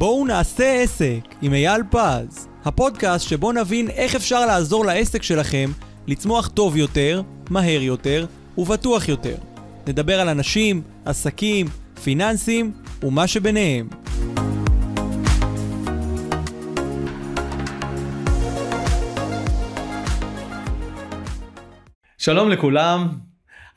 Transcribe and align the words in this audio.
בואו 0.00 0.26
נעשה 0.26 0.82
עסק 0.82 1.20
עם 1.42 1.54
אייל 1.54 1.82
פז, 1.90 2.48
הפודקאסט 2.64 3.28
שבו 3.28 3.52
נבין 3.52 3.90
איך 3.90 4.14
אפשר 4.14 4.46
לעזור 4.46 4.84
לעסק 4.84 5.22
שלכם 5.22 5.70
לצמוח 6.06 6.48
טוב 6.48 6.76
יותר, 6.76 7.22
מהר 7.50 7.82
יותר 7.82 8.26
ובטוח 8.58 9.08
יותר. 9.08 9.36
נדבר 9.86 10.20
על 10.20 10.28
אנשים, 10.28 10.82
עסקים, 11.04 11.66
פיננסים 12.04 12.72
ומה 13.02 13.26
שביניהם. 13.26 13.88
שלום 22.18 22.48
לכולם, 22.48 23.08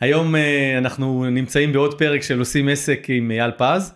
היום 0.01 0.35
uh, 0.35 0.37
אנחנו 0.77 1.25
נמצאים 1.29 1.73
בעוד 1.73 1.97
פרק 1.97 2.21
של 2.21 2.39
עושים 2.39 2.67
עסק 2.69 3.05
עם 3.09 3.31
אייל 3.31 3.51
פז, 3.57 3.93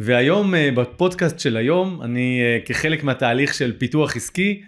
והיום 0.00 0.54
uh, 0.54 0.56
בפודקאסט 0.74 1.38
של 1.38 1.56
היום 1.56 2.02
אני 2.02 2.40
uh, 2.40 2.66
כחלק 2.66 3.04
מהתהליך 3.04 3.54
של 3.54 3.72
פיתוח 3.78 4.16
עסקי, 4.16 4.62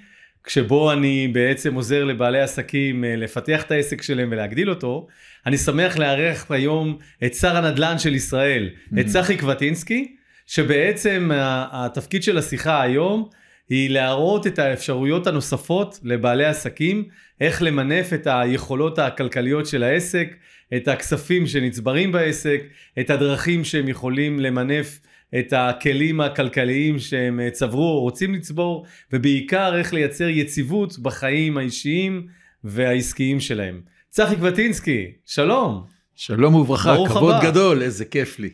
כשבו 0.44 0.92
אני 0.92 1.28
בעצם 1.28 1.74
עוזר 1.74 2.04
לבעלי 2.04 2.40
עסקים 2.40 3.04
uh, 3.04 3.06
לפתח 3.06 3.62
את 3.62 3.70
העסק 3.70 4.02
שלהם 4.02 4.28
ולהגדיל 4.32 4.70
אותו, 4.70 5.06
אני 5.46 5.58
שמח 5.58 5.96
לארח 5.96 6.50
היום 6.50 6.98
את 7.24 7.34
שר 7.34 7.56
הנדל"ן 7.56 7.98
של 7.98 8.14
ישראל, 8.14 8.70
mm-hmm. 8.70 9.00
את 9.00 9.06
צחי 9.06 9.36
קבטינסקי, 9.36 10.14
שבעצם 10.46 11.30
התפקיד 11.72 12.22
של 12.22 12.38
השיחה 12.38 12.82
היום 12.82 13.28
היא 13.68 13.90
להראות 13.90 14.46
את 14.46 14.58
האפשרויות 14.58 15.26
הנוספות 15.26 16.00
לבעלי 16.02 16.44
עסקים, 16.44 17.04
איך 17.40 17.62
למנף 17.62 18.12
את 18.12 18.26
היכולות 18.30 18.98
הכלכליות 18.98 19.66
של 19.66 19.82
העסק, 19.82 20.34
את 20.76 20.88
הכספים 20.88 21.46
שנצברים 21.46 22.12
בעסק, 22.12 22.62
את 23.00 23.10
הדרכים 23.10 23.64
שהם 23.64 23.88
יכולים 23.88 24.40
למנף 24.40 25.00
את 25.38 25.52
הכלים 25.56 26.20
הכלכליים 26.20 26.98
שהם 26.98 27.40
צברו 27.52 27.88
או 27.88 28.00
רוצים 28.00 28.34
לצבור, 28.34 28.86
ובעיקר 29.12 29.78
איך 29.78 29.94
לייצר 29.94 30.28
יציבות 30.28 30.98
בחיים 30.98 31.58
האישיים 31.58 32.26
והעסקיים 32.64 33.40
שלהם. 33.40 33.80
צחי 34.10 34.36
קבטינסקי, 34.36 35.06
שלום. 35.26 35.82
שלום 36.14 36.54
וברכה, 36.54 36.96
כבוד 37.08 37.34
הבא. 37.34 37.50
גדול, 37.50 37.82
איזה 37.82 38.04
כיף 38.04 38.38
לי. 38.38 38.50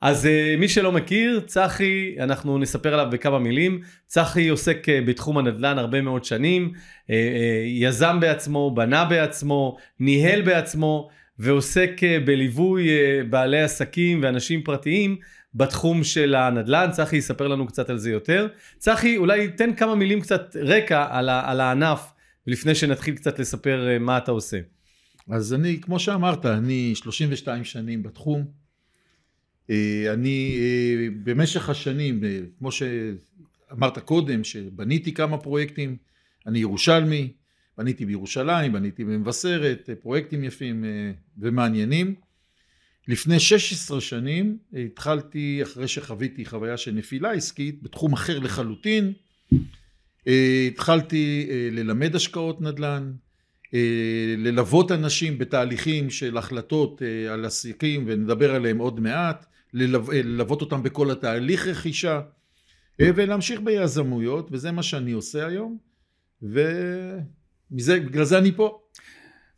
אז 0.00 0.24
uh, 0.24 0.60
מי 0.60 0.68
שלא 0.68 0.92
מכיר, 0.92 1.40
צחי, 1.46 2.14
אנחנו 2.20 2.58
נספר 2.58 2.94
עליו 2.94 3.06
בכמה 3.10 3.38
מילים. 3.38 3.80
צחי 4.06 4.48
עוסק 4.48 4.86
uh, 4.88 5.08
בתחום 5.08 5.38
הנדל"ן 5.38 5.78
הרבה 5.78 6.02
מאוד 6.02 6.24
שנים, 6.24 6.72
יזם 7.66 8.20
בעצמו, 8.20 8.70
בנה 8.74 9.04
בעצמו, 9.04 9.76
ניהל 10.00 10.42
בעצמו, 10.42 11.08
ועוסק 11.38 12.00
בליווי 12.24 12.88
בעלי 13.30 13.62
עסקים 13.62 14.20
ואנשים 14.22 14.62
פרטיים 14.62 15.16
בתחום 15.56 16.04
של 16.04 16.34
הנדל"ן. 16.34 16.90
צחי 16.92 17.16
יספר 17.16 17.48
לנו 17.48 17.66
קצת 17.66 17.90
על 17.90 17.98
זה 17.98 18.10
יותר. 18.10 18.48
צחי, 18.78 19.16
אולי 19.16 19.48
תן 19.48 19.74
כמה 19.74 19.94
מילים 19.94 20.20
קצת 20.20 20.56
רקע 20.62 21.06
על, 21.10 21.28
על 21.28 21.60
הענף, 21.60 22.12
לפני 22.46 22.74
שנתחיל 22.74 23.14
קצת 23.14 23.38
לספר 23.38 23.88
uh, 23.96 24.02
מה 24.02 24.18
אתה 24.18 24.30
עושה. 24.30 24.58
אז 25.30 25.54
אני, 25.54 25.80
כמו 25.80 25.98
שאמרת, 25.98 26.46
אני 26.46 26.92
32 26.94 27.64
שנים 27.64 28.02
בתחום. 28.02 28.44
אה, 29.70 30.12
אני 30.12 30.56
אה, 30.60 31.08
במשך 31.24 31.68
השנים, 31.68 32.24
אה, 32.24 32.40
כמו 32.58 32.70
שאמרת 32.72 33.98
קודם, 33.98 34.44
שבניתי 34.44 35.14
כמה 35.14 35.38
פרויקטים, 35.38 35.96
אני 36.46 36.58
ירושלמי, 36.58 37.32
בניתי 37.78 38.06
בירושלים, 38.06 38.72
בניתי 38.72 39.04
במבשרת, 39.04 39.90
פרויקטים 40.02 40.44
יפים 40.44 40.84
ומעניינים. 41.38 42.14
לפני 43.08 43.40
16 43.40 44.00
שנים 44.00 44.58
התחלתי, 44.86 45.62
אחרי 45.62 45.88
שחוויתי 45.88 46.44
חוויה 46.44 46.76
של 46.76 46.92
נפילה 46.92 47.32
עסקית, 47.32 47.82
בתחום 47.82 48.12
אחר 48.12 48.38
לחלוטין, 48.38 49.12
התחלתי 50.66 51.48
ללמד 51.72 52.16
השקעות 52.16 52.60
נדל"ן, 52.60 53.12
ללוות 54.36 54.92
אנשים 54.92 55.38
בתהליכים 55.38 56.10
של 56.10 56.36
החלטות 56.36 57.02
על 57.30 57.44
עסקים 57.44 58.04
ונדבר 58.06 58.54
עליהם 58.54 58.78
עוד 58.78 59.00
מעט, 59.00 59.46
ללוות 59.74 60.60
אותם 60.60 60.82
בכל 60.82 61.10
התהליך 61.10 61.66
רכישה 61.66 62.20
אה, 63.00 63.10
ולהמשיך 63.14 63.60
ביזמויות 63.60 64.48
וזה 64.52 64.72
מה 64.72 64.82
שאני 64.82 65.12
עושה 65.12 65.46
היום 65.46 65.78
ובגלל 66.42 68.24
זה 68.24 68.38
אני 68.38 68.52
פה. 68.52 68.82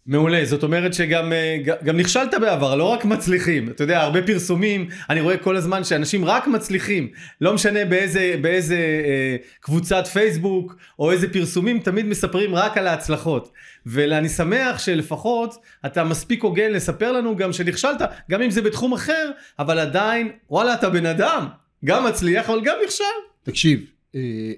מעולה, 0.08 0.44
זאת 0.44 0.62
אומרת 0.62 0.94
שגם 0.94 1.32
אה, 1.32 1.56
גם 1.84 1.96
נכשלת 1.96 2.34
בעבר, 2.40 2.74
לא 2.74 2.84
רק 2.84 3.04
מצליחים. 3.04 3.68
אתה 3.68 3.84
יודע, 3.84 4.00
הרבה 4.00 4.22
פרסומים, 4.22 4.88
אני 5.10 5.20
רואה 5.20 5.36
כל 5.36 5.56
הזמן 5.56 5.84
שאנשים 5.84 6.24
רק 6.24 6.46
מצליחים. 6.46 7.08
לא 7.40 7.54
משנה 7.54 7.84
באיזה, 7.84 8.34
באיזה 8.40 8.76
אה, 8.76 9.36
קבוצת 9.60 10.06
פייסבוק 10.06 10.76
או 10.98 11.12
איזה 11.12 11.32
פרסומים, 11.32 11.78
תמיד 11.78 12.06
מספרים 12.06 12.54
רק 12.54 12.78
על 12.78 12.86
ההצלחות. 12.86 13.52
ואני 13.86 14.28
שמח 14.28 14.78
שלפחות 14.78 15.54
אתה 15.86 16.04
מספיק 16.04 16.42
הוגן 16.42 16.72
לספר 16.72 17.12
לנו 17.12 17.36
גם 17.36 17.52
שנכשלת, 17.52 18.02
גם 18.30 18.42
אם 18.42 18.50
זה 18.50 18.62
בתחום 18.62 18.92
אחר, 18.92 19.30
אבל 19.58 19.78
עדיין, 19.78 20.30
וואלה, 20.50 20.74
אתה 20.74 20.90
בן 20.90 21.06
אדם. 21.06 21.46
גם 21.84 22.06
מצליח, 22.06 22.50
אבל 22.50 22.60
גם 22.64 22.76
נכשל. 22.84 23.04
תקשיב, 23.42 23.80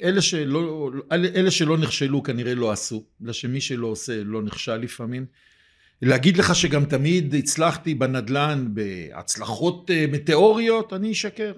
אלה 0.03 0.23
שלא, 0.23 0.91
אלה 1.13 1.51
שלא 1.51 1.79
נכשלו 1.79 2.23
כנראה 2.23 2.55
לא 2.55 2.73
עשו, 2.73 3.05
בגלל 3.21 3.33
שמי 3.33 3.61
שלא 3.61 3.87
עושה 3.87 4.25
לא 4.25 4.43
נכשל 4.43 4.77
לפעמים. 4.77 5.27
להגיד 6.03 6.37
לך 6.37 6.55
שגם 6.55 6.85
תמיד 6.85 7.35
הצלחתי 7.35 7.95
בנדל"ן 7.95 8.69
בהצלחות 8.73 9.91
אה, 9.91 10.05
מטאוריות, 10.13 10.93
אני 10.93 11.13
אשקר. 11.13 11.53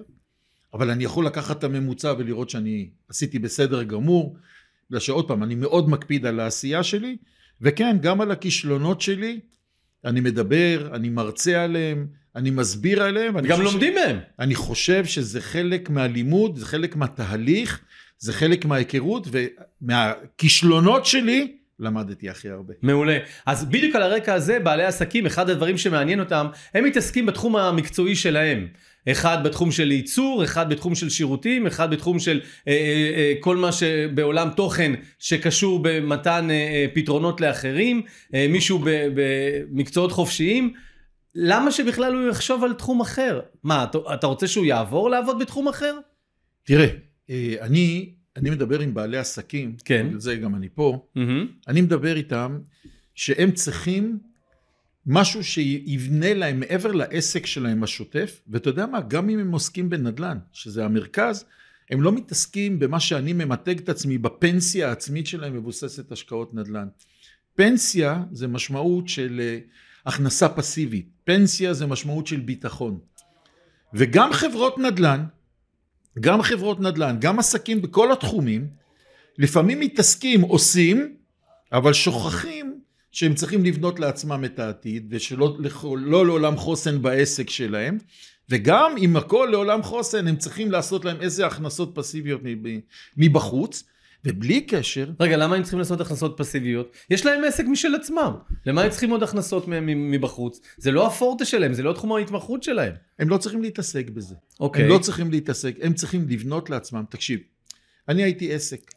אבל 0.73 0.89
אני 0.89 1.03
יכול 1.03 1.25
לקחת 1.25 1.59
את 1.59 1.63
הממוצע 1.63 2.13
ולראות 2.17 2.49
שאני 2.49 2.89
עשיתי 3.09 3.39
בסדר 3.39 3.83
גמור, 3.83 4.37
בגלל 4.89 4.99
שעוד 4.99 5.27
פעם, 5.27 5.43
אני 5.43 5.55
מאוד 5.55 5.89
מקפיד 5.89 6.25
על 6.25 6.39
העשייה 6.39 6.83
שלי, 6.83 7.17
וכן, 7.61 7.97
גם 8.01 8.21
על 8.21 8.31
הכישלונות 8.31 9.01
שלי, 9.01 9.39
אני 10.05 10.19
מדבר, 10.19 10.89
אני 10.93 11.09
מרצה 11.09 11.63
עליהם, 11.63 12.07
אני 12.35 12.49
מסביר 12.49 13.03
עליהם. 13.03 13.39
גם 13.39 13.61
לומדים 13.61 13.93
ש... 13.93 13.95
מהם. 13.95 14.19
אני 14.39 14.55
חושב 14.55 15.05
שזה 15.05 15.41
חלק 15.41 15.89
מהלימוד, 15.89 16.57
זה 16.57 16.65
חלק 16.65 16.95
מהתהליך, 16.95 17.81
זה 18.23 18.33
חלק 18.33 18.65
מההיכרות, 18.65 19.27
ומהכישלונות 19.31 21.05
שלי, 21.05 21.57
למדתי 21.79 22.29
הכי 22.29 22.49
הרבה. 22.49 22.73
מעולה. 22.81 23.17
אז 23.45 23.65
בדיוק 23.65 23.95
על 23.95 24.01
הרקע 24.01 24.33
הזה, 24.33 24.59
בעלי 24.59 24.83
עסקים, 24.83 25.25
אחד 25.25 25.49
הדברים 25.49 25.77
שמעניין 25.77 26.19
אותם, 26.19 26.47
הם 26.73 26.83
מתעסקים 26.83 27.25
בתחום 27.25 27.55
המקצועי 27.55 28.15
שלהם. 28.15 28.67
אחד 29.11 29.43
בתחום 29.43 29.71
של 29.71 29.91
ייצור, 29.91 30.43
אחד 30.43 30.69
בתחום 30.69 30.95
של 30.95 31.09
שירותים, 31.09 31.67
אחד 31.67 31.91
בתחום 31.91 32.19
של 32.19 32.41
אה, 32.67 32.73
אה, 32.73 33.11
אה, 33.15 33.33
כל 33.39 33.57
מה 33.57 33.71
שבעולם 33.71 34.49
תוכן 34.55 34.93
שקשור 35.19 35.79
במתן 35.83 36.47
אה, 36.49 36.55
אה, 36.55 36.85
פתרונות 36.93 37.41
לאחרים, 37.41 38.01
אה, 38.33 38.45
מישהו 38.49 38.79
במקצועות 38.83 40.11
חופשיים. 40.11 40.73
למה 41.35 41.71
שבכלל 41.71 42.13
הוא 42.13 42.29
יחשוב 42.29 42.63
על 42.63 42.73
תחום 42.73 43.01
אחר? 43.01 43.39
מה, 43.63 43.83
אתה, 43.83 43.97
אתה 44.13 44.27
רוצה 44.27 44.47
שהוא 44.47 44.65
יעבור 44.65 45.09
לעבוד 45.09 45.39
בתחום 45.39 45.67
אחר? 45.67 45.95
תראה, 46.63 46.85
אה, 46.85 47.12
אני, 47.61 48.13
אני 48.37 48.49
מדבר 48.49 48.79
עם 48.79 48.93
בעלי 48.93 49.17
עסקים, 49.17 49.75
כן. 49.85 50.05
בגלל 50.07 50.19
זה 50.19 50.35
גם 50.35 50.55
אני 50.55 50.69
פה, 50.75 51.07
mm-hmm. 51.17 51.19
אני 51.67 51.81
מדבר 51.81 52.15
איתם 52.15 52.59
שהם 53.15 53.51
צריכים 53.51 54.19
משהו 55.05 55.43
שיבנה 55.43 56.33
להם 56.33 56.59
מעבר 56.59 56.91
לעסק 56.91 57.45
שלהם 57.45 57.83
השוטף, 57.83 58.41
ואתה 58.47 58.69
יודע 58.69 58.85
מה, 58.85 59.01
גם 59.01 59.29
אם 59.29 59.39
הם 59.39 59.51
עוסקים 59.51 59.89
בנדל"ן, 59.89 60.37
שזה 60.51 60.85
המרכז, 60.85 61.45
הם 61.89 62.01
לא 62.01 62.11
מתעסקים 62.11 62.79
במה 62.79 62.99
שאני 62.99 63.33
ממתג 63.33 63.79
את 63.79 63.89
עצמי 63.89 64.17
בפנסיה 64.17 64.89
העצמית 64.89 65.27
שלהם 65.27 65.53
מבוססת 65.53 66.11
השקעות 66.11 66.53
נדל"ן. 66.53 66.87
פנסיה 67.55 68.23
זה 68.31 68.47
משמעות 68.47 69.09
של 69.09 69.41
אה, 69.43 69.59
הכנסה 70.05 70.49
פסיבית, 70.49 71.09
פנסיה 71.23 71.73
זה 71.73 71.85
משמעות 71.85 72.27
של 72.27 72.39
ביטחון. 72.39 72.99
וגם 73.93 74.33
חברות 74.33 74.77
נדל"ן, 74.77 75.23
גם 76.19 76.41
חברות 76.41 76.79
נדל"ן, 76.79 77.17
גם 77.19 77.39
עסקים 77.39 77.81
בכל 77.81 78.11
התחומים, 78.11 78.67
לפעמים 79.37 79.79
מתעסקים, 79.79 80.41
עושים, 80.41 81.15
אבל 81.71 81.93
שוכחים 81.93 82.79
שהם 83.11 83.33
צריכים 83.33 83.65
לבנות 83.65 83.99
לעצמם 83.99 84.45
את 84.45 84.59
העתיד, 84.59 85.07
ושלא 85.09 85.57
לא 85.97 86.25
לעולם 86.25 86.57
חוסן 86.57 87.01
בעסק 87.01 87.49
שלהם, 87.49 87.97
וגם 88.49 88.95
אם 88.97 89.15
הכל 89.15 89.47
לעולם 89.51 89.83
חוסן, 89.83 90.27
הם 90.27 90.35
צריכים 90.35 90.71
לעשות 90.71 91.05
להם 91.05 91.21
איזה 91.21 91.45
הכנסות 91.45 91.91
פסיביות 91.95 92.41
מבחוץ, 93.17 93.83
ובלי 94.25 94.61
קשר... 94.61 95.09
רגע, 95.19 95.37
למה 95.37 95.55
הם 95.55 95.61
צריכים 95.61 95.79
לעשות 95.79 96.01
הכנסות 96.01 96.33
פסיביות? 96.37 96.95
יש 97.09 97.25
להם 97.25 97.43
עסק 97.43 97.65
משל 97.65 97.95
עצמם. 97.95 98.33
למה 98.65 98.81
הם 98.81 98.89
צריכים 98.89 99.09
עוד 99.09 99.23
הכנסות 99.23 99.65
מבחוץ? 99.95 100.61
זה 100.77 100.91
לא 100.91 101.07
הפורטה 101.07 101.45
שלהם, 101.45 101.73
זה 101.73 101.83
לא 101.83 101.93
תחום 101.93 102.11
ההתמחות 102.11 102.63
שלהם. 102.63 102.93
הם 103.19 103.29
לא 103.29 103.37
צריכים 103.37 103.61
להתעסק 103.61 104.09
בזה. 104.09 104.35
אוקיי. 104.59 104.83
הם 104.83 104.89
לא 104.89 104.97
צריכים 104.97 105.31
להתעסק, 105.31 105.75
הם 105.81 105.93
צריכים 105.93 106.25
לבנות 106.29 106.69
לעצמם. 106.69 107.03
תקשיב, 107.09 107.39
אני 108.09 108.23
הייתי 108.23 108.53
עסק. 108.53 108.91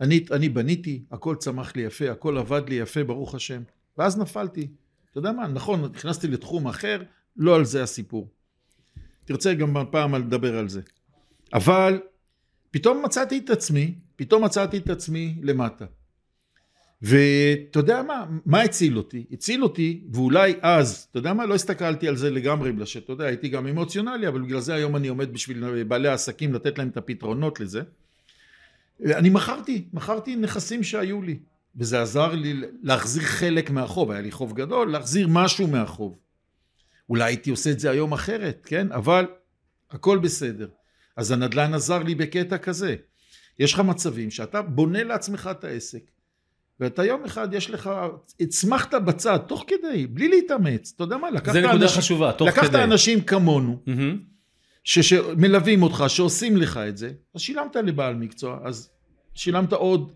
אני, 0.00 0.24
אני 0.30 0.48
בניתי, 0.48 1.02
הכל 1.12 1.36
צמח 1.36 1.76
לי 1.76 1.82
יפה, 1.82 2.10
הכל 2.10 2.38
עבד 2.38 2.62
לי 2.68 2.74
יפה, 2.74 3.04
ברוך 3.04 3.34
השם. 3.34 3.62
ואז 3.98 4.18
נפלתי. 4.18 4.68
אתה 5.10 5.18
יודע 5.18 5.32
מה, 5.32 5.48
נכון, 5.48 5.92
נכנסתי 5.94 6.28
לתחום 6.28 6.68
אחר, 6.68 7.02
לא 7.36 7.56
על 7.56 7.64
זה 7.64 7.82
הסיפור. 7.82 8.28
תרצה 9.24 9.54
גם 9.54 9.74
פעם 9.90 10.14
לדבר 10.14 10.58
על 10.58 10.68
זה. 10.68 10.80
אבל 11.54 12.00
פתאום 12.70 13.04
מצאתי 13.04 13.38
את 13.38 13.50
עצמי, 13.50 13.94
פתאום 14.22 14.44
מצאתי 14.44 14.78
את 14.78 14.90
עצמי 14.90 15.34
למטה. 15.42 15.84
ואתה 17.02 17.78
יודע 17.78 18.02
מה, 18.02 18.26
מה 18.46 18.60
הציל 18.60 18.96
אותי? 18.96 19.24
הציל 19.32 19.62
אותי, 19.62 20.04
ואולי 20.12 20.54
אז, 20.60 21.06
אתה 21.10 21.18
יודע 21.18 21.32
מה, 21.32 21.46
לא 21.46 21.54
הסתכלתי 21.54 22.08
על 22.08 22.16
זה 22.16 22.30
לגמרי, 22.30 22.72
בגלל 22.72 22.84
שאתה 22.84 23.12
יודע, 23.12 23.24
הייתי 23.24 23.48
גם 23.48 23.66
אמוציונלי, 23.66 24.28
אבל 24.28 24.42
בגלל 24.42 24.60
זה 24.60 24.74
היום 24.74 24.96
אני 24.96 25.08
עומד 25.08 25.32
בשביל 25.32 25.82
בעלי 25.82 26.08
העסקים 26.08 26.54
לתת 26.54 26.78
להם 26.78 26.88
את 26.88 26.96
הפתרונות 26.96 27.60
לזה. 27.60 27.82
אני 29.04 29.30
מכרתי, 29.30 29.84
מכרתי 29.92 30.36
נכסים 30.36 30.82
שהיו 30.82 31.22
לי, 31.22 31.38
וזה 31.76 32.02
עזר 32.02 32.32
לי 32.32 32.60
להחזיר 32.82 33.22
חלק 33.22 33.70
מהחוב, 33.70 34.10
היה 34.10 34.20
לי 34.20 34.30
חוב 34.30 34.52
גדול, 34.52 34.90
להחזיר 34.92 35.28
משהו 35.30 35.66
מהחוב. 35.66 36.18
אולי 37.08 37.24
הייתי 37.24 37.50
עושה 37.50 37.70
את 37.70 37.80
זה 37.80 37.90
היום 37.90 38.12
אחרת, 38.12 38.62
כן? 38.66 38.92
אבל 38.92 39.26
הכל 39.90 40.18
בסדר. 40.18 40.68
אז 41.16 41.30
הנדל"ן 41.30 41.74
עזר 41.74 42.02
לי 42.02 42.14
בקטע 42.14 42.58
כזה. 42.58 42.96
יש 43.58 43.72
לך 43.74 43.80
מצבים 43.80 44.30
שאתה 44.30 44.62
בונה 44.62 45.04
לעצמך 45.04 45.50
את 45.50 45.64
העסק, 45.64 46.10
ואתה 46.80 47.04
יום 47.04 47.24
אחד 47.24 47.54
יש 47.54 47.70
לך, 47.70 47.90
הצמחת 48.40 48.94
בצד, 48.94 49.38
תוך 49.48 49.64
כדי, 49.66 50.06
בלי 50.06 50.28
להתאמץ, 50.28 50.92
אתה 50.96 51.04
יודע 51.04 51.16
מה, 51.16 51.30
לקחת 51.30 51.52
זה 51.52 51.60
נקודה 51.60 51.84
אנשים, 51.84 51.98
חשובה, 51.98 52.32
תוך 52.32 52.48
לקחת 52.48 52.68
כדי. 52.68 52.84
אנשים 52.84 53.20
כמונו, 53.20 53.78
מהמם. 53.86 54.18
ש- 54.84 54.98
שמלווים 54.98 55.82
אותך, 55.82 56.04
שעושים 56.08 56.56
לך 56.56 56.76
את 56.88 56.96
זה, 56.96 57.12
אז 57.34 57.40
שילמת 57.40 57.76
לבעל 57.76 58.14
מקצוע, 58.14 58.58
אז 58.64 58.90
שילמת 59.34 59.72
עוד 59.72 60.12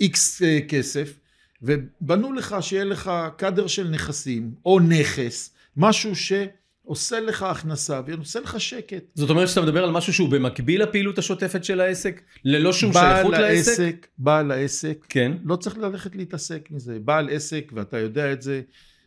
איקס 0.00 0.42
אה, 0.42 0.58
כסף, 0.68 1.18
ובנו 1.62 2.32
לך 2.32 2.56
שיהיה 2.60 2.84
לך 2.84 3.10
קאדר 3.36 3.66
של 3.66 3.88
נכסים, 3.88 4.54
או 4.66 4.80
נכס, 4.80 5.54
משהו 5.76 6.16
שעושה 6.90 7.20
לך 7.20 7.42
הכנסה 7.42 8.00
ועושה 8.06 8.40
לך 8.40 8.60
שקט. 8.60 9.04
זאת 9.14 9.30
אומרת 9.30 9.48
שאתה 9.48 9.60
מדבר 9.60 9.84
על 9.84 9.90
משהו 9.90 10.12
שהוא 10.12 10.28
במקביל 10.28 10.82
לפעילות 10.82 11.18
השוטפת 11.18 11.64
של 11.64 11.80
העסק? 11.80 12.20
ללא 12.44 12.72
שום 12.72 12.92
שייכות 12.92 13.32
לעסק? 13.32 13.44
העסק, 13.80 14.06
בעל 14.18 14.50
העסק, 14.50 15.06
כן. 15.08 15.32
לא 15.44 15.56
צריך 15.56 15.78
ללכת 15.78 16.16
להתעסק 16.16 16.68
מזה. 16.70 16.98
בעל 17.04 17.28
עסק, 17.30 17.72
ואתה 17.74 17.98
יודע 17.98 18.32
את 18.32 18.42
זה, 18.42 18.60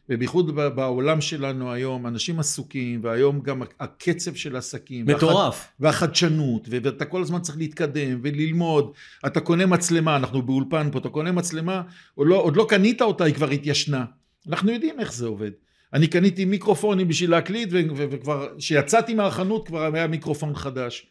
ובייחוד 0.10 0.56
בעולם 0.56 1.22
שלנו 1.22 1.72
היום, 1.72 2.08
אנשים 2.08 2.40
עסוקים, 2.40 3.00
והיום 3.04 3.42
גם 3.42 3.62
הקצב 3.80 4.36
של 4.36 4.56
עסקים. 4.56 5.06
והחד- 5.08 5.18
מטורף. 5.18 5.68
והחדשנות, 5.80 6.68
ו- 6.72 6.78
ואתה 6.84 7.06
כל 7.06 7.22
הזמן 7.22 7.40
צריך 7.42 7.58
להתקדם 7.58 8.20
וללמוד. 8.24 8.92
אתה 9.26 9.40
קונה 9.40 9.66
מצלמה, 9.66 10.16
אנחנו 10.16 10.42
באולפן 10.42 10.90
פה, 10.92 11.00
אתה 11.00 11.10
קונה 11.10 11.32
מצלמה, 11.32 11.82
עוד 12.16 12.28
לא, 12.28 12.36
עוד 12.36 12.56
לא 12.56 12.66
קנית 12.70 13.02
אותה, 13.02 13.24
היא 13.24 13.34
כבר 13.34 13.50
התיישנה. 13.50 14.06
אנחנו 14.50 14.72
יודעים 14.72 15.00
איך 15.00 15.14
זה 15.14 15.26
עובד. 15.28 15.52
אני 15.94 16.07
קניתי 16.07 16.45
מיקרופונים 16.45 17.07
בשביל 17.07 17.31
להקליט, 17.31 17.69
וכבר, 17.95 18.48
כשיצאתי 18.57 19.13
מהחנות 19.13 19.68
כבר 19.68 19.95
היה 19.95 20.07
מיקרופון 20.07 20.56
חדש. 20.56 21.07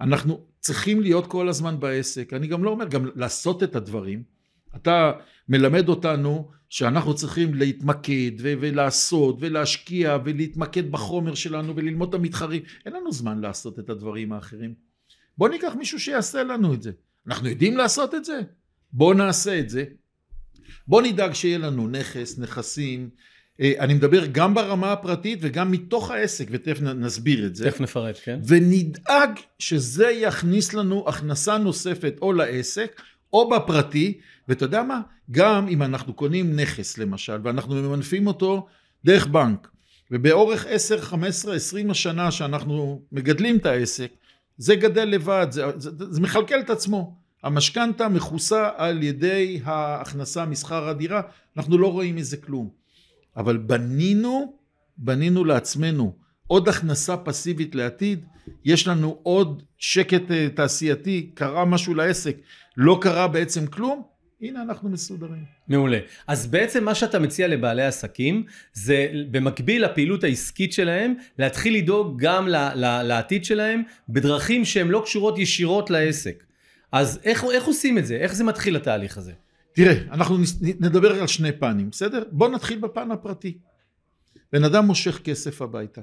אנחנו 0.00 0.40
צריכים 0.60 1.00
להיות 1.00 1.26
כל 1.26 1.48
הזמן 1.48 1.80
בעסק. 1.80 2.32
אני 2.32 2.46
גם 2.46 2.64
לא 2.64 2.70
אומר, 2.70 2.88
גם 2.88 3.06
לעשות 3.14 3.62
את 3.62 3.76
הדברים. 3.76 4.22
אתה 4.76 5.12
מלמד 5.48 5.88
אותנו 5.88 6.50
שאנחנו 6.68 7.14
צריכים 7.14 7.54
להתמקד 7.54 8.30
ו- 8.38 8.54
ולעשות 8.60 9.36
ולהשקיע 9.40 10.18
ולהתמקד 10.24 10.92
בחומר 10.92 11.34
שלנו 11.34 11.76
וללמוד 11.76 12.08
את 12.08 12.14
המתחרים. 12.14 12.62
אין 12.86 12.92
לנו 12.92 13.12
זמן 13.12 13.40
לעשות 13.40 13.78
את 13.78 13.90
הדברים 13.90 14.32
האחרים. 14.32 14.74
בוא 15.38 15.48
ניקח 15.48 15.72
מישהו 15.78 16.00
שיעשה 16.00 16.42
לנו 16.42 16.74
את 16.74 16.82
זה. 16.82 16.90
אנחנו 17.26 17.48
יודעים 17.48 17.76
לעשות 17.76 18.14
את 18.14 18.24
זה? 18.24 18.40
בוא 18.92 19.14
נעשה 19.14 19.58
את 19.58 19.68
זה. 19.68 19.84
בוא 20.86 21.02
נדאג 21.02 21.32
שיהיה 21.32 21.58
לנו 21.58 21.88
נכס, 21.88 22.38
נכסים. 22.38 23.10
אה, 23.62 23.72
אני 23.78 23.94
מדבר 23.94 24.26
גם 24.32 24.54
ברמה 24.54 24.92
הפרטית 24.92 25.38
וגם 25.42 25.70
מתוך 25.70 26.10
העסק, 26.10 26.46
ותכף 26.50 26.80
נסביר 26.80 27.46
את 27.46 27.56
זה. 27.56 27.70
תכף 27.70 27.80
נפרט, 27.80 28.18
כן? 28.24 28.40
ונדאג 28.46 29.30
שזה 29.58 30.10
יכניס 30.10 30.74
לנו 30.74 31.04
הכנסה 31.08 31.58
נוספת 31.58 32.14
או 32.22 32.32
לעסק 32.32 33.00
או 33.32 33.50
בפרטי, 33.50 34.18
ואתה 34.48 34.64
יודע 34.64 34.82
מה? 34.82 35.00
גם 35.30 35.68
אם 35.68 35.82
אנחנו 35.82 36.14
קונים 36.14 36.56
נכס 36.56 36.98
למשל, 36.98 37.36
ואנחנו 37.42 37.74
ממנפים 37.74 38.26
אותו 38.26 38.66
דרך 39.04 39.26
בנק, 39.26 39.68
ובאורך 40.10 40.66
10, 40.68 41.00
15, 41.00 41.54
20 41.54 41.90
השנה 41.90 42.30
שאנחנו 42.30 43.02
מגדלים 43.12 43.56
את 43.56 43.66
העסק, 43.66 44.10
זה 44.58 44.76
גדל 44.76 45.04
לבד, 45.04 45.46
זה, 45.50 45.64
זה, 45.76 45.90
זה 46.10 46.20
מחלקל 46.20 46.60
את 46.60 46.70
עצמו. 46.70 47.16
המשכנתה 47.42 48.08
מכוסה 48.08 48.70
על 48.76 49.02
ידי 49.02 49.60
ההכנסה 49.64 50.44
משכר 50.44 50.88
הדירה, 50.88 51.22
אנחנו 51.56 51.78
לא 51.78 51.92
רואים 51.92 52.16
מזה 52.16 52.36
כלום. 52.36 52.81
אבל 53.36 53.56
בנינו, 53.56 54.52
בנינו 54.96 55.44
לעצמנו 55.44 56.16
עוד 56.46 56.68
הכנסה 56.68 57.16
פסיבית 57.16 57.74
לעתיד, 57.74 58.26
יש 58.64 58.88
לנו 58.88 59.18
עוד 59.22 59.62
שקט 59.78 60.30
אה, 60.30 60.48
תעשייתי, 60.54 61.30
קרה 61.34 61.64
משהו 61.64 61.94
לעסק, 61.94 62.36
לא 62.76 62.98
קרה 63.00 63.28
בעצם 63.28 63.66
כלום, 63.66 64.02
הנה 64.42 64.62
אנחנו 64.62 64.88
מסודרים. 64.88 65.44
מעולה. 65.68 65.98
אז 66.26 66.46
בעצם 66.46 66.84
מה 66.84 66.94
שאתה 66.94 67.18
מציע 67.18 67.48
לבעלי 67.48 67.82
עסקים, 67.82 68.44
זה 68.72 69.06
במקביל 69.30 69.84
לפעילות 69.84 70.24
העסקית 70.24 70.72
שלהם, 70.72 71.14
להתחיל 71.38 71.76
לדאוג 71.76 72.22
גם 72.22 72.48
ל- 72.48 72.56
ל- 72.74 73.02
לעתיד 73.02 73.44
שלהם, 73.44 73.82
בדרכים 74.08 74.64
שהן 74.64 74.88
לא 74.88 75.02
קשורות 75.04 75.38
ישירות 75.38 75.90
לעסק. 75.90 76.44
אז 76.92 77.20
איך, 77.24 77.44
איך 77.54 77.64
עושים 77.64 77.98
את 77.98 78.06
זה? 78.06 78.16
איך 78.16 78.34
זה 78.34 78.44
מתחיל 78.44 78.76
התהליך 78.76 79.18
הזה? 79.18 79.32
תראה, 79.74 80.02
אנחנו 80.10 80.38
נדבר 80.80 81.12
על 81.12 81.26
שני 81.26 81.52
פנים, 81.52 81.90
בסדר? 81.90 82.22
בוא 82.30 82.48
נתחיל 82.48 82.78
בפן 82.78 83.10
הפרטי. 83.10 83.58
בן 84.52 84.64
אדם 84.64 84.86
מושך 84.86 85.20
כסף 85.24 85.62
הביתה. 85.62 86.00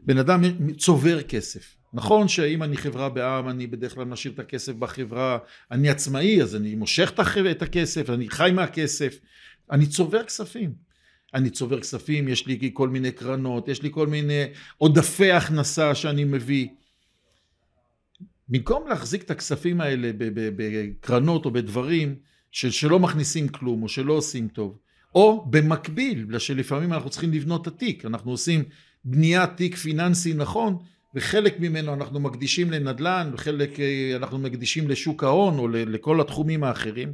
בן 0.00 0.18
אדם 0.18 0.42
צובר 0.76 1.22
כסף. 1.22 1.76
נכון 1.92 2.28
שאם 2.28 2.62
אני 2.62 2.76
חברה 2.76 3.08
בעם, 3.08 3.48
אני 3.48 3.66
בדרך 3.66 3.94
כלל 3.94 4.04
משאיר 4.04 4.34
את 4.34 4.38
הכסף 4.38 4.72
בחברה, 4.72 5.38
אני 5.70 5.88
עצמאי, 5.88 6.42
אז 6.42 6.56
אני 6.56 6.74
מושך 6.74 7.12
את 7.50 7.62
הכסף, 7.62 8.10
אני 8.10 8.30
חי 8.30 8.50
מהכסף. 8.54 9.18
אני 9.70 9.86
צובר 9.86 10.24
כספים. 10.24 10.72
אני 11.34 11.50
צובר 11.50 11.80
כספים, 11.80 12.28
יש 12.28 12.46
לי 12.46 12.70
כל 12.72 12.88
מיני 12.88 13.12
קרנות, 13.12 13.68
יש 13.68 13.82
לי 13.82 13.88
כל 13.92 14.06
מיני 14.06 14.44
עודפי 14.78 15.32
הכנסה 15.32 15.94
שאני 15.94 16.24
מביא. 16.24 16.68
במקום 18.48 18.88
להחזיק 18.88 19.22
את 19.22 19.30
הכספים 19.30 19.80
האלה 19.80 20.10
בקרנות 20.56 21.44
או 21.44 21.50
בדברים 21.50 22.16
של, 22.58 22.70
שלא 22.70 22.98
מכניסים 22.98 23.48
כלום 23.48 23.82
או 23.82 23.88
שלא 23.88 24.12
עושים 24.12 24.48
טוב, 24.48 24.78
או 25.14 25.46
במקביל, 25.50 26.24
בגלל 26.24 26.38
שלפעמים 26.38 26.92
אנחנו 26.92 27.10
צריכים 27.10 27.32
לבנות 27.32 27.68
את 27.68 27.74
התיק, 27.74 28.04
אנחנו 28.04 28.30
עושים 28.30 28.64
בניית 29.04 29.50
תיק 29.56 29.76
פיננסי 29.76 30.34
נכון, 30.34 30.78
וחלק 31.14 31.60
ממנו 31.60 31.94
אנחנו 31.94 32.20
מקדישים 32.20 32.70
לנדל"ן, 32.70 33.30
וחלק 33.34 33.80
אה, 33.80 34.16
אנחנו 34.16 34.38
מקדישים 34.38 34.88
לשוק 34.88 35.24
ההון 35.24 35.58
או 35.58 35.68
לכל 35.68 36.20
התחומים 36.20 36.64
האחרים. 36.64 37.12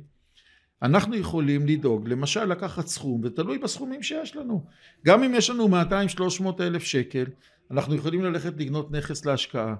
אנחנו 0.83 1.16
יכולים 1.16 1.66
לדאוג, 1.66 2.09
למשל 2.09 2.45
לקחת 2.45 2.87
סכום, 2.87 3.21
ותלוי 3.25 3.59
בסכומים 3.59 4.02
שיש 4.02 4.37
לנו. 4.37 4.64
גם 5.07 5.23
אם 5.23 5.35
יש 5.35 5.50
לנו 5.50 5.69
200-300 5.69 6.45
אלף 6.61 6.83
שקל, 6.85 7.25
אנחנו 7.71 7.95
יכולים 7.95 8.25
ללכת 8.25 8.52
לקנות 8.57 8.92
נכס 8.92 9.25
להשקעה, 9.25 9.75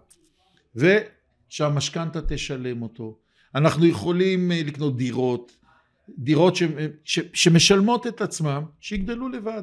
ושהמשכנתה 0.76 2.20
תשלם 2.22 2.82
אותו. 2.82 3.23
אנחנו 3.54 3.87
יכולים 3.87 4.52
אה, 4.52 4.61
לקנות 4.64 4.96
דירות, 4.96 5.52
דירות 6.18 6.56
ש, 6.56 6.62
ש, 7.04 7.20
שמשלמות 7.32 8.06
את 8.06 8.20
עצמם, 8.20 8.62
שיגדלו 8.80 9.28
לבד. 9.28 9.62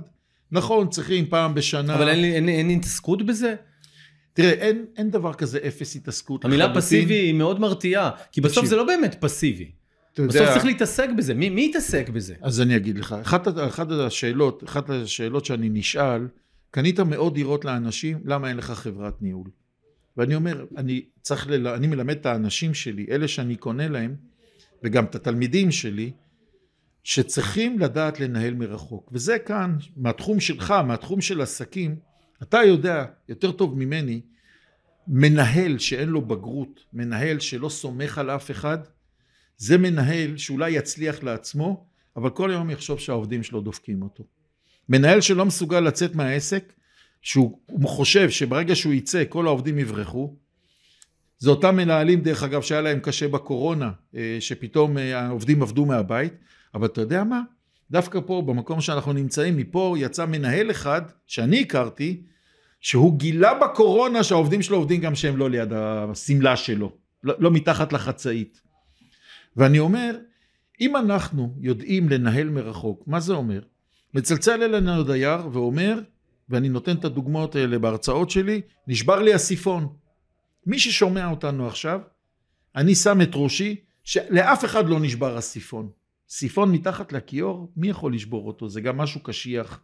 נכון, 0.51 0.89
צריכים 0.89 1.25
פעם 1.29 1.53
בשנה... 1.55 1.95
אבל 1.95 2.09
אין 2.09 2.23
אין, 2.23 2.49
אין 2.49 2.69
התעסקות 2.69 3.25
בזה? 3.25 3.55
תראה, 4.33 4.51
אין, 4.51 4.85
אין 4.97 5.11
דבר 5.11 5.33
כזה 5.33 5.59
אפס 5.67 5.95
התעסקות. 5.95 6.45
המילה 6.45 6.65
לחלוטין. 6.65 6.81
פסיבי 6.81 7.13
היא 7.13 7.33
מאוד 7.33 7.59
מרתיעה, 7.59 8.11
כי 8.31 8.41
בסוף. 8.41 8.65
זה 8.65 8.75
לא 8.75 8.83
באמת 8.83 9.15
פסיבי. 9.19 9.71
בסוף 10.13 10.35
יודע- 10.35 10.53
צריך 10.53 10.65
להתעסק 10.65 11.09
בזה. 11.17 11.33
מי, 11.33 11.49
מי 11.49 11.65
יתעסק 11.65 12.09
בזה? 12.09 12.35
אז 12.41 12.61
אני 12.61 12.75
אגיד 12.75 12.97
לך, 12.97 13.15
אחת, 13.21 13.47
אחת 13.67 13.91
השאלות, 13.91 14.63
אחת 14.63 14.89
השאלות 14.89 15.45
שאני 15.45 15.69
נשאל, 15.69 16.27
קנית 16.71 16.99
מאות 16.99 17.33
דירות 17.33 17.65
לאנשים, 17.65 18.19
למה 18.25 18.49
אין 18.49 18.57
לך 18.57 18.71
חברת 18.71 19.21
ניהול? 19.21 19.47
ואני 20.17 20.35
אומר, 20.35 20.65
אני 20.77 21.05
צריך, 21.21 21.47
ל... 21.49 21.67
אני 21.67 21.87
מלמד 21.87 22.17
את 22.17 22.25
האנשים 22.25 22.73
שלי, 22.73 23.05
אלה 23.11 23.27
שאני 23.27 23.55
קונה 23.55 23.87
להם, 23.87 24.15
וגם 24.83 25.05
את 25.05 25.15
התלמידים 25.15 25.71
שלי, 25.71 26.11
שצריכים 27.03 27.79
לדעת 27.79 28.19
לנהל 28.19 28.53
מרחוק. 28.53 29.09
וזה 29.13 29.39
כאן, 29.39 29.77
מהתחום 29.97 30.39
שלך, 30.39 30.71
מהתחום 30.71 31.21
של 31.21 31.41
עסקים, 31.41 31.95
אתה 32.43 32.57
יודע 32.57 33.05
יותר 33.29 33.51
טוב 33.51 33.79
ממני, 33.79 34.21
מנהל 35.07 35.77
שאין 35.77 36.09
לו 36.09 36.21
בגרות, 36.21 36.85
מנהל 36.93 37.39
שלא 37.39 37.69
סומך 37.69 38.17
על 38.17 38.29
אף 38.29 38.51
אחד, 38.51 38.77
זה 39.57 39.77
מנהל 39.77 40.37
שאולי 40.37 40.71
יצליח 40.71 41.23
לעצמו, 41.23 41.85
אבל 42.15 42.29
כל 42.29 42.51
היום 42.51 42.69
יחשוב 42.69 42.99
שהעובדים 42.99 43.43
שלו 43.43 43.61
דופקים 43.61 44.01
אותו. 44.01 44.23
מנהל 44.89 45.21
שלא 45.21 45.45
מסוגל 45.45 45.79
לצאת 45.79 46.15
מהעסק, 46.15 46.73
שהוא 47.21 47.59
הוא 47.65 47.89
חושב 47.89 48.29
שברגע 48.29 48.75
שהוא 48.75 48.93
יצא 48.93 49.23
כל 49.29 49.47
העובדים 49.47 49.79
יברחו, 49.79 50.35
זה 51.37 51.49
אותם 51.49 51.75
מנהלים 51.75 52.21
דרך 52.21 52.43
אגב 52.43 52.61
שהיה 52.61 52.81
להם 52.81 52.99
קשה 52.99 53.27
בקורונה, 53.27 53.91
אה, 54.15 54.37
שפתאום 54.39 54.97
אה, 54.97 55.19
העובדים 55.19 55.61
עבדו 55.61 55.85
מהבית, 55.85 56.33
אבל 56.75 56.85
אתה 56.85 57.01
יודע 57.01 57.23
מה? 57.23 57.41
דווקא 57.91 58.19
פה 58.25 58.43
במקום 58.45 58.81
שאנחנו 58.81 59.13
נמצאים, 59.13 59.57
מפה 59.57 59.95
יצא 59.97 60.25
מנהל 60.25 60.71
אחד 60.71 61.01
שאני 61.27 61.61
הכרתי, 61.61 62.21
שהוא 62.81 63.19
גילה 63.19 63.53
בקורונה 63.53 64.23
שהעובדים 64.23 64.61
שלו 64.61 64.77
עובדים 64.77 65.01
גם 65.01 65.15
שהם 65.15 65.37
לא 65.37 65.49
ליד 65.49 65.73
השמלה 65.73 66.55
שלו. 66.55 66.91
לא, 67.23 67.33
לא 67.39 67.51
מתחת 67.51 67.93
לחצאית. 67.93 68.61
ואני 69.57 69.79
אומר, 69.79 70.17
אם 70.81 70.95
אנחנו 70.95 71.53
יודעים 71.59 72.09
לנהל 72.09 72.49
מרחוק, 72.49 73.03
מה 73.07 73.19
זה 73.19 73.33
אומר? 73.33 73.61
מצלצל 74.13 74.63
אלינו 74.63 75.03
דייר 75.03 75.47
ואומר, 75.51 75.99
ואני 76.49 76.69
נותן 76.69 76.95
את 76.95 77.05
הדוגמאות 77.05 77.55
האלה 77.55 77.79
בהרצאות 77.79 78.29
שלי, 78.29 78.61
נשבר 78.87 79.19
לי 79.19 79.33
הסיפון. 79.33 79.87
מי 80.65 80.79
ששומע 80.79 81.27
אותנו 81.27 81.67
עכשיו, 81.67 81.99
אני 82.75 82.95
שם 82.95 83.21
את 83.21 83.29
ראשי, 83.33 83.75
שלאף 84.03 84.65
אחד 84.65 84.89
לא 84.89 84.99
נשבר 84.99 85.37
הסיפון. 85.37 85.89
סיפון 86.29 86.71
מתחת 86.71 87.13
לכיור, 87.13 87.71
מי 87.77 87.89
יכול 87.89 88.13
לשבור 88.13 88.47
אותו? 88.47 88.69
זה 88.69 88.81
גם 88.81 88.97
משהו 88.97 89.23
קשיח. 89.23 89.79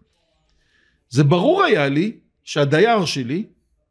זה 1.10 1.24
ברור 1.24 1.64
היה 1.64 1.90
לי 1.90 2.20
שהדייר 2.44 3.06
שלי 3.06 3.46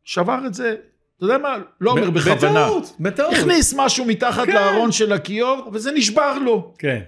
שבר 0.05 0.47
את 0.47 0.55
זה, 0.55 0.77
אתה 1.17 1.25
יודע 1.25 1.39
מה? 1.39 1.57
לא 1.81 1.91
אומר 1.91 2.11
בכוונה. 2.11 2.67
בטעות, 2.67 2.97
בטעות. 3.01 3.35
הכניס 3.35 3.75
משהו 3.77 4.05
מתחת 4.05 4.47
כן. 4.47 4.53
לארון 4.55 4.93
של 4.93 5.13
הכיור, 5.13 5.71
וזה 5.73 5.93
נשבר 5.93 6.39
לו. 6.39 6.75
כן. 6.79 7.03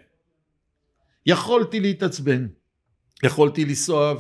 יכולתי 1.27 1.81
להתעצבן, 1.81 2.47
יכולתי 3.23 3.65
לנסוע 3.65 4.15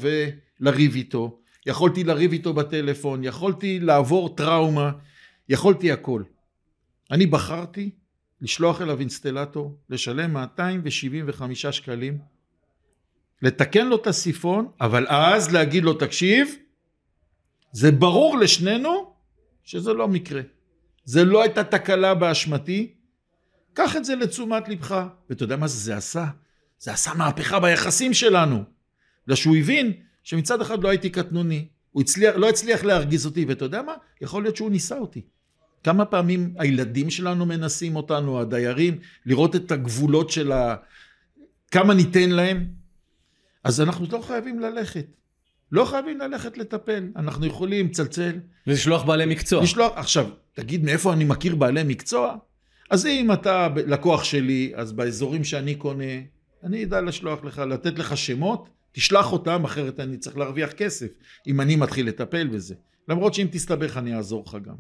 ולריב 0.61 0.95
איתו, 0.95 1.41
יכולתי 1.67 2.05
לריב 2.05 2.33
איתו 2.33 2.55
בטלפון, 2.55 3.25
יכולתי 3.25 3.81
לעבור 3.81 4.37
טראומה, 4.37 4.91
יכולתי 5.49 5.93
הכל. 5.93 6.23
אני 7.11 7.27
בחרתי 7.27 7.91
לשלוח 8.41 8.83
אליו 8.83 9.01
אינסטלטור, 9.01 9.79
לשלם 9.91 10.33
275 10.33 11.67
שקלים, 11.67 12.19
לתקן 13.43 13.87
לו 13.87 13.97
את 13.97 14.07
הסיפון, 14.07 14.69
אבל 14.81 15.07
אז 15.09 15.53
להגיד 15.53 15.85
לו, 15.85 15.95
תקשיב, 15.95 16.55
זה 17.73 17.91
ברור 17.93 18.39
לשנינו 18.39 19.15
שזה 19.65 19.93
לא 19.93 20.09
מקרה. 20.09 20.41
זה 21.05 21.25
לא 21.25 21.43
הייתה 21.43 21.65
תקלה 21.65 22.15
באשמתי, 22.15 22.95
קח 23.73 23.97
את 23.97 24.05
זה 24.05 24.17
לתשומת 24.17 24.69
לבך. 24.69 25.07
ואתה 25.31 25.45
יודע 25.45 25.57
מה 25.57 25.67
זה 25.67 25.97
עשה? 25.97 26.27
זה 26.79 26.93
עשה 26.93 27.15
מהפכה 27.15 27.61
ביחסים 27.61 28.15
שלנו. 28.15 28.65
בגלל 29.25 29.37
שהוא 29.37 29.57
הבין 29.57 29.93
שמצד 30.29 30.61
אחד 30.61 30.83
לא 30.83 30.89
הייתי 30.89 31.11
קטנוני, 31.11 31.69
הוא 31.91 32.03
הצליח, 32.03 32.37
לא 32.37 32.49
הצליח 32.49 32.85
להרגיז 32.85 33.27
אותי, 33.27 33.45
ואתה 33.45 33.65
יודע 33.65 33.83
מה? 33.83 33.93
יכול 34.21 34.43
להיות 34.43 34.57
שהוא 34.57 34.71
ניסה 34.71 34.99
אותי. 34.99 35.23
כמה 35.85 36.05
פעמים 36.05 36.55
הילדים 36.59 37.11
שלנו 37.11 37.47
מנסים 37.47 37.97
אותנו, 37.97 38.41
הדיירים, 38.41 38.99
לראות 39.27 39.57
את 39.57 39.73
הגבולות 39.73 40.31
של 40.31 40.53
ה... 40.53 40.77
כמה 41.71 41.95
ניתן 41.95 42.31
להם? 42.31 42.67
אז 43.65 43.81
אנחנו 43.81 44.07
לא 44.13 44.21
חייבים 44.23 44.61
ללכת. 44.61 45.07
לא 45.73 45.85
חייבים 45.85 46.19
ללכת 46.19 46.59
לטפל. 46.59 47.09
אנחנו 47.17 47.47
יכולים 47.47 47.87
לצלצל, 47.87 48.39
ולשלוח 48.67 49.03
בעלי 49.03 49.27
מקצוע. 49.27 49.63
לשלוח, 49.63 49.93
עכשיו, 49.97 50.27
תגיד 50.53 50.85
מאיפה 50.85 51.13
אני 51.13 51.25
מכיר 51.25 51.57
בעלי 51.57 51.83
מקצוע? 51.83 52.37
אז 52.91 53.07
אם 53.07 53.33
אתה 53.33 53.69
לקוח 53.87 54.25
שלי, 54.25 54.73
אז 54.75 54.93
באזורים 54.93 55.45
שאני 55.45 55.75
קונה, 55.75 56.15
אני 56.65 56.85
אדע 56.85 57.01
לשלוח 57.01 57.45
לך, 57.45 57.59
לתת 57.59 57.99
לך 57.99 58.17
שמות, 58.17 58.78
תשלח 58.93 59.33
אותם, 59.33 59.65
אחרת 59.65 60.01
אני 60.01 60.17
צריך 60.17 60.37
להרוויח 60.37 60.73
כסף, 60.73 61.09
אם 61.47 61.61
אני 61.61 61.77
מתחיל 61.77 62.09
לטפל 62.09 62.47
בזה. 62.47 62.75
למרות 63.09 63.35
שאם 63.35 63.47
תסתבך 63.51 63.97
אני 63.97 64.17
אעזור 64.17 64.45
לך 64.47 64.57
גם. 64.63 64.77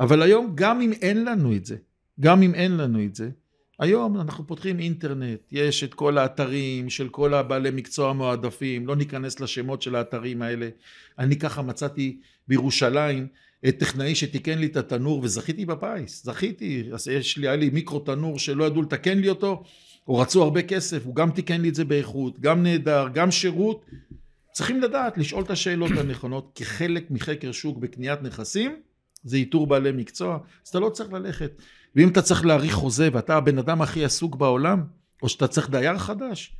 אבל 0.00 0.22
היום, 0.22 0.52
גם 0.54 0.80
אם 0.80 0.92
אין 0.92 1.24
לנו 1.24 1.56
את 1.56 1.66
זה, 1.66 1.76
גם 2.20 2.42
אם 2.42 2.54
אין 2.54 2.76
לנו 2.76 3.04
את 3.04 3.14
זה, 3.14 3.30
היום 3.78 4.20
אנחנו 4.20 4.46
פותחים 4.46 4.78
אינטרנט, 4.78 5.40
יש 5.52 5.84
את 5.84 5.94
כל 5.94 6.18
האתרים 6.18 6.90
של 6.90 7.08
כל 7.08 7.34
הבעלי 7.34 7.70
מקצוע 7.70 8.10
המועדפים, 8.10 8.86
לא 8.86 8.96
ניכנס 8.96 9.40
לשמות 9.40 9.82
של 9.82 9.96
האתרים 9.96 10.42
האלה. 10.42 10.68
אני 11.18 11.38
ככה 11.38 11.62
מצאתי 11.62 12.20
בירושלים 12.48 13.26
את 13.68 13.78
טכנאי 13.78 14.14
שתיקן 14.14 14.58
לי 14.58 14.66
את 14.66 14.76
התנור 14.76 15.20
וזכיתי 15.22 15.64
בפיס, 15.64 16.24
זכיתי, 16.24 16.88
אז 16.92 17.08
יש 17.08 17.38
לי, 17.38 17.48
היה 17.48 17.56
לי 17.56 17.70
מיקרו 17.70 17.98
תנור 17.98 18.38
שלא 18.38 18.64
ידעו 18.64 18.82
לתקן 18.82 19.18
לי 19.18 19.28
אותו, 19.28 19.62
או 20.08 20.18
רצו 20.18 20.42
הרבה 20.42 20.62
כסף, 20.62 21.06
הוא 21.06 21.14
גם 21.14 21.30
תיקן 21.30 21.60
לי 21.60 21.68
את 21.68 21.74
זה 21.74 21.84
באיכות, 21.84 22.40
גם 22.40 22.62
נהדר, 22.62 23.08
גם 23.14 23.30
שירות. 23.30 23.84
צריכים 24.52 24.80
לדעת, 24.80 25.18
לשאול 25.18 25.44
את 25.44 25.50
השאלות 25.50 25.90
הנכונות, 25.90 26.52
כחלק 26.54 27.10
מחקר 27.10 27.52
שוק 27.52 27.78
בקניית 27.78 28.22
נכסים, 28.22 28.76
זה 29.24 29.36
איתור 29.36 29.66
בעלי 29.66 29.92
מקצוע, 29.92 30.38
אז 30.64 30.68
אתה 30.68 30.80
לא 30.80 30.90
צריך 30.90 31.12
ללכת. 31.12 31.62
ואם 31.96 32.08
אתה 32.08 32.22
צריך 32.22 32.44
להאריך 32.44 32.72
חוזה 32.72 33.08
ואתה 33.12 33.36
הבן 33.36 33.58
אדם 33.58 33.82
הכי 33.82 34.04
עסוק 34.04 34.36
בעולם, 34.36 34.84
או 35.22 35.28
שאתה 35.28 35.48
צריך 35.48 35.70
דייר 35.70 35.98
חדש, 35.98 36.56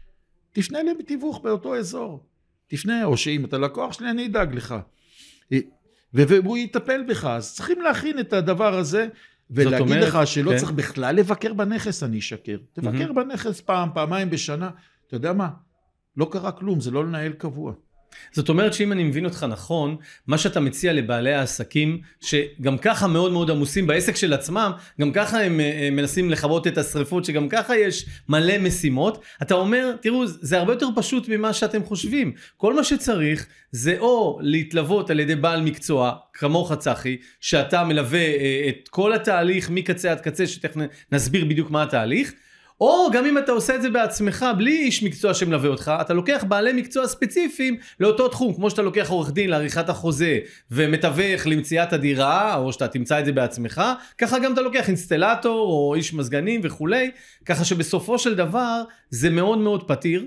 תפנה 0.52 0.78
לתיווך 0.82 1.40
באותו 1.42 1.76
אזור. 1.76 2.24
תפנה, 2.66 3.04
או 3.04 3.16
שאם 3.16 3.44
אתה 3.44 3.58
לקוח 3.58 3.92
שלי, 3.92 4.10
אני 4.10 4.26
אדאג 4.26 4.54
לך. 4.54 4.74
והוא 6.12 6.56
יטפל 6.56 7.02
בך, 7.08 7.24
אז 7.24 7.54
צריכים 7.54 7.80
להכין 7.80 8.18
את 8.18 8.32
הדבר 8.32 8.74
הזה, 8.74 9.08
ולהגיד 9.50 9.80
אומרת, 9.80 10.08
לך 10.08 10.18
שלא 10.26 10.50
כן. 10.50 10.56
צריך 10.56 10.72
בכלל 10.72 11.16
לבקר 11.16 11.54
בנכס, 11.54 12.02
אני 12.02 12.18
אשקר. 12.18 12.56
תבקר 12.72 13.12
בנכס 13.12 13.60
פעם, 13.60 13.88
פעמיים 13.94 14.30
בשנה, 14.30 14.70
אתה 15.06 15.16
יודע 15.16 15.32
מה? 15.32 15.48
לא 16.16 16.28
קרה 16.32 16.52
כלום, 16.52 16.80
זה 16.80 16.90
לא 16.90 17.04
לנהל 17.04 17.32
קבוע. 17.32 17.72
זאת 18.32 18.48
אומרת 18.48 18.74
שאם 18.74 18.92
אני 18.92 19.04
מבין 19.04 19.24
אותך 19.24 19.46
נכון, 19.48 19.96
מה 20.26 20.38
שאתה 20.38 20.60
מציע 20.60 20.92
לבעלי 20.92 21.34
העסקים, 21.34 22.00
שגם 22.20 22.78
ככה 22.78 23.06
מאוד 23.06 23.32
מאוד 23.32 23.50
עמוסים 23.50 23.86
בעסק 23.86 24.16
של 24.16 24.32
עצמם, 24.32 24.72
גם 25.00 25.12
ככה 25.12 25.42
הם 25.42 25.60
אה, 25.60 25.64
אה, 25.64 25.90
מנסים 25.90 26.30
לכבות 26.30 26.66
את 26.66 26.78
השריפות, 26.78 27.24
שגם 27.24 27.48
ככה 27.48 27.76
יש 27.76 28.06
מלא 28.28 28.58
משימות, 28.58 29.22
אתה 29.42 29.54
אומר, 29.54 29.92
תראו, 30.00 30.26
זה 30.26 30.58
הרבה 30.58 30.72
יותר 30.72 30.86
פשוט 30.96 31.28
ממה 31.28 31.52
שאתם 31.52 31.84
חושבים. 31.84 32.32
כל 32.56 32.74
מה 32.74 32.84
שצריך 32.84 33.46
זה 33.72 33.96
או 33.98 34.38
להתלוות 34.42 35.10
על 35.10 35.20
ידי 35.20 35.36
בעל 35.36 35.62
מקצוע, 35.62 36.12
כמוך 36.32 36.72
צחי, 36.72 37.16
שאתה 37.40 37.84
מלווה 37.84 38.18
אה, 38.18 38.68
את 38.68 38.88
כל 38.88 39.12
התהליך 39.12 39.70
מקצה 39.70 40.10
עד 40.12 40.20
קצה, 40.20 40.46
שתכף 40.46 40.74
נסביר 41.12 41.44
בדיוק 41.44 41.70
מה 41.70 41.82
התהליך. 41.82 42.32
או 42.80 43.10
גם 43.12 43.26
אם 43.26 43.38
אתה 43.38 43.52
עושה 43.52 43.74
את 43.74 43.82
זה 43.82 43.90
בעצמך, 43.90 44.46
בלי 44.58 44.78
איש 44.78 45.02
מקצוע 45.02 45.34
שמלווה 45.34 45.68
אותך, 45.68 45.92
אתה 46.00 46.14
לוקח 46.14 46.44
בעלי 46.48 46.72
מקצוע 46.72 47.06
ספציפיים 47.06 47.76
לאותו 48.00 48.28
תחום, 48.28 48.54
כמו 48.54 48.70
שאתה 48.70 48.82
לוקח 48.82 49.10
עורך 49.10 49.32
דין 49.32 49.50
לעריכת 49.50 49.88
החוזה, 49.88 50.38
ומתווך 50.70 51.46
למציאת 51.46 51.92
הדירה, 51.92 52.56
או 52.56 52.72
שאתה 52.72 52.88
תמצא 52.88 53.20
את 53.20 53.24
זה 53.24 53.32
בעצמך, 53.32 53.82
ככה 54.18 54.38
גם 54.38 54.52
אתה 54.52 54.60
לוקח 54.60 54.88
אינסטלטור, 54.88 55.72
או 55.72 55.94
איש 55.94 56.14
מזגנים 56.14 56.60
וכולי, 56.64 57.10
ככה 57.44 57.64
שבסופו 57.64 58.18
של 58.18 58.34
דבר 58.34 58.82
זה 59.10 59.30
מאוד 59.30 59.58
מאוד 59.58 59.88
פתיר. 59.88 60.26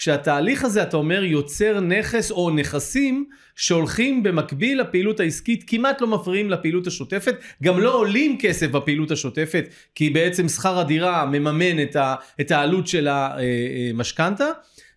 כשהתהליך 0.00 0.64
הזה, 0.64 0.82
אתה 0.82 0.96
אומר, 0.96 1.24
יוצר 1.24 1.80
נכס 1.80 2.30
או 2.30 2.50
נכסים 2.50 3.24
שהולכים 3.56 4.22
במקביל 4.22 4.80
לפעילות 4.80 5.20
העסקית, 5.20 5.64
כמעט 5.66 6.00
לא 6.00 6.06
מפריעים 6.06 6.50
לפעילות 6.50 6.86
השוטפת, 6.86 7.34
גם 7.62 7.80
לא 7.80 7.94
עולים 7.94 8.38
כסף 8.40 8.70
בפעילות 8.70 9.10
השוטפת, 9.10 9.64
כי 9.94 10.10
בעצם 10.10 10.48
שכר 10.48 10.78
הדירה 10.78 11.26
מממן 11.26 11.82
את, 11.82 11.96
ה, 11.96 12.14
את 12.40 12.50
העלות 12.50 12.86
של 12.86 13.08
המשכנתה, 13.10 14.46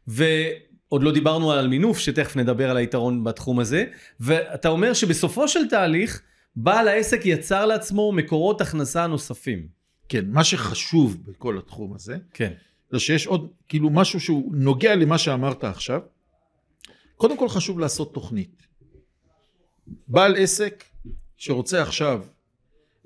ועוד 0.07 1.03
לא 1.03 1.11
דיברנו 1.11 1.51
על 1.51 1.67
מינוף, 1.67 1.99
שתכף 1.99 2.35
נדבר 2.35 2.69
על 2.69 2.77
היתרון 2.77 3.23
בתחום 3.23 3.59
הזה, 3.59 3.85
ואתה 4.19 4.69
אומר 4.69 4.93
שבסופו 4.93 5.47
של 5.47 5.67
תהליך, 5.69 6.21
בעל 6.55 6.87
העסק 6.87 7.25
יצר 7.25 7.65
לעצמו 7.65 8.11
מקורות 8.11 8.61
הכנסה 8.61 9.07
נוספים. 9.07 9.67
כן, 10.09 10.25
מה 10.27 10.43
שחשוב 10.43 11.17
בכל 11.25 11.57
התחום 11.57 11.93
הזה, 11.95 12.17
כן. 12.33 12.53
זה 12.93 12.99
שיש 12.99 13.27
עוד, 13.27 13.49
כאילו 13.67 13.89
משהו 13.89 14.19
שהוא 14.19 14.55
נוגע 14.55 14.95
למה 14.95 15.17
שאמרת 15.17 15.63
עכשיו. 15.63 16.01
קודם 17.15 17.37
כל 17.37 17.49
חשוב 17.49 17.79
לעשות 17.79 18.13
תוכנית. 18.13 18.67
בעל 20.07 20.35
עסק 20.37 20.83
שרוצה 21.37 21.81
עכשיו 21.81 22.23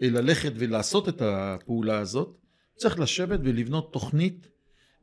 אה, 0.02 0.10
ללכת 0.10 0.52
ולעשות 0.56 1.10
את 1.10 1.22
הפעולה 1.26 2.00
הזאת, 2.00 2.38
צריך 2.76 3.00
לשבת 3.00 3.40
ולבנות 3.44 3.94
תוכנית 3.94 4.48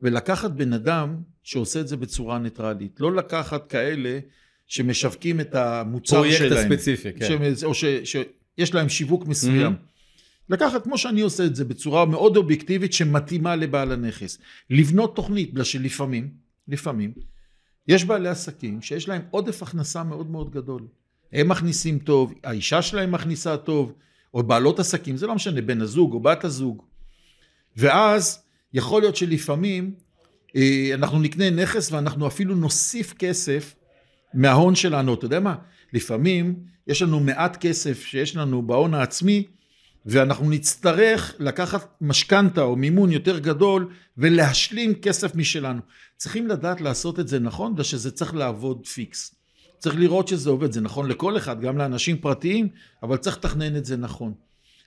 ולקחת 0.01 0.51
בן 0.51 0.73
אדם 0.73 1.15
שעושה 1.43 1.79
את 1.81 1.87
זה 1.87 1.97
בצורה 1.97 2.39
ניטרלית. 2.39 2.99
לא 2.99 3.15
לקחת 3.15 3.69
כאלה 3.69 4.19
שמשווקים 4.67 5.39
את 5.39 5.55
המוצר 5.55 6.15
פרויקט 6.15 6.37
שלהם. 6.37 6.71
הספציפי, 6.71 7.13
כן. 7.13 7.25
שהם- 7.27 7.41
או 7.63 7.73
ש, 7.73 7.85
שיש 8.03 8.73
להם 8.73 8.89
שיווק 8.89 9.25
מסוים. 9.25 9.75
לקחת, 10.49 10.83
כמו 10.83 10.97
שאני 10.97 11.21
עושה 11.21 11.45
את 11.45 11.55
זה, 11.55 11.65
בצורה 11.65 12.05
מאוד 12.05 12.37
אובייקטיבית 12.37 12.93
שמתאימה 12.93 13.55
לבעל 13.55 13.91
הנכס. 13.91 14.37
לבנות 14.69 15.15
תוכנית, 15.15 15.51
בגלל 15.51 15.63
שלפעמים, 15.63 16.29
לפעמים, 16.67 17.13
יש 17.87 18.05
בעלי 18.05 18.29
עסקים 18.29 18.81
שיש 18.81 19.09
להם 19.09 19.21
עודף 19.31 19.63
הכנסה 19.63 20.03
מאוד 20.03 20.29
מאוד 20.29 20.51
גדול. 20.51 20.87
הם 21.33 21.49
מכניסים 21.49 21.99
טוב, 21.99 22.33
האישה 22.43 22.81
שלהם 22.81 23.11
מכניסה 23.11 23.57
טוב, 23.57 23.93
או 24.33 24.43
בעלות 24.43 24.79
עסקים, 24.79 25.17
זה 25.17 25.27
לא 25.27 25.35
משנה, 25.35 25.61
בן 25.61 25.81
הזוג 25.81 26.13
או 26.13 26.19
בת 26.19 26.43
הזוג. 26.43 26.81
ואז 27.77 28.43
יכול 28.73 29.01
להיות 29.01 29.15
שלפעמים 29.15 29.93
אה, 30.55 30.89
אנחנו 30.93 31.19
נקנה 31.19 31.49
נכס 31.49 31.91
ואנחנו 31.91 32.27
אפילו 32.27 32.55
נוסיף 32.55 33.13
כסף 33.13 33.75
מההון 34.33 34.75
שלנו. 34.75 35.13
אתה 35.13 35.25
יודע 35.25 35.39
מה? 35.39 35.55
לפעמים 35.93 36.55
יש 36.87 37.01
לנו 37.01 37.19
מעט 37.19 37.57
כסף 37.57 38.05
שיש 38.05 38.35
לנו 38.35 38.67
בהון 38.67 38.93
העצמי, 38.93 39.43
ואנחנו 40.05 40.49
נצטרך 40.49 41.35
לקחת 41.39 41.97
משכנתה 42.01 42.61
או 42.61 42.75
מימון 42.75 43.11
יותר 43.11 43.39
גדול 43.39 43.89
ולהשלים 44.17 44.93
כסף 44.93 45.35
משלנו. 45.35 45.81
צריכים 46.17 46.47
לדעת 46.47 46.81
לעשות 46.81 47.19
את 47.19 47.27
זה 47.27 47.39
נכון, 47.39 47.73
בגלל 47.73 47.83
שזה 47.83 48.11
צריך 48.11 48.35
לעבוד 48.35 48.87
פיקס. 48.87 49.35
צריך 49.79 49.95
לראות 49.95 50.27
שזה 50.27 50.49
עובד, 50.49 50.71
זה 50.71 50.81
נכון 50.81 51.07
לכל 51.07 51.37
אחד, 51.37 51.61
גם 51.61 51.77
לאנשים 51.77 52.17
פרטיים, 52.17 52.67
אבל 53.03 53.17
צריך 53.17 53.37
לתכנן 53.37 53.75
את 53.75 53.85
זה 53.85 53.97
נכון. 53.97 54.33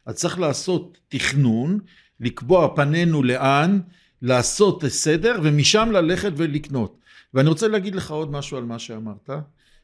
אז 0.07 0.15
צריך 0.15 0.39
לעשות 0.39 0.99
תכנון, 1.09 1.81
לקבוע 2.21 2.77
פנינו 2.77 3.23
לאן, 3.23 3.81
לעשות 4.23 4.85
סדר, 4.89 5.41
ומשם 5.43 5.89
ללכת 5.93 6.33
ולקנות. 6.37 6.99
ואני 7.35 7.49
רוצה 7.49 7.69
להגיד 7.69 7.95
לך 7.95 8.11
עוד 8.11 8.31
משהו 8.31 8.57
על 8.57 8.65
מה 8.65 8.79
שאמרת, 8.79 9.31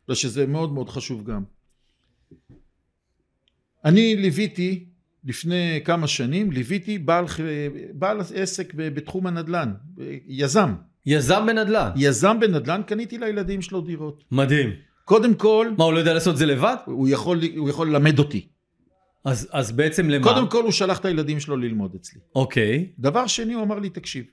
ושזה 0.08 0.46
מאוד 0.46 0.72
מאוד 0.72 0.88
חשוב 0.90 1.24
גם. 1.24 1.42
אני 3.84 4.16
ליוויתי 4.16 4.93
לפני 5.24 5.80
כמה 5.84 6.06
שנים, 6.06 6.52
ליוויתי 6.52 6.98
בעל, 6.98 7.24
בעל 7.92 8.20
עסק 8.34 8.74
בתחום 8.74 9.26
הנדל"ן, 9.26 9.72
יזם. 10.26 10.74
יזם 11.06 11.46
בנדל"ן. 11.46 11.90
יזם 11.96 12.40
בנדל"ן, 12.40 12.82
קניתי 12.86 13.18
לילדים 13.18 13.62
שלו 13.62 13.80
דירות. 13.80 14.24
מדהים. 14.30 14.70
קודם 15.04 15.34
כל... 15.34 15.70
מה, 15.78 15.84
הוא 15.84 15.92
לא 15.92 15.98
יודע 15.98 16.14
לעשות 16.14 16.32
את 16.32 16.38
זה 16.38 16.46
לבד? 16.46 16.76
הוא 16.84 17.08
יכול, 17.08 17.40
הוא 17.56 17.70
יכול 17.70 17.88
ללמד 17.88 18.18
אותי. 18.18 18.48
אז, 19.24 19.48
אז 19.52 19.72
בעצם 19.72 20.10
למה? 20.10 20.24
קודם 20.24 20.50
כל 20.50 20.62
הוא 20.62 20.72
שלח 20.72 20.98
את 20.98 21.04
הילדים 21.04 21.40
שלו 21.40 21.56
ללמוד 21.56 21.94
אצלי. 21.94 22.20
אוקיי. 22.34 22.92
דבר 22.98 23.26
שני, 23.26 23.54
הוא 23.54 23.62
אמר 23.62 23.78
לי, 23.78 23.90
תקשיב, 23.90 24.24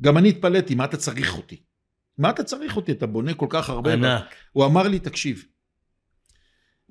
גם 0.00 0.18
אני 0.18 0.28
התפלאתי, 0.28 0.74
מה 0.74 0.84
אתה 0.84 0.96
צריך 0.96 1.36
אותי? 1.36 1.56
מה 2.18 2.30
אתה 2.30 2.42
צריך 2.44 2.76
אותי? 2.76 2.92
אתה 2.92 3.06
בונה 3.06 3.34
כל 3.34 3.46
כך 3.48 3.70
הרבה. 3.70 3.92
ענק. 3.92 4.24
הוא 4.52 4.64
אמר 4.64 4.88
לי, 4.88 4.98
תקשיב, 4.98 5.44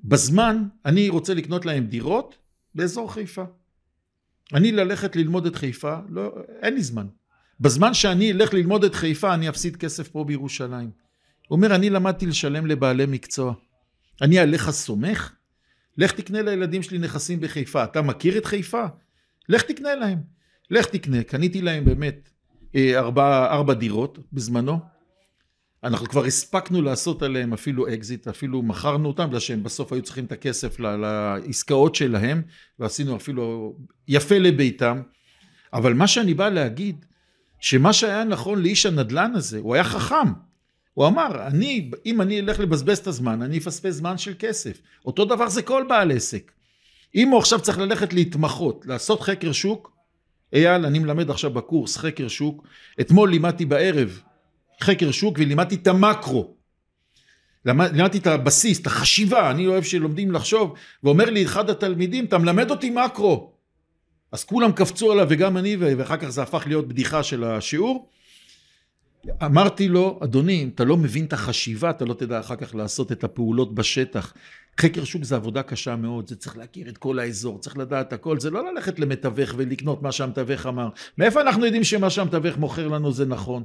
בזמן 0.04 0.64
אני 0.84 1.08
רוצה 1.08 1.34
לקנות 1.34 1.66
להם 1.66 1.86
דירות 1.86 2.38
באזור 2.74 3.12
חיפה. 3.12 3.44
אני 4.54 4.72
ללכת 4.72 5.16
ללמוד 5.16 5.46
את 5.46 5.56
חיפה, 5.56 5.96
לא, 6.08 6.34
אין 6.62 6.74
לי 6.74 6.82
זמן. 6.82 7.06
בזמן 7.60 7.94
שאני 7.94 8.32
אלך 8.32 8.54
ללמוד 8.54 8.84
את 8.84 8.94
חיפה, 8.94 9.34
אני 9.34 9.48
אפסיד 9.48 9.76
כסף 9.76 10.08
פה 10.08 10.24
בירושלים. 10.24 10.90
הוא 11.48 11.56
אומר, 11.56 11.74
אני 11.74 11.90
למדתי 11.90 12.26
לשלם 12.26 12.66
לבעלי 12.66 13.06
מקצוע. 13.06 13.54
אני 14.22 14.38
עליך 14.38 14.70
סומך? 14.70 15.32
לך 15.98 16.12
תקנה 16.12 16.42
לילדים 16.42 16.82
שלי 16.82 16.98
נכסים 16.98 17.40
בחיפה. 17.40 17.84
אתה 17.84 18.02
מכיר 18.02 18.38
את 18.38 18.46
חיפה? 18.46 18.84
לך 19.48 19.62
תקנה 19.62 19.94
להם. 19.94 20.18
לך 20.70 20.86
תקנה. 20.86 21.22
קניתי 21.22 21.62
להם 21.62 21.84
באמת 21.84 22.30
אה, 22.74 22.98
ארבע, 22.98 23.46
ארבע 23.50 23.74
דירות 23.74 24.18
בזמנו. 24.32 24.78
אנחנו 25.84 26.06
כבר 26.06 26.24
הספקנו 26.24 26.82
לעשות 26.82 27.22
עליהם 27.22 27.52
אפילו 27.52 27.88
אקזיט, 27.88 28.28
אפילו 28.28 28.62
מכרנו 28.62 29.08
אותם, 29.08 29.26
בגלל 29.28 29.40
שהם 29.40 29.62
בסוף 29.62 29.92
היו 29.92 30.02
צריכים 30.02 30.24
את 30.24 30.32
הכסף 30.32 30.80
לעסקאות 30.80 31.94
שלהם, 31.94 32.42
ועשינו 32.78 33.16
אפילו 33.16 33.74
יפה 34.08 34.38
לביתם. 34.38 35.00
אבל 35.72 35.94
מה 35.94 36.06
שאני 36.06 36.34
בא 36.34 36.48
להגיד, 36.48 37.04
שמה 37.60 37.92
שהיה 37.92 38.24
נכון 38.24 38.62
לאיש 38.62 38.86
הנדל"ן 38.86 39.32
הזה, 39.34 39.58
הוא 39.58 39.74
היה 39.74 39.84
חכם. 39.84 40.32
הוא 40.94 41.06
אמר, 41.06 41.46
אני, 41.46 41.90
אם 42.06 42.20
אני 42.20 42.40
אלך 42.40 42.60
לבזבז 42.60 42.98
את 42.98 43.06
הזמן, 43.06 43.42
אני 43.42 43.58
אפספס 43.58 43.94
זמן 43.94 44.18
של 44.18 44.34
כסף. 44.38 44.80
אותו 45.06 45.24
דבר 45.24 45.48
זה 45.48 45.62
כל 45.62 45.84
בעל 45.88 46.10
עסק. 46.10 46.52
אם 47.14 47.28
הוא 47.28 47.38
עכשיו 47.38 47.60
צריך 47.60 47.78
ללכת 47.78 48.12
להתמחות, 48.12 48.86
לעשות 48.86 49.20
חקר 49.20 49.52
שוק, 49.52 49.92
אייל, 50.52 50.86
אני 50.86 50.98
מלמד 50.98 51.30
עכשיו 51.30 51.50
בקורס 51.50 51.96
חקר 51.96 52.28
שוק, 52.28 52.66
אתמול 53.00 53.30
לימדתי 53.30 53.64
בערב 53.64 54.20
חקר 54.82 55.10
שוק 55.10 55.38
ולימדתי 55.38 55.74
את 55.74 55.86
המקרו. 55.86 56.54
לימדתי 57.64 58.18
את 58.18 58.26
הבסיס, 58.26 58.80
את 58.80 58.86
החשיבה, 58.86 59.50
אני 59.50 59.66
אוהב 59.66 59.82
שלומדים 59.82 60.32
לחשוב, 60.32 60.74
ואומר 61.04 61.30
לי 61.30 61.44
אחד 61.44 61.70
התלמידים, 61.70 62.24
אתה 62.24 62.38
מלמד 62.38 62.70
אותי 62.70 62.90
מקרו. 62.90 63.52
אז 64.32 64.44
כולם 64.44 64.72
קפצו 64.72 65.12
עליו 65.12 65.26
וגם 65.30 65.56
אני, 65.56 65.76
ואחר 65.76 66.16
כך 66.16 66.28
זה 66.28 66.42
הפך 66.42 66.62
להיות 66.66 66.88
בדיחה 66.88 67.22
של 67.22 67.44
השיעור. 67.44 68.08
אמרתי 69.44 69.88
לו, 69.88 70.20
אדוני, 70.24 70.62
אם 70.62 70.70
אתה 70.74 70.84
לא 70.84 70.96
מבין 70.96 71.24
את 71.24 71.32
החשיבה, 71.32 71.90
אתה 71.90 72.04
לא 72.04 72.14
תדע 72.14 72.40
אחר 72.40 72.56
כך 72.56 72.74
לעשות 72.74 73.12
את 73.12 73.24
הפעולות 73.24 73.74
בשטח. 73.74 74.34
חקר 74.80 75.04
שוק 75.04 75.24
זה 75.24 75.36
עבודה 75.36 75.62
קשה 75.62 75.96
מאוד, 75.96 76.28
זה 76.28 76.36
צריך 76.36 76.56
להכיר 76.56 76.88
את 76.88 76.98
כל 76.98 77.18
האזור, 77.18 77.58
צריך 77.58 77.76
לדעת 77.76 78.12
הכל, 78.12 78.40
זה 78.40 78.50
לא 78.50 78.72
ללכת 78.72 78.98
למתווך 78.98 79.54
ולקנות 79.56 80.02
מה 80.02 80.12
שהמתווך 80.12 80.66
אמר. 80.66 80.88
מאיפה 81.18 81.40
אנחנו 81.40 81.64
יודעים 81.64 81.84
שמה 81.84 82.10
שהמתווך 82.10 82.56
מוכר 82.56 82.88
לנו 82.88 83.12
זה 83.12 83.26
נכון? 83.26 83.62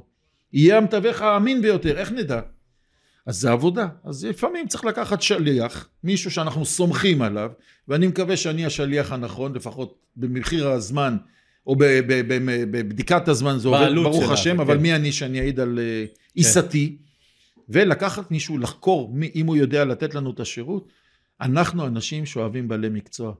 יהיה 0.56 0.76
המתווך 0.76 1.22
האמין 1.22 1.62
ביותר, 1.62 1.98
איך 1.98 2.12
נדע? 2.12 2.40
אז 3.26 3.36
זה 3.36 3.50
עבודה. 3.50 3.88
אז 4.04 4.24
לפעמים 4.24 4.68
צריך 4.68 4.84
לקחת 4.84 5.22
שליח, 5.22 5.88
מישהו 6.04 6.30
שאנחנו 6.30 6.64
סומכים 6.64 7.22
עליו, 7.22 7.50
ואני 7.88 8.06
מקווה 8.06 8.36
שאני 8.36 8.66
השליח 8.66 9.12
הנכון, 9.12 9.54
לפחות 9.54 9.98
במחיר 10.16 10.68
הזמן, 10.68 11.16
או 11.66 11.76
בבדיקת 12.70 13.28
הזמן, 13.28 13.58
זה 13.58 13.68
עובד 13.68 13.94
ברוך 13.94 14.24
שלה, 14.24 14.32
השם, 14.32 14.54
כן. 14.54 14.60
אבל 14.60 14.78
מי 14.78 14.94
אני 14.94 15.12
שאני 15.12 15.40
אעיד 15.40 15.60
על 15.60 15.78
אה, 15.78 16.04
כן. 16.06 16.12
עיסתי, 16.34 16.96
ולקחת 17.68 18.30
מישהו 18.30 18.58
לחקור, 18.58 19.14
אם 19.34 19.46
הוא 19.46 19.56
יודע 19.56 19.84
לתת 19.84 20.14
לנו 20.14 20.30
את 20.30 20.40
השירות, 20.40 20.88
אנחנו 21.40 21.86
אנשים 21.86 22.26
שאוהבים 22.26 22.68
בעלי 22.68 22.88
מקצוע. 22.88 23.34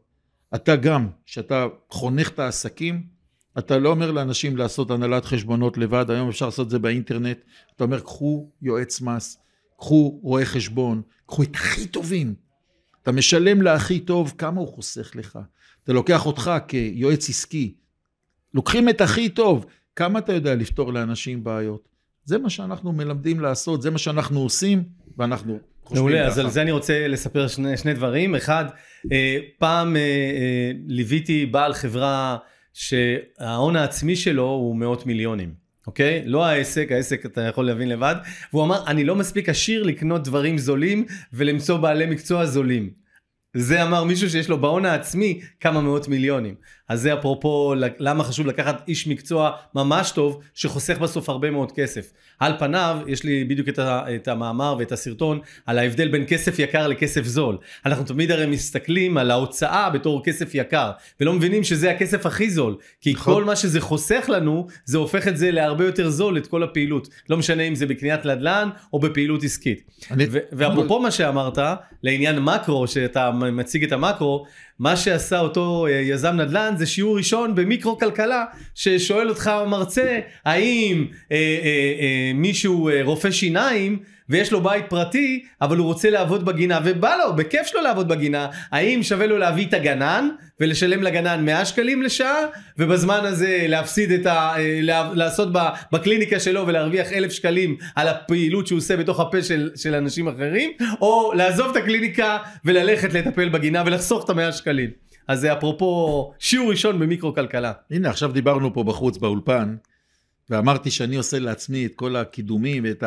אתה 0.55 0.77
גם, 0.77 1.09
כשאתה 1.27 1.67
חונך 1.91 2.29
את 2.29 2.39
העסקים, 2.39 3.16
אתה 3.59 3.79
לא 3.79 3.89
אומר 3.89 4.11
לאנשים 4.11 4.57
לעשות 4.57 4.91
הנהלת 4.91 5.25
חשבונות 5.25 5.79
לבד, 5.79 6.11
היום 6.11 6.29
אפשר 6.29 6.47
לעשות 6.47 6.67
את 6.67 6.71
זה 6.71 6.79
באינטרנט, 6.79 7.39
אתה 7.77 7.85
אומר 7.85 8.01
קחו 8.01 8.51
יועץ 8.63 9.01
מס, 9.01 9.39
קחו 9.79 10.21
רואה 10.23 10.45
חשבון, 10.45 11.03
קחו 11.27 11.43
את 11.43 11.55
הכי 11.55 11.87
טובים. 11.87 12.35
אתה 13.03 13.13
משלם 13.13 13.63
להכי 13.63 14.01
טוב, 14.01 14.35
כמה 14.39 14.61
הוא 14.61 14.69
חוסך 14.69 15.17
לך? 15.17 15.39
אתה 15.85 15.93
לוקח 15.93 16.27
אותך 16.27 16.51
כיועץ 16.69 17.29
עסקי, 17.29 17.75
לוקחים 18.55 18.89
את 18.89 19.01
הכי 19.01 19.29
טוב, 19.29 19.67
כמה 19.97 20.19
אתה 20.19 20.33
יודע 20.33 20.55
לפתור 20.55 20.93
לאנשים 20.93 21.45
בעיות? 21.45 21.89
זה 22.25 22.39
מה 22.39 22.51
שאנחנו 22.51 22.93
מלמדים 22.93 23.41
לעשות, 23.41 23.83
זה 23.83 23.91
מה 23.91 23.99
שאנחנו 23.99 24.41
עושים, 24.41 24.85
ואנחנו 25.19 25.59
מעולה, 25.91 26.27
אז 26.27 26.39
על 26.39 26.51
זה 26.51 26.63
אני 26.63 26.73
רוצה 26.73 27.09
לספר 27.09 27.49
שני, 27.49 27.77
שני 27.77 27.95
דברים. 27.95 28.35
אחד, 28.35 28.65
אה, 29.13 29.39
פעם 29.59 29.97
אה, 29.97 30.01
אה, 30.01 30.71
ליוויתי 30.87 31.47
בעל 31.47 31.75
חברה 31.75 32.37
שההון 32.77 33.77
העצמי 33.77 34.17
שלו 34.17 34.43
הוא 34.43 34.77
מאות 34.77 35.07
מיליונים. 35.07 35.55
אוקיי? 35.87 36.23
לא 36.27 36.45
העסק, 36.45 36.93
העסק 36.93 37.27
אתה 37.27 37.41
יכול 37.41 37.67
להבין 37.67 37.89
לבד. 37.89 38.15
והוא 38.53 38.65
אמר, 38.65 38.87
אני 38.87 39.05
לא 39.05 39.17
מספיק 39.17 39.49
עשיר 39.49 39.83
לקנות 39.83 40.25
דברים 40.25 40.59
זולים 40.59 41.07
ולמצוא 41.33 41.79
בעלי 41.79 42.07
מקצוע 42.07 42.47
זולים. 42.47 42.91
זה 43.55 43.83
אמר 43.83 44.05
מישהו 44.05 44.31
שיש 44.31 44.49
לו 44.49 44.61
בהון 44.61 44.85
העצמי 44.85 45.41
כמה 45.61 45.81
מאות 45.81 46.09
מיליונים. 46.09 46.55
אז 46.89 47.01
זה 47.01 47.15
אפרופו 47.15 47.75
למה 47.99 48.25
חשוב 48.25 48.47
לקחת 48.47 48.83
איש 48.89 49.07
מקצוע 49.07 49.51
ממש 49.75 50.11
טוב 50.11 50.41
שחוסך 50.55 50.99
בסוף 50.99 51.29
הרבה 51.29 51.51
מאוד 51.51 51.73
כסף. 51.73 52.13
על 52.39 52.53
פניו 52.59 52.99
יש 53.07 53.25
לי 53.25 53.45
בדיוק 53.45 53.69
את, 53.69 53.79
ה, 53.79 54.15
את 54.15 54.29
המאמר 54.29 54.77
ואת 54.79 54.93
הסרטון 54.93 55.41
על 55.67 55.79
ההבדל 55.79 56.09
בין 56.09 56.25
כסף 56.29 56.59
יקר 56.59 56.87
לכסף 56.87 57.25
זול. 57.25 57.59
אנחנו 57.87 58.05
תמיד 58.05 58.31
הרי 58.31 58.47
מסתכלים 58.47 59.19
על 59.19 59.31
ההוצאה 59.31 59.91
בתור 59.91 60.25
כסף 60.25 60.55
יקר 60.55 60.91
ולא 61.21 61.33
מבינים 61.33 61.65
שזה 61.65 61.91
הכסף 61.91 62.27
הכי 62.27 62.51
זול 62.51 62.77
כי 63.01 63.13
נכון. 63.13 63.35
כל 63.35 63.45
מה 63.45 63.57
שזה 63.57 63.81
חוסך 63.81 64.25
לנו 64.29 64.67
זה 64.85 64.99
הופך 64.99 65.29
את 65.29 65.37
זה 65.37 65.51
להרבה 65.51 65.85
יותר 65.85 66.11
זול 66.11 66.39
את 66.39 66.47
כל 66.47 66.63
הפעילות. 66.63 67.09
לא 67.31 67.37
משנה 67.37 67.63
אם 67.63 67.75
זה 67.75 67.87
בקניית 67.87 68.27
נדל"ן 68.27 68.69
או 68.93 68.99
בפעילות 68.99 69.45
עסקית. 69.45 69.83
אני... 70.11 70.27
ואפרופו 70.53 71.01
מה 71.01 71.11
שאמרת 71.11 71.59
לעניין 72.03 72.39
מקרו 72.39 72.87
שאתה 72.87 73.31
מציג 73.31 73.85
את 73.85 73.93
המקרו 73.93 74.47
מה 74.79 74.97
שעשה 74.97 75.41
אותו 75.41 75.87
אה, 75.87 75.93
יזם 75.93 76.35
נדל"ן 76.37 76.75
זה 76.77 76.87
שיעור 76.87 77.17
ראשון 77.17 77.55
במיקרו 77.55 77.99
כלכלה 77.99 78.45
ששואל 78.75 79.29
אותך 79.29 79.51
מרצה 79.67 80.21
האם 80.45 81.07
אה, 81.33 81.37
אה, 81.37 81.95
אה, 82.01 82.33
מישהו 82.35 82.89
אה, 82.89 83.01
רופא 83.03 83.31
שיניים 83.31 83.99
ויש 84.29 84.53
לו 84.53 84.61
בית 84.61 84.85
פרטי 84.89 85.45
אבל 85.63 85.77
הוא 85.77 85.87
רוצה 85.87 86.11
לעבוד 86.11 86.45
בגינה 86.45 86.81
ובא 86.85 87.17
לו 87.17 87.37
בכיף 87.37 87.67
שלו 87.67 87.81
לעבוד 87.81 88.09
בגינה 88.09 88.49
האם 88.73 89.03
שווה 89.03 89.27
לו 89.27 89.39
להביא 89.39 89.67
את 89.67 89.75
הגנן 89.75 90.29
ולשלם 90.61 91.03
לגנן 91.03 91.45
100 91.45 91.65
שקלים 91.65 92.03
לשעה 92.03 92.37
ובזמן 92.79 93.21
הזה 93.23 93.65
להפסיד 93.69 94.13
את 94.13 94.27
ה... 94.27 94.55
אה, 94.59 94.81
לעשות 95.15 95.49
בקליניקה 95.93 96.41
שלו 96.41 96.67
ולהרוויח 96.67 97.13
אלף 97.13 97.33
שקלים 97.33 97.77
על 97.97 98.09
הפעילות 98.09 98.67
שהוא 98.67 98.79
עושה 98.79 98.97
בתוך 98.97 99.21
הפה 99.21 99.43
של, 99.43 99.71
של 99.77 99.95
אנשים 99.95 100.29
אחרים 100.29 100.71
או 101.01 101.33
לעזוב 101.35 101.71
את 101.71 101.77
הקליניקה 101.77 102.39
וללכת 102.65 103.13
לטפל 103.13 103.49
בגינה 103.49 103.83
ולחסוך 103.87 104.25
את 104.25 104.31
המאה 104.31 104.53
שקלים. 104.53 104.91
אז 105.29 105.41
זה 105.41 105.53
אפרופו 105.53 106.33
שיעור 106.39 106.71
ראשון 106.71 106.99
במיקרו 106.99 107.35
כלכלה. 107.35 107.73
הנה 107.91 108.11
עכשיו 108.11 108.33
דיברנו 108.33 108.75
פה 108.75 108.85
בחוץ 108.85 109.19
באולפן 109.19 109.77
ואמרתי 110.51 110.91
שאני 110.91 111.17
עושה 111.17 111.39
לעצמי 111.39 111.87
את 111.87 111.95
כל 111.95 112.17
הקידומים 112.17 112.85
ואת 112.87 113.03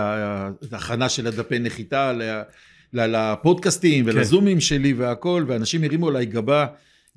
ההכנה 0.71 1.10
של 1.10 1.28
הדפי 1.28 1.60
נחיתה 1.60 2.13
לפודקאסטים 2.93 4.06
כן. 4.06 4.12
ולזומים 4.12 4.58
כן. 4.58 4.62
שלי 4.62 4.93
והכל 4.93 5.45
ואנשים 5.47 5.84
הרימו 5.84 6.08
עליי 6.08 6.25
גבה 6.25 6.65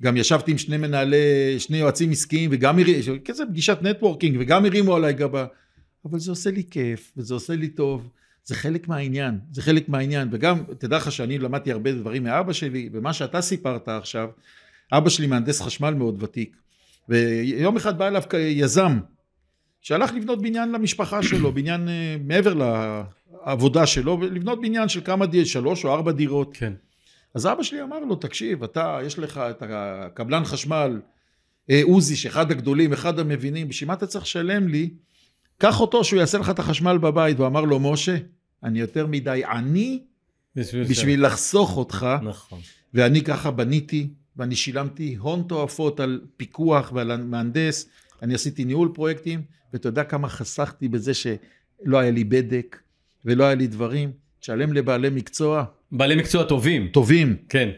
גם 0.01 0.17
ישבתי 0.17 0.51
עם 0.51 0.57
שני 0.57 0.77
מנהלי, 0.77 1.55
שני 1.59 1.77
יועצים 1.77 2.11
עסקיים 2.11 2.49
וגם, 2.53 2.79
כזה 3.25 3.45
פגישת 3.45 3.77
נטוורקינג 3.81 4.37
וגם 4.39 4.65
הרימו 4.65 4.95
עליי 4.95 5.13
גבה. 5.13 5.45
אבל 6.05 6.19
זה 6.19 6.31
עושה 6.31 6.51
לי 6.51 6.63
כיף 6.71 7.11
וזה 7.17 7.33
עושה 7.33 7.55
לי 7.55 7.67
טוב. 7.67 8.09
זה 8.45 8.55
חלק 8.55 8.87
מהעניין, 8.87 9.39
זה 9.51 9.61
חלק 9.61 9.89
מהעניין. 9.89 10.27
וגם, 10.31 10.63
תדע 10.77 10.97
לך 10.97 11.11
שאני 11.11 11.39
למדתי 11.39 11.71
הרבה 11.71 11.91
דברים 11.91 12.23
מאבא 12.23 12.53
שלי, 12.53 12.89
ומה 12.93 13.13
שאתה 13.13 13.41
סיפרת 13.41 13.87
עכשיו, 13.87 14.29
אבא 14.91 15.09
שלי 15.09 15.27
מהנדס 15.27 15.61
חשמל 15.61 15.93
מאוד 15.93 16.23
ותיק. 16.23 16.55
ויום 17.09 17.75
אחד 17.75 17.97
בא 17.97 18.07
אליו 18.07 18.23
יזם, 18.39 18.99
שהלך 19.83 20.13
לבנות 20.13 20.41
בניין 20.41 20.71
למשפחה 20.71 21.23
שלו, 21.23 21.51
בניין 21.51 21.89
אה, 21.89 22.15
מעבר 22.23 22.53
לעבודה 22.53 23.85
שלו, 23.85 24.21
לבנות 24.21 24.61
בניין 24.61 24.89
של 24.89 25.01
כמה 25.01 25.25
דירות, 25.25 25.47
שלוש 25.47 25.85
או 25.85 25.93
ארבע 25.93 26.11
דירות. 26.11 26.57
כן. 26.57 26.73
אז 27.35 27.47
אבא 27.47 27.63
שלי 27.63 27.81
אמר 27.81 27.99
לו, 27.99 28.15
תקשיב, 28.15 28.63
אתה, 28.63 28.99
יש 29.05 29.19
לך 29.19 29.37
את 29.37 29.63
הקבלן 29.69 30.45
חשמל, 30.45 31.01
אה, 31.69 31.81
עוזי, 31.83 32.15
שאחד 32.15 32.51
הגדולים, 32.51 32.93
אחד 32.93 33.19
המבינים, 33.19 33.67
בשביל 33.67 33.87
מה 33.87 33.93
אתה 33.93 34.07
צריך 34.07 34.23
לשלם 34.23 34.67
לי? 34.67 34.89
קח 35.57 35.79
אותו 35.79 36.03
שהוא 36.03 36.19
יעשה 36.19 36.37
לך 36.37 36.49
את 36.49 36.59
החשמל 36.59 36.97
בבית. 36.97 37.37
והוא 37.37 37.47
אמר 37.47 37.61
לו, 37.61 37.79
משה, 37.79 38.17
אני 38.63 38.79
יותר 38.79 39.07
מדי 39.07 39.41
עני 39.49 39.99
בשביל, 40.55 40.83
בשביל 40.83 41.25
לחסוך 41.25 41.77
אותך, 41.77 42.07
נכון. 42.21 42.59
ואני 42.93 43.21
ככה 43.21 43.51
בניתי, 43.51 44.07
ואני 44.37 44.55
שילמתי 44.55 45.15
הון 45.15 45.43
תועפות 45.47 45.99
על 45.99 46.21
פיקוח 46.37 46.91
ועל 46.95 47.11
המהנדס, 47.11 47.89
אני 48.23 48.33
עשיתי 48.33 48.65
ניהול 48.65 48.89
פרויקטים, 48.93 49.41
ואתה 49.73 49.87
יודע 49.87 50.03
כמה 50.03 50.29
חסכתי 50.29 50.87
בזה 50.87 51.13
שלא 51.13 51.97
היה 51.99 52.11
לי 52.11 52.23
בדק, 52.23 52.79
ולא 53.25 53.43
היה 53.43 53.55
לי 53.55 53.67
דברים, 53.67 54.11
תשלם 54.39 54.73
לבעלי 54.73 55.09
מקצוע 55.09 55.65
בעלי 55.91 56.15
מקצוע 56.15 56.43
טובים. 56.43 56.87
טובים, 56.87 57.35
כן. 57.49 57.69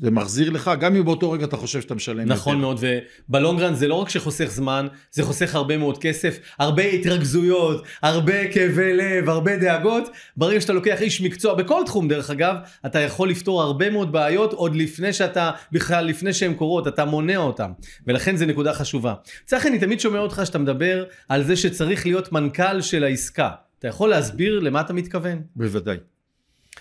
זה 0.00 0.10
מחזיר 0.10 0.50
לך, 0.50 0.70
גם 0.80 0.96
אם 0.96 1.04
באותו 1.04 1.30
רגע 1.30 1.44
אתה 1.44 1.56
חושב 1.56 1.80
שאתה 1.80 1.94
משלם 1.94 2.28
נכון 2.28 2.52
יותר. 2.56 2.66
מאוד, 2.66 2.80
ובלונגרן 3.28 3.74
זה 3.74 3.88
לא 3.88 3.94
רק 3.94 4.08
שחוסך 4.08 4.44
זמן, 4.44 4.86
זה 5.10 5.22
חוסך 5.22 5.54
הרבה 5.54 5.76
מאוד 5.76 5.98
כסף, 5.98 6.38
הרבה 6.58 6.82
התרכזויות, 6.82 7.84
הרבה 8.02 8.52
כאבי 8.52 8.94
לב, 8.94 9.28
הרבה 9.28 9.56
דאגות. 9.56 10.08
ברגע 10.36 10.60
שאתה 10.60 10.72
לוקח 10.72 11.02
איש 11.02 11.20
מקצוע, 11.20 11.54
בכל 11.54 11.82
תחום 11.86 12.08
דרך 12.08 12.30
אגב, 12.30 12.56
אתה 12.86 12.98
יכול 12.98 13.30
לפתור 13.30 13.62
הרבה 13.62 13.90
מאוד 13.90 14.12
בעיות 14.12 14.52
עוד 14.52 14.76
לפני 14.76 15.12
שאתה, 15.12 15.50
בכלל 15.72 16.04
לפני 16.04 16.32
שהן 16.32 16.54
קורות, 16.54 16.88
אתה 16.88 17.04
מונע 17.04 17.36
אותן. 17.36 17.70
ולכן 18.06 18.36
זה 18.36 18.46
נקודה 18.46 18.74
חשובה. 18.74 19.14
צחי, 19.44 19.68
אני 19.68 19.78
תמיד 19.78 20.00
שומע 20.00 20.18
אותך 20.18 20.42
שאתה 20.44 20.58
מדבר 20.58 21.04
על 21.28 21.44
זה 21.44 21.56
שצריך 21.56 22.06
להיות 22.06 22.32
מנכ"ל 22.32 22.80
של 22.80 23.04
העסקה. 23.04 23.50
אתה 23.78 23.88
יכול 23.88 24.10
להסביר 24.10 24.60
למה 24.60 24.80
אתה 24.80 24.92
מתכוון? 24.92 25.42
בוודאי. 25.56 26.13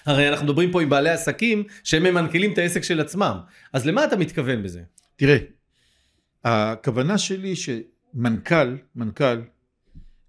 הרי 0.05 0.29
אנחנו 0.29 0.45
מדברים 0.45 0.71
פה 0.71 0.81
עם 0.81 0.89
בעלי 0.89 1.09
עסקים 1.09 1.63
שהם 1.83 2.03
ממנכ"לים 2.03 2.53
את 2.53 2.57
העסק 2.57 2.83
של 2.83 2.99
עצמם. 2.99 3.37
אז 3.73 3.85
למה 3.85 4.05
אתה 4.05 4.17
מתכוון 4.17 4.63
בזה? 4.63 4.81
תראה, 5.15 5.37
הכוונה 6.43 7.17
שלי 7.17 7.53
שמנכ"ל, 7.55 8.75
מנכ"ל, 8.95 9.41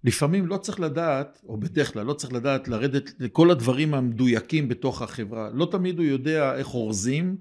לפעמים 0.03 0.45
לא 0.45 0.57
צריך 0.57 0.79
לדעת, 0.79 1.41
או 1.47 1.57
בדרך 1.57 1.93
כלל 1.93 2.05
לא 2.05 2.13
צריך 2.13 2.33
לדעת 2.33 2.67
לרדת 2.67 3.11
לכל 3.19 3.51
הדברים 3.51 3.93
המדויקים 3.93 4.67
בתוך 4.67 5.01
החברה. 5.01 5.49
לא 5.53 5.67
תמיד 5.71 5.97
הוא 5.97 6.05
יודע 6.05 6.55
איך 6.55 6.73
אורזים, 6.73 7.37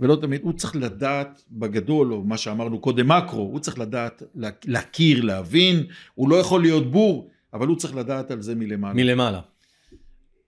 ולא 0.00 0.16
תמיד, 0.20 0.40
הוא 0.42 0.52
צריך 0.52 0.76
לדעת 0.76 1.42
בגדול, 1.50 2.12
או 2.12 2.24
מה 2.24 2.36
שאמרנו 2.36 2.80
קודם 2.80 3.08
מקרו, 3.08 3.42
הוא 3.42 3.58
צריך 3.60 3.78
לדעת 3.78 4.22
לה- 4.34 4.50
להכיר, 4.64 5.20
להבין, 5.24 5.84
הוא 6.14 6.30
לא 6.30 6.36
יכול 6.36 6.62
להיות 6.62 6.90
בור, 6.90 7.30
אבל 7.54 7.66
הוא 7.66 7.76
צריך 7.76 7.96
לדעת 7.96 8.30
על 8.30 8.42
זה 8.42 8.54
מלמעלה. 8.54 8.94
מלמעלה. 8.94 9.40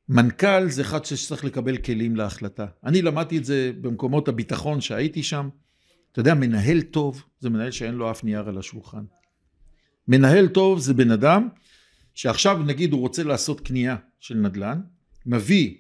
מנכ"ל 0.09 0.69
זה 0.69 0.83
אחד 0.83 1.05
שצריך 1.05 1.45
לקבל 1.45 1.77
כלים 1.77 2.17
להחלטה. 2.17 2.67
אני 2.85 3.03
למדתי 3.03 3.39
את 3.39 3.45
זה 3.45 3.71
במקומות 3.81 4.29
הביטחון 4.29 4.81
שהייתי 4.81 5.23
שם. 5.23 5.49
אתה 6.13 6.21
יודע, 6.21 6.35
מנהל 6.35 6.83
טוב 6.83 7.25
זה 7.41 7.51
מנהל 7.51 7.71
שאין 7.71 7.95
לו 7.95 8.11
אף 8.11 8.25
נייר 8.25 8.49
על 8.49 8.59
השולחן. 8.59 9.05
מנהל 10.09 10.49
טוב 10.49 10.79
זה 10.79 10.95
בן 10.95 11.11
אדם 11.11 11.49
שעכשיו 12.15 12.59
נגיד 12.59 12.93
הוא 12.93 13.01
רוצה 13.01 13.23
לעשות 13.23 13.61
קנייה 13.61 13.97
של 14.21 14.35
נדל"ן, 14.35 14.81
מביא, 15.27 15.75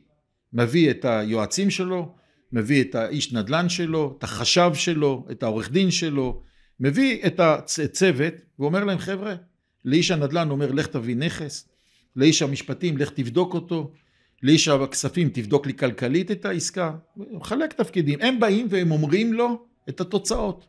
מביא 0.52 0.90
את 0.90 1.04
היועצים 1.04 1.70
שלו, 1.70 2.14
מביא 2.52 2.82
את 2.82 2.94
האיש 2.94 3.32
נדל"ן 3.32 3.68
שלו, 3.68 4.14
את 4.18 4.24
החשב 4.24 4.70
שלו, 4.74 5.26
את 5.30 5.42
העורך 5.42 5.72
דין 5.72 5.90
שלו, 5.90 6.42
מביא 6.80 7.26
את 7.26 7.40
הצוות 7.40 8.34
ואומר 8.58 8.84
להם 8.84 8.98
חבר'ה, 8.98 9.34
לאיש 9.84 10.10
הנדל"ן 10.10 10.50
אומר 10.50 10.72
לך 10.72 10.86
תביא 10.86 11.16
נכס, 11.16 11.68
לאיש 12.16 12.42
המשפטים 12.42 12.96
לך 12.96 13.10
תבדוק 13.10 13.54
אותו, 13.54 13.92
לאיש 14.42 14.68
הכספים 14.68 15.29
תבדוק 15.33 15.66
לי 15.66 15.74
כלכלית 15.74 16.31
את 16.31 16.44
העסקה, 16.44 16.92
מחלק 17.16 17.72
תפקידים, 17.72 18.18
הם 18.22 18.40
באים 18.40 18.66
והם 18.70 18.90
אומרים 18.90 19.33
לו 19.33 19.66
את 19.88 20.01
התוצאות. 20.01 20.66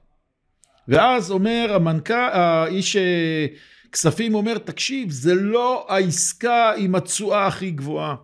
ואז 0.87 1.31
אומר 1.31 1.71
המנכ"ל, 1.75 2.13
האיש 2.13 2.95
אה, 2.95 3.45
כספים 3.91 4.35
אומר, 4.35 4.57
תקשיב, 4.57 5.11
זה 5.11 5.35
לא 5.35 5.85
העסקה 5.89 6.73
עם 6.77 6.95
התשואה 6.95 7.47
הכי 7.47 7.71
גבוהה, 7.71 8.15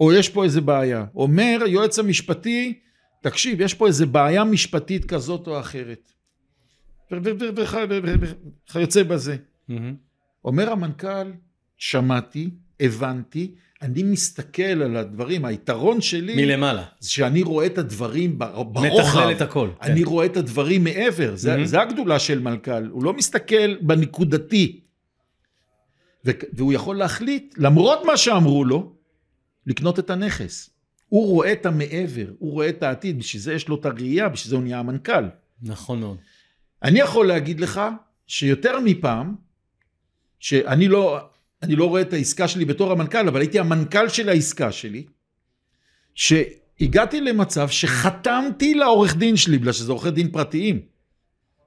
או 0.00 0.12
יש 0.12 0.28
פה 0.28 0.44
איזה 0.44 0.60
בעיה. 0.60 1.04
אומר 1.14 1.58
היועץ 1.64 1.98
המשפטי, 1.98 2.78
תקשיב, 3.22 3.60
יש 3.60 3.74
פה 3.74 3.86
איזה 3.86 4.06
בעיה 4.06 4.44
משפטית 4.44 5.04
כזאת 5.04 5.46
או 5.46 5.60
אחרת. 5.60 6.12
וכיוצא 8.68 9.02
בזה. 9.02 9.36
אומר 10.44 10.70
המנכ"ל, 10.70 11.32
שמעתי, 11.76 12.50
הבנתי, 12.80 13.54
אני 13.82 14.02
מסתכל 14.02 14.62
על 14.62 14.96
הדברים, 14.96 15.44
היתרון 15.44 16.00
שלי 16.00 16.36
מלמעלה. 16.46 16.84
זה 17.00 17.10
שאני 17.10 17.42
רואה 17.42 17.66
את 17.66 17.78
הדברים 17.78 18.38
בר- 18.38 18.62
ברוחב. 18.62 18.96
מתכלל 19.08 19.32
את 19.32 19.40
הכל. 19.40 19.70
כן. 19.82 19.92
אני 19.92 20.04
רואה 20.04 20.26
את 20.26 20.36
הדברים 20.36 20.84
מעבר, 20.84 21.36
זה, 21.36 21.50
מהמם. 21.52 21.64
זה 21.66 21.80
הגדולה 21.80 22.18
של 22.18 22.38
מנכ"ל, 22.40 22.86
הוא 22.90 23.04
לא 23.04 23.12
מסתכל 23.14 23.76
בנקודתי. 23.80 24.80
ו- 26.26 26.30
והוא 26.52 26.72
יכול 26.72 26.96
להחליט, 26.96 27.54
למרות 27.58 27.98
מה 28.04 28.16
שאמרו 28.16 28.64
לו, 28.64 28.92
לקנות 29.66 29.98
את 29.98 30.10
הנכס. 30.10 30.70
הוא 31.08 31.26
רואה 31.26 31.52
את 31.52 31.66
המעבר, 31.66 32.26
הוא 32.38 32.52
רואה 32.52 32.68
את 32.68 32.82
העתיד, 32.82 33.18
בשביל 33.18 33.42
זה 33.42 33.52
יש 33.54 33.68
לו 33.68 33.76
את 33.80 33.86
הראייה, 33.86 34.28
בשביל 34.28 34.50
זה 34.50 34.56
הוא 34.56 34.62
נהיה 34.64 34.78
המנכ"ל. 34.78 35.24
נכון 35.62 36.00
מאוד. 36.00 36.16
אני 36.82 36.98
יכול 36.98 37.26
להגיד 37.28 37.60
לך 37.60 37.80
שיותר 38.26 38.80
מפעם, 38.84 39.34
שאני 40.40 40.88
לא, 40.88 41.20
אני 41.62 41.76
לא 41.76 41.84
רואה 41.84 42.02
את 42.02 42.12
העסקה 42.12 42.48
שלי 42.48 42.64
בתור 42.64 42.92
המנכ"ל, 42.92 43.28
אבל 43.28 43.40
הייתי 43.40 43.58
המנכ"ל 43.58 44.08
של 44.08 44.28
העסקה 44.28 44.72
שלי, 44.72 45.04
שהגעתי 46.14 47.20
למצב 47.20 47.68
שחתמתי 47.68 48.74
לעורך 48.74 49.16
דין 49.16 49.36
שלי, 49.36 49.58
בגלל 49.58 49.72
שזה 49.72 49.92
עורכי 49.92 50.10
דין 50.10 50.30
פרטיים, 50.30 50.80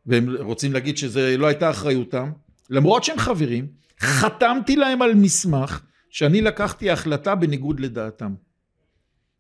והם 0.06 0.36
רוצים 0.40 0.74
להגיד 0.74 0.98
שזה 0.98 1.38
לא 1.38 1.48
הייתה 1.48 1.70
אחריותם, 1.70 2.32
למרות 2.70 3.04
שהם 3.04 3.18
חברים, 3.18 3.68
חתמתי 4.00 4.76
להם 4.76 5.02
על 5.02 5.16
מסמך 5.16 5.82
שאני 6.10 6.42
לקחתי 6.42 6.90
החלטה 6.92 7.36
בניגוד 7.36 7.80
לדעתם. 7.80 8.34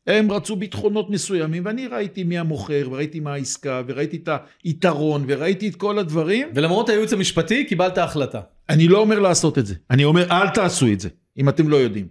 הם 0.08 0.32
רצו 0.32 0.56
ביטחונות 0.56 1.10
מסוימים, 1.10 1.66
ואני 1.66 1.88
ראיתי 1.88 2.24
מי 2.24 2.38
המוכר, 2.38 2.88
וראיתי 2.92 3.20
מה 3.20 3.34
העסקה, 3.34 3.82
וראיתי 3.88 4.18
את 4.18 4.30
היתרון, 4.64 5.26
וראיתי 5.28 5.70
את 5.70 5.76
כל 5.76 6.00
הדברים. 6.00 6.48
ולמרות 6.56 6.90
הייעוץ 6.90 7.14
המשפטי, 7.14 7.66
קיבלת 7.66 7.98
החלטה. 7.98 8.42
אני 8.71 8.88
לא 8.88 8.97
אומר 8.99 9.19
לעשות 9.19 9.57
את 9.57 9.65
זה. 9.65 9.75
אני 9.89 10.03
אומר, 10.03 10.31
אל 10.31 10.49
תעשו 10.49 10.88
את 10.93 10.99
זה, 10.99 11.10
אם 11.38 11.49
אתם 11.49 11.69
לא 11.69 11.75
יודעים. 11.75 12.07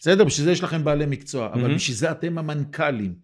בסדר? 0.00 0.24
בשביל 0.24 0.44
זה 0.44 0.52
יש 0.52 0.62
לכם 0.62 0.84
בעלי 0.84 1.06
מקצוע, 1.06 1.46
אבל 1.46 1.62
מהמם. 1.62 1.74
בשביל 1.74 1.96
זה 1.96 2.10
אתם 2.10 2.38
המנכ"לים. 2.38 3.14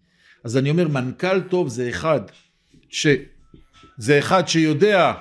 אז 0.43 0.57
אני 0.57 0.69
אומר, 0.69 0.87
מנכ"ל 0.87 1.41
טוב 1.41 1.67
זה 1.67 1.89
אחד 1.89 2.21
ש... 2.89 3.07
זה 3.97 4.19
אחד 4.19 4.47
שיודע... 4.47 5.13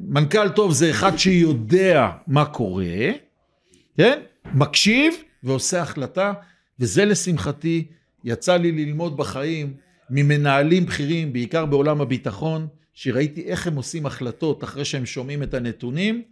מנכ"ל 0.00 0.48
טוב 0.48 0.72
זה 0.72 0.90
אחד 0.90 1.16
שיודע 1.16 2.10
מה 2.26 2.44
קורה, 2.44 3.10
כן? 3.96 4.20
מקשיב 4.54 5.14
ועושה 5.42 5.82
החלטה, 5.82 6.32
וזה 6.80 7.04
לשמחתי, 7.04 7.86
יצא 8.24 8.56
לי 8.56 8.72
ללמוד 8.72 9.16
בחיים 9.16 9.74
ממנהלים 10.10 10.86
בכירים, 10.86 11.32
בעיקר 11.32 11.66
בעולם 11.66 12.00
הביטחון, 12.00 12.66
שראיתי 12.94 13.44
איך 13.46 13.66
הם 13.66 13.76
עושים 13.76 14.06
החלטות 14.06 14.64
אחרי 14.64 14.84
שהם 14.84 15.06
שומעים 15.06 15.42
את 15.42 15.54
הנתונים, 15.54 16.22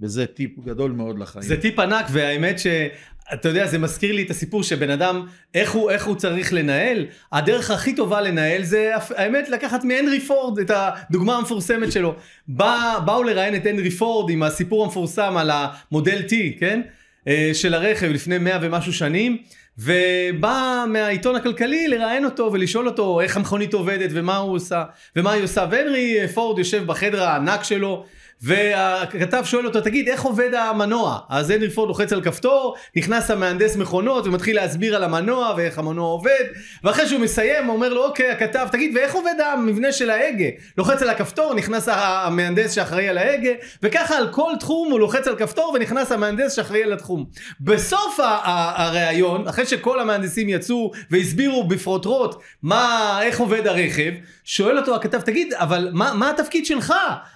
וזה 0.00 0.26
טיפ 0.26 0.58
גדול 0.58 0.92
מאוד 0.92 1.18
לחיים. 1.18 1.44
זה 1.44 1.60
טיפ 1.60 1.78
ענק, 1.78 2.06
והאמת 2.10 2.58
שאתה 2.58 3.48
יודע, 3.48 3.66
זה 3.66 3.78
מזכיר 3.78 4.12
לי 4.12 4.22
את 4.22 4.30
הסיפור 4.30 4.62
שבן 4.62 4.90
אדם, 4.90 5.26
איך 5.54 5.72
הוא, 5.72 5.90
איך 5.90 6.06
הוא 6.06 6.16
צריך 6.16 6.52
לנהל. 6.52 7.06
הדרך 7.32 7.70
הכי 7.70 7.96
טובה 7.96 8.20
לנהל 8.20 8.62
זה, 8.62 8.92
האמת, 9.16 9.48
לקחת 9.48 9.84
מהנרי 9.84 10.20
פורד 10.20 10.58
את 10.58 10.70
הדוגמה 10.74 11.36
המפורסמת 11.36 11.92
שלו. 11.92 12.14
בא, 12.48 12.98
באו 13.06 13.22
לראיין 13.22 13.54
את 13.54 13.66
הנרי 13.66 13.90
פורד 13.90 14.30
עם 14.30 14.42
הסיפור 14.42 14.84
המפורסם 14.84 15.36
על 15.36 15.50
המודל 15.50 16.22
T, 16.28 16.60
כן? 16.60 16.80
אה, 17.28 17.50
של 17.52 17.74
הרכב 17.74 18.06
לפני 18.06 18.38
מאה 18.38 18.58
ומשהו 18.62 18.92
שנים. 18.92 19.38
ובא 19.78 20.84
מהעיתון 20.88 21.36
הכלכלי 21.36 21.88
לראיין 21.88 22.24
אותו 22.24 22.50
ולשאול 22.52 22.88
אותו 22.88 23.20
איך 23.20 23.36
המכונית 23.36 23.74
עובדת 23.74 24.10
ומה 24.12 24.36
הוא 24.36 24.54
עושה 24.56 24.84
ומה 25.16 25.32
היא 25.32 25.44
עושה. 25.44 25.66
והנרי 25.70 26.28
פורד 26.34 26.58
יושב 26.58 26.86
בחדר 26.86 27.22
הענק 27.22 27.64
שלו 27.64 28.04
והכתב 28.42 29.42
שואל 29.44 29.66
אותו 29.66 29.80
תגיד 29.80 30.08
איך 30.08 30.22
עובד 30.22 30.54
המנוע? 30.54 31.18
אז 31.28 31.50
הנרי 31.50 31.70
פורד 31.70 31.88
לוחץ 31.88 32.12
על 32.12 32.22
כפתור 32.22 32.74
נכנס 32.96 33.30
המהנדס 33.30 33.76
מכונות 33.76 34.26
ומתחיל 34.26 34.56
להסביר 34.56 34.96
על 34.96 35.04
המנוע 35.04 35.54
ואיך 35.56 35.78
המנוע 35.78 36.08
עובד. 36.08 36.44
ואחרי 36.84 37.06
שהוא 37.06 37.20
מסיים 37.20 37.68
אומר 37.68 37.88
לו 37.88 38.04
אוקיי 38.04 38.30
הכתב 38.30 38.68
תגיד 38.72 38.96
ואיך 38.96 39.14
עובד 39.14 39.34
המבנה 39.52 39.92
של 39.92 40.10
ההגה? 40.10 40.44
לוחץ 40.78 41.02
על 41.02 41.08
הכפתור 41.10 41.54
נכנס 41.54 41.88
המהנדס 41.92 42.72
שאחראי 42.72 43.08
על 43.08 43.18
ההגה 43.18 43.50
וככה 43.82 44.16
על 44.16 44.28
כל 44.32 44.52
תחום 44.60 44.90
הוא 44.90 45.00
לוחץ 45.00 45.26
על 45.28 45.36
כפתור 45.36 45.72
ונכנס 45.74 46.12
המהנדס 46.12 46.52
שאחראי 46.56 46.82
על 46.82 46.92
התחום. 46.92 47.24
בסוף 47.60 48.20
ה- 48.20 48.24
ה- 48.24 48.86
הראיון 48.86 49.48
אחרי 49.48 49.66
שכל 49.66 50.00
המהנדסים 50.00 50.48
יצאו 50.48 50.92
והסבירו 51.10 51.64
בפרוטרוט 51.68 52.34
מה 52.62 53.18
איך 53.22 53.40
עובד 53.40 53.66
הרכב 53.66 54.12
שואל 54.44 54.78
אותו 54.78 54.94
הכתב 54.94 55.20
תגיד 55.20 55.52
אבל 55.54 55.88
מה, 55.92 56.12
מה 56.14 56.30
התפקיד 56.30 56.66
שלך? 56.66 56.94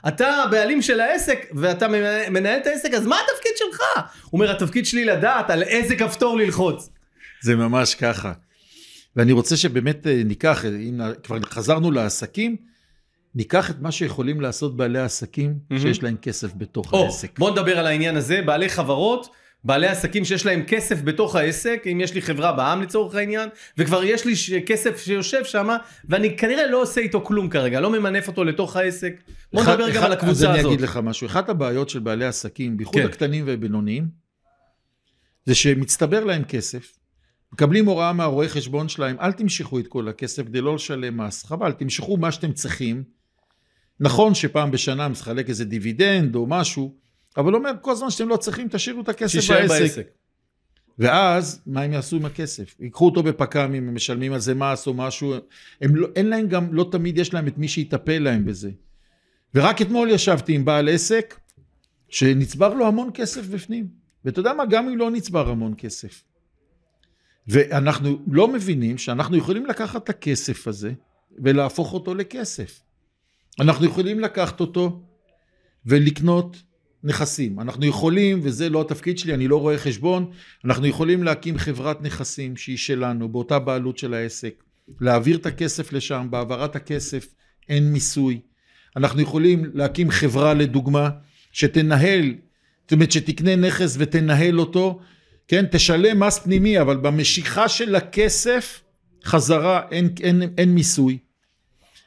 אתה 0.09 0.45
בעלים 0.51 0.83
של 0.83 0.92
העסק 1.01 1.47
ואתה 1.55 1.89
מנהל- 2.31 2.59
את 2.59 2.67
העסק 2.67 2.95
אז 2.95 3.07
מה 3.07 3.17
התפקיד 3.17 3.53
שלך 3.57 3.81
הוא 3.97 4.41
אומר 4.41 4.51
התפקיד 4.51 4.87
שלי 4.87 5.05
לדעת 5.05 5.51
על 5.51 5.63
איזה 5.63 5.97
כפתור 5.97 6.37
ללחוץ 6.39 6.89
זה 7.43 7.57
ממש 7.57 7.95
ככה. 7.95 8.33
ואני 9.17 9.33
רוצה 9.33 9.57
שבאמת 9.57 10.07
אה, 10.07 10.23
ניקח, 10.25 10.65
אם 10.65 11.01
כבר 11.23 11.39
חזרנו 11.45 11.91
לעסקים, 11.91 12.57
ניקח 13.35 13.71
את 13.71 13.77
מה 13.81 13.93
שיכולים 13.93 14.41
לעשות 14.41 14.77
בעלי 14.77 14.99
העסקים 14.99 15.55
מהמם. 15.71 15.83
שיש 15.83 16.03
להם 16.03 16.17
כסף 16.23 16.49
בתוך 16.57 16.93
או, 16.93 17.05
העסק. 17.05 17.39
בוא 17.39 17.51
נדבר 17.51 17.79
על 17.79 17.87
העניין 17.87 18.17
הזה, 18.17 18.43
בעלי 18.47 18.69
חברות, 18.69 19.29
בעלי 19.64 19.87
עסקים 19.87 20.25
שיש 20.25 20.46
להם 20.46 20.62
כסף 20.66 21.03
בתוך 21.03 21.37
העסק, 21.37 21.83
אם 21.92 22.01
יש 22.01 22.14
לי 22.14 22.22
חברה 22.22 22.53
בעם 22.53 22.83
לצורך 22.83 23.14
העניין, 23.14 23.48
וכבר 23.79 24.05
יש 24.05 24.25
לי 24.25 24.35
כסף 24.66 25.01
שיושב 25.05 25.44
שם, 25.44 25.68
ואני 26.09 26.37
כנראה 26.37 26.66
לא 26.66 26.83
עושה 26.83 27.01
איתו 27.01 27.20
כלום 27.25 27.48
כרגע, 27.48 27.81
לא 27.81 27.90
ממנף 27.90 28.29
אותו 28.29 28.44
לתוך 28.44 28.77
העסק. 28.77 29.14
בוא 29.53 29.62
אחד- 29.62 29.72
נדבר 29.81 29.90
גם 29.94 30.03
על 30.03 30.12
הקבוצה 30.12 30.33
אז 30.33 30.44
אני 30.44 30.59
הזאת. 30.59 30.70
אגיד 30.72 30.81
לך 30.81 30.96
משהו. 31.03 31.27
אחת 31.27 31.48
הבעיות 31.48 31.88
של 31.88 31.98
בעלי 31.98 32.25
עסקים, 32.25 32.77
בייחוד 32.77 32.94
כן. 32.94 33.07
הקטנים 33.07 33.46
והבינוניים, 33.46 34.09
זה 35.44 35.55
שמצטבר 35.55 36.25
להם 36.25 36.44
כסף, 36.44 36.98
מקבלים 37.53 37.87
הוראה 37.87 38.12
מהרואה 38.12 38.48
חשבון 38.48 38.88
שלהם, 38.88 39.16
אל 39.20 39.33
תמשכו 39.33 39.79
את 39.79 39.87
כל 39.87 40.09
הכסף 40.09 40.42
כדי 40.42 40.61
לא 40.61 40.75
לשלם 40.75 41.20
מס, 41.20 41.44
חבל, 41.44 41.72
תמשכו 41.72 42.16
מה 42.16 42.33
שאתם 42.33 42.53
צריכים. 42.53 43.03
נכון 44.01 44.35
שפעם 44.35 44.70
בשנה 44.70 45.09
מחלק 45.09 45.48
איזה 45.48 45.64
דיבידנד 45.64 46.35
או 46.35 46.46
משהו, 46.46 46.94
אבל 47.37 47.55
אומר 47.55 47.71
כל 47.81 47.95
זמן 47.95 48.11
שאתם 48.11 48.29
לא 48.29 48.37
צריכים, 48.37 48.68
תשאירו 48.68 49.01
את 49.01 49.09
הכסף 49.09 49.51
בעסק. 49.51 49.68
בעסק. 49.68 50.07
ואז, 50.99 51.62
מה 51.66 51.83
הם 51.83 51.92
יעשו 51.92 52.16
עם 52.16 52.25
הכסף? 52.25 52.75
ייקחו 52.81 53.05
אותו 53.05 53.23
בפק"מים, 53.23 53.88
הם 53.88 53.95
משלמים 53.95 54.33
על 54.33 54.40
זה 54.40 54.55
מס 54.55 54.87
או 54.87 54.95
משהו, 54.95 55.35
הם 55.81 55.97
לא, 55.97 56.09
אין 56.16 56.29
להם 56.29 56.49
גם, 56.49 56.75
לא 56.75 56.88
תמיד 56.92 57.18
יש 57.18 57.35
להם 57.35 57.47
את 57.47 57.59
מי 57.59 57.68
שיטפל 57.68 58.18
להם 58.18 58.45
בזה. 58.45 58.71
ורק 59.55 59.83
אתמול 59.83 60.11
ישבתי 60.11 60.55
עם 60.55 60.64
בעל 60.64 60.88
עסק, 60.88 61.40
שנצבר 62.09 62.75
לו 62.75 62.87
המון 62.87 63.11
כסף 63.14 63.47
בפנים. 63.47 63.87
ואתה 64.25 64.40
יודע 64.40 64.53
מה? 64.53 64.66
גם 64.66 64.88
אם 64.88 64.99
לא 64.99 65.11
נצבר 65.11 65.49
המון 65.49 65.75
כסף. 65.79 66.25
ואנחנו 67.47 68.18
לא 68.27 68.49
מבינים 68.49 68.99
שאנחנו 68.99 69.37
יכולים 69.37 69.66
לקחת 69.66 70.05
את 70.05 70.09
הכסף 70.09 70.68
הזה 70.68 70.92
ולהפוך 71.38 71.92
אותו 71.92 72.14
לכסף. 72.14 72.81
אנחנו 73.61 73.87
יכולים 73.87 74.21
לקחת 74.21 74.61
אותו 74.61 75.03
ולקנות 75.87 76.62
נכסים. 77.05 77.61
אנחנו 77.61 77.87
יכולים, 77.87 78.41
וזה 78.43 78.69
לא 78.69 78.81
התפקיד 78.81 79.19
שלי, 79.19 79.35
אני 79.35 79.49
לא 79.49 79.61
רואה 79.61 79.79
חשבון, 79.79 80.31
אנחנו 80.65 80.87
יכולים 80.87 81.23
להקים 81.23 81.59
חברת 81.59 82.03
נכסים 82.03 82.57
שהיא 82.57 82.77
שלנו, 82.77 83.29
באותה 83.29 83.59
בעלות 83.59 83.99
של 83.99 84.15
העסק, 84.15 84.55
להעביר 85.01 85.37
את 85.37 85.47
הכסף 85.47 85.93
לשם, 85.93 86.27
בהעברת 86.31 86.77
הכסף 86.77 87.35
אין 87.69 87.93
מיסוי. 87.93 88.41
אנחנו 88.97 89.21
יכולים 89.21 89.65
להקים 89.75 90.11
חברה 90.11 90.55
לדוגמה, 90.55 91.11
שתנהל, 91.53 92.35
זאת 92.83 92.93
אומרת 92.93 93.12
שתקנה 93.12 93.57
נכס 93.57 93.97
ותנהל 93.99 94.61
אותו, 94.61 95.01
כן, 95.49 95.65
תשלם 95.71 96.21
מס 96.21 96.38
פנימי, 96.38 96.81
אבל 96.81 96.97
במשיכה 96.97 97.69
של 97.69 97.95
הכסף 97.95 98.81
חזרה 99.25 99.83
אין, 99.91 100.09
אין, 100.21 100.43
אין 100.59 100.75
מיסוי. 100.75 101.19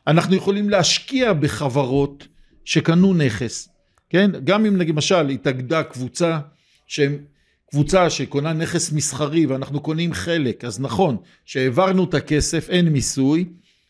אנחנו 0.07 0.35
יכולים 0.35 0.69
להשקיע 0.69 1.33
בחברות 1.33 2.27
שקנו 2.65 3.13
נכס, 3.13 3.69
כן? 4.15 4.31
גם 4.43 4.65
אם 4.65 4.75
למשל 4.75 5.29
התאגדה 5.29 5.83
קבוצה 5.83 6.39
שהם 6.87 7.17
קבוצה 7.69 8.09
שקונה 8.09 8.53
נכס 8.53 8.91
מסחרי 8.91 9.45
ואנחנו 9.45 9.79
קונים 9.79 10.13
חלק, 10.13 10.65
אז 10.65 10.79
נכון 10.79 11.17
שהעברנו 11.45 12.03
את 12.03 12.13
הכסף, 12.13 12.69
אין 12.69 12.89
מיסוי, 12.89 13.45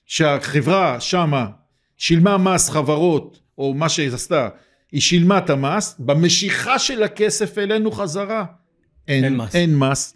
שהחברה 0.05 0.99
שמה 0.99 1.47
שילמה 1.97 2.37
מס 2.37 2.69
חברות 2.69 3.39
או 3.57 3.73
מה 3.73 3.89
שהיא 3.89 4.09
עשתה, 4.13 4.49
היא 4.91 5.01
שילמה 5.01 5.37
את 5.37 5.49
המס, 5.49 5.95
במשיכה 5.99 6.79
של 6.79 7.03
הכסף 7.03 7.57
אלינו 7.57 7.91
חזרה 7.91 8.45
אין, 9.07 9.23
אין 9.23 9.37
מס. 9.37 9.55
אין 9.55 9.77
מס. 9.77 10.15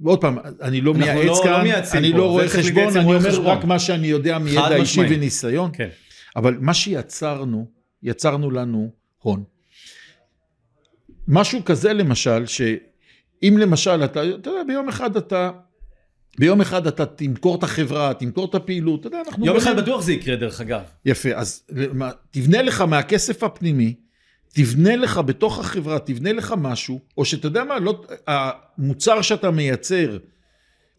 ועוד 0.00 0.20
פעם, 0.20 0.38
אני 0.62 0.80
לא 0.80 0.94
מייעץ 0.94 1.16
לא- 1.16 1.24
לא 1.24 1.40
כאן, 1.44 1.62
מייעצים 1.62 1.98
אני 2.00 2.12
פה, 2.12 2.18
לא 2.18 2.30
רואה 2.30 2.48
חשבון, 2.48 2.96
אני 2.96 3.04
אומר 3.04 3.30
חשבון. 3.30 3.46
רק 3.46 3.64
מה 3.64 3.78
שאני 3.78 4.06
יודע 4.06 4.38
מידע 4.38 4.76
אישי. 4.76 5.00
וניסיון. 5.00 5.70
כן. 5.72 5.88
אבל 6.36 6.56
מה 6.60 6.74
שיצרנו, 6.74 7.66
יצרנו 8.02 8.50
לנו 8.50 8.99
הון. 9.22 9.44
משהו 11.28 11.64
כזה 11.64 11.92
למשל, 11.92 12.46
שאם 12.46 13.56
למשל 13.58 14.04
אתה, 14.04 14.22
אתה 14.34 14.50
יודע, 14.50 14.64
ביום 14.66 14.88
אחד 14.88 15.16
אתה, 15.16 15.50
ביום 16.38 16.60
אחד 16.60 16.86
אתה 16.86 17.06
תמכור 17.06 17.56
את 17.56 17.62
החברה, 17.62 18.14
תמכור 18.14 18.44
את 18.44 18.54
הפעילות, 18.54 19.00
אתה 19.00 19.08
יודע, 19.08 19.20
אנחנו... 19.26 19.46
יום 19.46 19.56
אחד 19.56 19.76
בטוח 19.76 20.02
זה 20.02 20.12
יקרה 20.12 20.36
דרך 20.36 20.60
אגב. 20.60 20.82
יפה, 21.04 21.28
אז 21.34 21.62
תבנה 22.30 22.62
לך 22.62 22.80
מהכסף 22.80 23.42
הפנימי, 23.42 23.94
תבנה 24.54 24.96
לך 24.96 25.18
בתוך 25.18 25.58
החברה, 25.58 25.98
תבנה 25.98 26.32
לך 26.32 26.54
משהו, 26.58 27.00
או 27.18 27.24
שאתה 27.24 27.46
יודע 27.46 27.64
מה, 27.64 27.78
לא, 27.78 28.04
המוצר 28.26 29.22
שאתה 29.22 29.50
מייצר, 29.50 30.18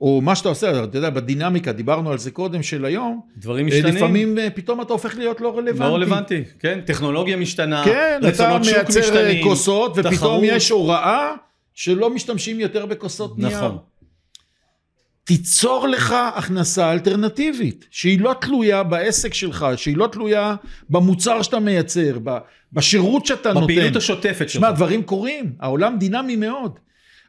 או 0.01 0.21
מה 0.21 0.35
שאתה 0.35 0.49
עושה, 0.49 0.83
אתה 0.83 0.97
יודע, 0.97 1.09
בדינמיקה, 1.09 1.71
דיברנו 1.71 2.11
על 2.11 2.17
זה 2.17 2.31
קודם 2.31 2.63
של 2.63 2.85
היום, 2.85 3.21
דברים 3.37 3.67
אה, 3.67 3.73
משתנים. 3.73 3.95
לפעמים 3.95 4.37
אה, 4.37 4.49
פתאום 4.49 4.81
אתה 4.81 4.93
הופך 4.93 5.17
להיות 5.17 5.41
לא 5.41 5.57
רלוונטי. 5.57 5.79
לא 5.79 5.95
רלוונטי, 5.95 6.43
כן, 6.59 6.79
טכנולוגיה 6.85 7.37
משתנה, 7.37 7.83
כן, 7.85 8.19
אתה 8.19 8.27
רצונות 8.27 8.63
שוק 8.63 8.75
מייצר 8.75 8.99
משתנים, 8.99 9.43
כוסות, 9.43 9.91
ופתאום 9.91 10.13
תחרות. 10.13 10.43
יש 10.43 10.69
הוראה 10.69 11.33
שלא 11.73 12.09
משתמשים 12.09 12.59
יותר 12.59 12.85
בכוסות 12.85 13.39
נייר. 13.39 13.57
נכון. 13.57 13.77
תיצור 15.23 15.87
לך 15.87 16.15
הכנסה 16.35 16.91
אלטרנטיבית, 16.91 17.85
שהיא 17.91 18.21
לא 18.21 18.35
תלויה 18.41 18.83
בעסק 18.83 19.33
שלך, 19.33 19.65
שהיא 19.75 19.97
לא 19.97 20.07
תלויה 20.07 20.55
במוצר 20.89 21.41
שאתה 21.41 21.59
מייצר, 21.59 22.17
בשירות 22.73 23.25
שאתה 23.25 23.53
נותן. 23.53 23.65
בפעילות 23.65 23.95
השוטפת 23.95 24.49
שלך. 24.49 24.49
שמע, 24.49 24.71
דברים 24.71 25.03
קורים, 25.03 25.53
העולם 25.59 25.97
דינמי 25.97 26.35
מאוד. 26.35 26.79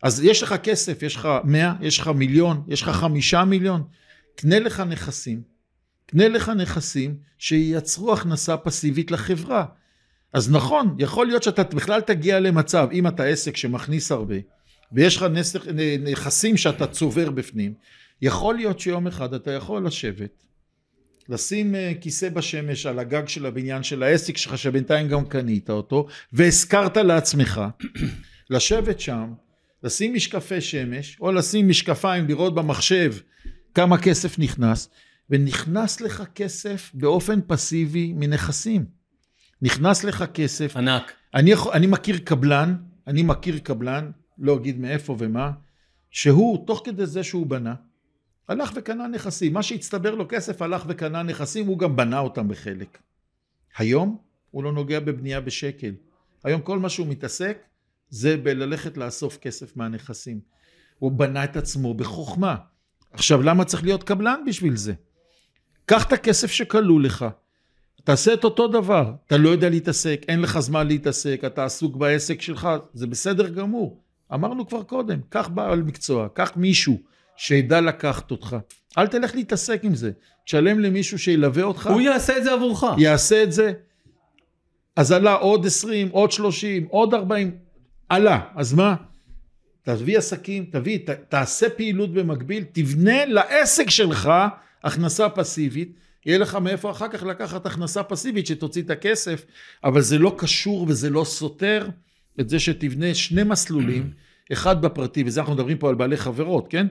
אז 0.03 0.25
יש 0.25 0.43
לך 0.43 0.55
כסף, 0.63 1.03
יש 1.03 1.17
לך 1.17 1.29
100, 1.45 1.75
יש 1.81 1.99
לך 1.99 2.09
מיליון, 2.09 2.65
יש 2.69 2.83
לך 2.83 2.89
חמישה 2.89 3.45
מיליון, 3.45 3.83
קנה 4.37 4.59
לך 4.59 4.81
נכסים, 4.81 5.43
קנה 6.07 6.29
לך 6.29 6.49
נכסים 6.49 7.17
שייצרו 7.39 8.13
הכנסה 8.13 8.57
פסיבית 8.57 9.11
לחברה. 9.11 9.65
אז 10.33 10.51
נכון, 10.51 10.97
יכול 10.99 11.27
להיות 11.27 11.43
שאתה 11.43 11.63
בכלל 11.63 12.01
תגיע 12.01 12.41
למצב, 12.41 12.89
אם 12.93 13.07
אתה 13.07 13.25
עסק 13.25 13.57
שמכניס 13.57 14.13
הרבה, 14.13 14.35
ויש 14.93 15.17
לך 15.17 15.27
נכסים 16.05 16.57
שאתה 16.57 16.87
צובר 16.87 17.31
בפנים, 17.31 17.75
יכול 18.23 18.55
להיות 18.55 18.81
שיום 18.81 19.07
אחד 19.07 19.35
אתה 19.35 19.51
יכול 19.51 19.87
לשבת, 19.87 20.45
לשים 21.29 21.75
אה, 21.75 21.93
כיסא 22.01 22.29
בשמש 22.29 22.87
על 22.87 22.99
הגג 22.99 23.29
של 23.29 23.47
הבניין 23.47 23.83
של 23.83 24.03
העסק 24.03 24.37
שלך, 24.37 24.59
שבינתיים 24.59 25.09
גם 25.09 25.25
קנית 25.25 25.71
אותו, 25.71 26.07
והשכרת 26.33 26.97
לעצמך, 26.97 27.61
לשבת 28.51 29.01
שם, 29.01 29.33
לשים 29.83 30.15
משקפי 30.15 30.61
שמש, 30.61 31.21
או 31.21 31.33
לשים 31.33 31.69
משקפיים, 31.69 32.29
לראות 32.29 32.55
במחשב 32.55 33.15
כמה 33.75 33.99
כסף 33.99 34.39
נכנס, 34.39 34.89
ונכנס 35.31 36.01
לך 36.01 36.23
כסף 36.35 36.91
באופן 36.95 37.41
פסיבי 37.47 38.13
מנכסים. 38.17 38.85
נכנס 39.63 40.05
לך 40.05 40.25
כסף. 40.35 40.77
ענק. 40.77 41.13
אני, 41.35 41.51
יכול, 41.51 41.73
אני 41.73 41.87
מכיר 41.87 42.19
קבלן, 42.19 42.77
אני 43.07 43.23
מכיר 43.23 43.59
קבלן, 43.59 44.11
לא 44.39 44.57
אגיד 44.57 44.81
מאיפה 44.81 45.17
ומה, 45.19 45.51
שהוא, 46.11 46.67
תוך 46.67 46.83
כדי 46.85 47.07
זה 47.07 47.25
שהוא 47.25 47.47
בנה, 47.47 47.75
הלך 48.49 48.73
וקנה 48.75 49.09
נכסים. 49.09 49.53
מה 49.53 49.63
שהצטבר 49.63 50.15
לו 50.15 50.25
כסף, 50.29 50.63
הלך 50.63 50.85
וקנה 50.89 51.23
נכסים, 51.23 51.67
הוא 51.67 51.79
גם 51.79 51.97
בנה 51.97 52.19
אותם 52.19 52.49
בחלק. 52.49 52.99
היום 53.77 54.19
הוא 54.51 54.65
לא 54.65 54.73
נוגע 54.73 55.01
בבנייה 55.01 55.41
בשקל. 55.41 55.95
היום 56.45 56.61
כל 56.61 56.79
מה 56.79 56.89
שהוא 56.89 57.07
מתעסק 57.07 57.59
זה 58.13 58.37
בללכת 58.37 58.97
לאסוף 58.97 59.37
כסף 59.37 59.77
מהנכסים. 59.77 60.41
הוא 60.99 61.13
בנה 61.13 61.45
את 61.45 61.57
עצמו 61.57 61.95
בחוכמה. 61.95 62.57
עכשיו, 63.13 63.43
למה 63.43 63.65
צריך 63.65 63.83
להיות 63.83 64.03
קבלן 64.03 64.41
בשביל 64.47 64.77
זה? 64.77 64.93
קח 65.87 66.05
את 66.05 66.13
הכסף 66.13 66.51
שכלוא 66.51 67.01
לך, 67.01 67.27
תעשה 68.05 68.35
את 68.35 68.45
אותו 68.45 68.69
דבר. 68.69 69.13
אתה 69.27 69.37
לא 69.37 69.49
יודע 69.49 69.69
להתעסק, 69.69 70.25
אין 70.29 70.41
לך 70.41 70.59
זמן 70.59 70.87
להתעסק, 70.87 71.41
אתה 71.47 71.65
עסוק 71.65 71.97
בעסק 71.97 72.41
שלך, 72.41 72.69
זה 72.95 73.07
בסדר 73.07 73.49
גמור. 73.49 74.01
אמרנו 74.35 74.69
כבר 74.69 74.83
קודם, 74.83 75.21
קח 75.29 75.49
בעל 75.49 75.83
מקצוע, 75.83 76.29
קח 76.35 76.53
מישהו 76.57 76.99
שידע 77.37 77.81
לקחת 77.81 78.31
אותך. 78.31 78.57
אל 78.99 79.07
תלך 79.07 79.35
להתעסק 79.35 79.81
עם 79.85 79.95
זה. 79.95 80.11
תשלם 80.45 80.81
למישהו 80.81 81.19
שילווה 81.19 81.63
אותך, 81.63 81.87
הוא 81.87 82.01
יעשה 82.01 82.39
את 82.39 82.45
זה 82.45 82.53
עבורך. 82.53 82.85
יעשה 82.99 83.43
את 83.43 83.53
זה. 83.53 83.73
אז 84.97 85.13
עלה 85.13 85.35
עוד 85.35 85.67
20, 85.67 86.09
עוד 86.09 86.33
30, 86.33 86.87
עוד 86.91 87.15
40, 87.15 87.51
עלה. 88.13 88.41
אז 88.55 88.75
מה? 88.75 88.95
תביא 89.83 90.19
עסקים, 90.19 90.65
תביא, 90.71 90.99
ת, 90.99 91.11
תעשה 91.11 91.71
פעילות 91.71 92.13
במקביל, 92.13 92.65
תבנה 92.73 93.25
לעסק 93.25 93.91
שלך 93.91 94.33
הכנסה 94.85 95.29
פסיבית, 95.29 95.93
יהיה 96.27 96.39
לך 96.39 96.55
מאיפה 96.55 96.91
אחר 96.91 97.09
כך 97.09 97.23
לקחת 97.23 97.67
הכנסה 97.67 98.03
פסיבית 98.03 98.47
שתוציא 98.47 98.83
את 98.83 98.91
הכסף, 98.91 99.45
אבל 99.85 100.01
זה 100.01 100.19
לא 100.19 100.35
קשור 100.39 100.87
וזה 100.89 101.11
לא 101.11 101.25
סותר 101.25 101.89
את 102.41 102.49
זה 102.49 102.61
שתבנה 102.61 103.15
שני 103.15 103.43
מסלולים, 103.43 104.11
אחד 104.53 104.83
בפרטי, 104.83 105.25
וזה 105.27 105.41
אנחנו 105.41 105.55
מדברים 105.55 105.79
פה 105.79 105.89
על 105.89 105.95
בעלי 105.95 106.17
חברות, 106.17 106.69
כן? 106.69 106.87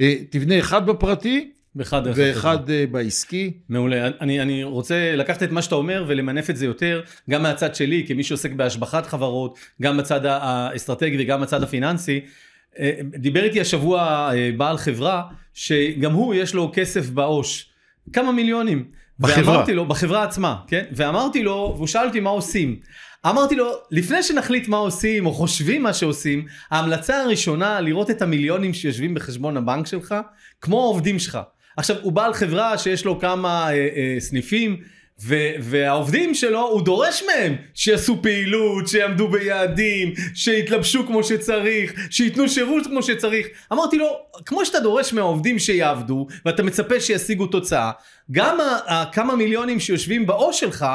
אה, 0.00 0.14
תבנה 0.30 0.58
אחד 0.58 0.86
בפרטי 0.86 1.50
באחד 1.74 2.04
דרך 2.04 2.18
החברה. 2.18 2.34
ואחד 2.34 2.70
אה, 2.70 2.84
בעסקי. 2.90 3.52
מעולה. 3.68 4.08
אני, 4.20 4.40
אני 4.40 4.64
רוצה 4.64 5.16
לקחת 5.16 5.42
את 5.42 5.50
מה 5.50 5.62
שאתה 5.62 5.74
אומר 5.74 6.04
ולמנף 6.08 6.50
את 6.50 6.56
זה 6.56 6.66
יותר, 6.66 7.02
גם 7.30 7.42
מהצד 7.42 7.74
שלי, 7.74 8.04
כמי 8.08 8.24
שעוסק 8.24 8.52
בהשבחת 8.52 9.06
חברות, 9.06 9.58
גם 9.82 9.96
בצד 9.96 10.20
האסטרטגי 10.24 11.16
וגם 11.20 11.40
בצד 11.40 11.62
הפיננסי. 11.62 12.20
אה, 12.78 12.90
דיבר 13.02 13.44
איתי 13.44 13.60
השבוע 13.60 14.30
אה, 14.34 14.50
בעל 14.56 14.78
חברה 14.78 15.22
שגם 15.54 16.12
הוא 16.12 16.34
יש 16.34 16.54
לו 16.54 16.70
כסף 16.74 17.10
בעו"ש, 17.10 17.70
כמה 18.12 18.32
מיליונים. 18.32 18.84
בחברה. 19.20 19.54
ואמרתי 19.54 19.74
לו, 19.74 19.86
בחברה 19.86 20.22
עצמה, 20.22 20.56
כן? 20.66 20.84
ואמרתי 20.92 21.42
לו, 21.42 21.72
והוא 21.76 21.86
שאל 21.86 22.06
אותי 22.06 22.20
מה 22.20 22.30
עושים. 22.30 22.76
אמרתי 23.26 23.54
לו, 23.54 23.72
לפני 23.90 24.22
שנחליט 24.22 24.68
מה 24.68 24.76
עושים, 24.76 25.26
או 25.26 25.32
חושבים 25.32 25.82
מה 25.82 25.94
שעושים, 25.94 26.46
ההמלצה 26.70 27.22
הראשונה, 27.22 27.80
לראות 27.80 28.10
את 28.10 28.22
המיליונים 28.22 28.74
שיושבים 28.74 29.14
בחשבון 29.14 29.56
הבנק 29.56 29.86
שלך, 29.86 30.14
כמו 30.60 30.80
העובדים 30.82 31.18
שלך. 31.18 31.38
עכשיו, 31.76 31.96
הוא 32.02 32.12
בעל 32.12 32.32
חברה 32.34 32.78
שיש 32.78 33.04
לו 33.04 33.20
כמה 33.20 33.68
אה, 33.72 33.88
אה, 33.96 34.16
סניפים, 34.20 34.76
ו- 35.22 35.50
והעובדים 35.60 36.34
שלו, 36.34 36.60
הוא 36.68 36.82
דורש 36.82 37.22
מהם 37.26 37.56
שיעשו 37.74 38.22
פעילות, 38.22 38.88
שיעמדו 38.88 39.28
ביעדים, 39.28 40.12
שיתלבשו 40.34 41.06
כמו 41.06 41.24
שצריך, 41.24 41.92
שייתנו 42.10 42.48
שירות 42.48 42.86
כמו 42.86 43.02
שצריך. 43.02 43.46
אמרתי 43.72 43.98
לו, 43.98 44.06
כמו 44.46 44.64
שאתה 44.66 44.80
דורש 44.80 45.12
מהעובדים 45.12 45.58
שיעבדו, 45.58 46.26
ואתה 46.44 46.62
מצפה 46.62 47.00
שישיגו 47.00 47.46
תוצאה, 47.46 47.90
גם 48.30 48.60
ה- 48.60 48.92
ה- 48.92 49.04
כמה 49.12 49.36
מיליונים 49.36 49.80
שיושבים 49.80 50.26
בעו"ש 50.26 50.60
שלך, 50.60 50.86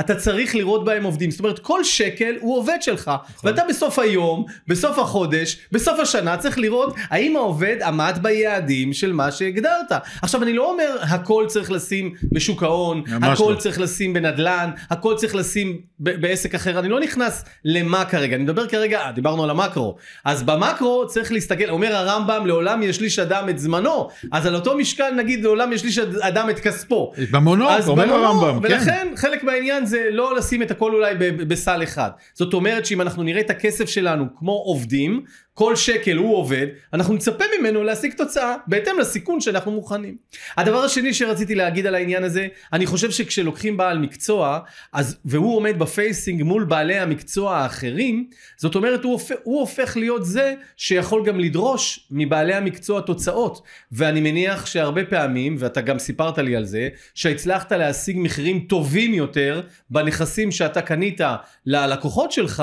אתה 0.00 0.14
צריך 0.14 0.54
לראות 0.54 0.84
בהם 0.84 1.04
עובדים. 1.04 1.30
זאת 1.30 1.40
אומרת, 1.40 1.58
כל 1.58 1.84
שקל 1.84 2.34
הוא 2.40 2.58
עובד 2.58 2.78
שלך. 2.80 3.10
ואתה 3.44 3.62
בסוף 3.68 3.98
היום, 3.98 4.44
בסוף 4.68 4.98
החודש, 4.98 5.58
בסוף 5.72 6.00
השנה, 6.00 6.36
צריך 6.36 6.58
לראות 6.58 6.94
האם 7.10 7.36
העובד 7.36 7.76
עמד 7.82 8.18
ביעדים 8.22 8.92
של 8.92 9.12
מה 9.12 9.30
שהגדרת. 9.32 9.92
עכשיו, 10.22 10.42
אני 10.42 10.52
לא 10.52 10.70
אומר 10.70 10.96
הכל 11.00 11.44
צריך 11.48 11.70
לשים 11.70 12.14
בשוק 12.32 12.62
ההון, 12.62 13.02
ממש 13.06 13.40
הכל 13.40 13.50
לא. 13.52 13.56
צריך 13.56 13.80
לשים 13.80 14.12
בנדל"ן, 14.12 14.70
הכל 14.90 15.14
צריך 15.16 15.34
לשים 15.34 15.80
ב- 16.00 16.20
בעסק 16.20 16.54
אחר. 16.54 16.78
אני 16.78 16.88
לא 16.88 17.00
נכנס 17.00 17.44
למה 17.64 18.04
כרגע, 18.04 18.36
אני 18.36 18.44
מדבר 18.44 18.66
כרגע, 18.66 19.00
אה, 19.00 19.12
דיברנו 19.12 19.44
על 19.44 19.50
המקרו. 19.50 19.96
אז 20.24 20.42
במקרו 20.42 21.06
צריך 21.06 21.32
להסתכל, 21.32 21.68
אומר 21.70 21.96
הרמב"ם, 21.96 22.46
לעולם 22.46 22.82
ישליש 22.82 23.18
אדם 23.18 23.48
את 23.48 23.58
זמנו. 23.58 24.08
אז 24.32 24.46
על 24.46 24.54
אותו 24.54 24.76
משקל, 24.76 25.10
נגיד, 25.10 25.44
לעולם 25.44 25.72
ישליש 25.72 25.98
אדם 25.98 26.50
את 26.50 26.58
כספו. 26.58 27.12
במונו, 27.30 27.66
אומר 27.86 28.14
הרמב"ם, 28.14 28.60
כן. 28.60 28.74
ולכן 28.74 29.08
חלק 29.16 29.44
מהעניין 29.44 29.86
זה 29.88 30.08
לא 30.10 30.36
לשים 30.36 30.62
את 30.62 30.70
הכל 30.70 30.94
אולי 30.94 31.14
בסל 31.34 31.82
אחד. 31.82 32.10
זאת 32.34 32.54
אומרת 32.54 32.86
שאם 32.86 33.00
אנחנו 33.00 33.22
נראה 33.22 33.40
את 33.40 33.50
הכסף 33.50 33.88
שלנו 33.88 34.24
כמו 34.38 34.52
עובדים, 34.52 35.24
כל 35.58 35.76
שקל 35.76 36.16
הוא 36.16 36.36
עובד, 36.36 36.66
אנחנו 36.92 37.14
נצפה 37.14 37.44
ממנו 37.60 37.82
להשיג 37.82 38.12
תוצאה 38.12 38.56
בהתאם 38.66 38.98
לסיכון 38.98 39.40
שאנחנו 39.40 39.72
מוכנים. 39.72 40.16
הדבר 40.56 40.78
השני 40.78 41.14
שרציתי 41.14 41.54
להגיד 41.54 41.86
על 41.86 41.94
העניין 41.94 42.24
הזה, 42.24 42.46
אני 42.72 42.86
חושב 42.86 43.10
שכשלוקחים 43.10 43.76
בעל 43.76 43.98
מקצוע, 43.98 44.58
אז, 44.92 45.16
והוא 45.24 45.56
עומד 45.56 45.78
בפייסינג 45.78 46.42
מול 46.42 46.64
בעלי 46.64 46.98
המקצוע 46.98 47.56
האחרים, 47.56 48.28
זאת 48.56 48.74
אומרת 48.74 49.04
הוא 49.04 49.12
הופך, 49.12 49.34
הוא 49.42 49.60
הופך 49.60 49.96
להיות 49.96 50.24
זה 50.24 50.54
שיכול 50.76 51.26
גם 51.26 51.40
לדרוש 51.40 52.06
מבעלי 52.10 52.54
המקצוע 52.54 53.00
תוצאות. 53.00 53.62
ואני 53.92 54.20
מניח 54.20 54.66
שהרבה 54.66 55.04
פעמים, 55.04 55.56
ואתה 55.58 55.80
גם 55.80 55.98
סיפרת 55.98 56.38
לי 56.38 56.56
על 56.56 56.64
זה, 56.64 56.88
שהצלחת 57.14 57.72
להשיג 57.72 58.16
מחירים 58.18 58.60
טובים 58.60 59.14
יותר 59.14 59.62
בנכסים 59.90 60.52
שאתה 60.52 60.82
קנית 60.82 61.20
ללקוחות 61.66 62.32
שלך, 62.32 62.62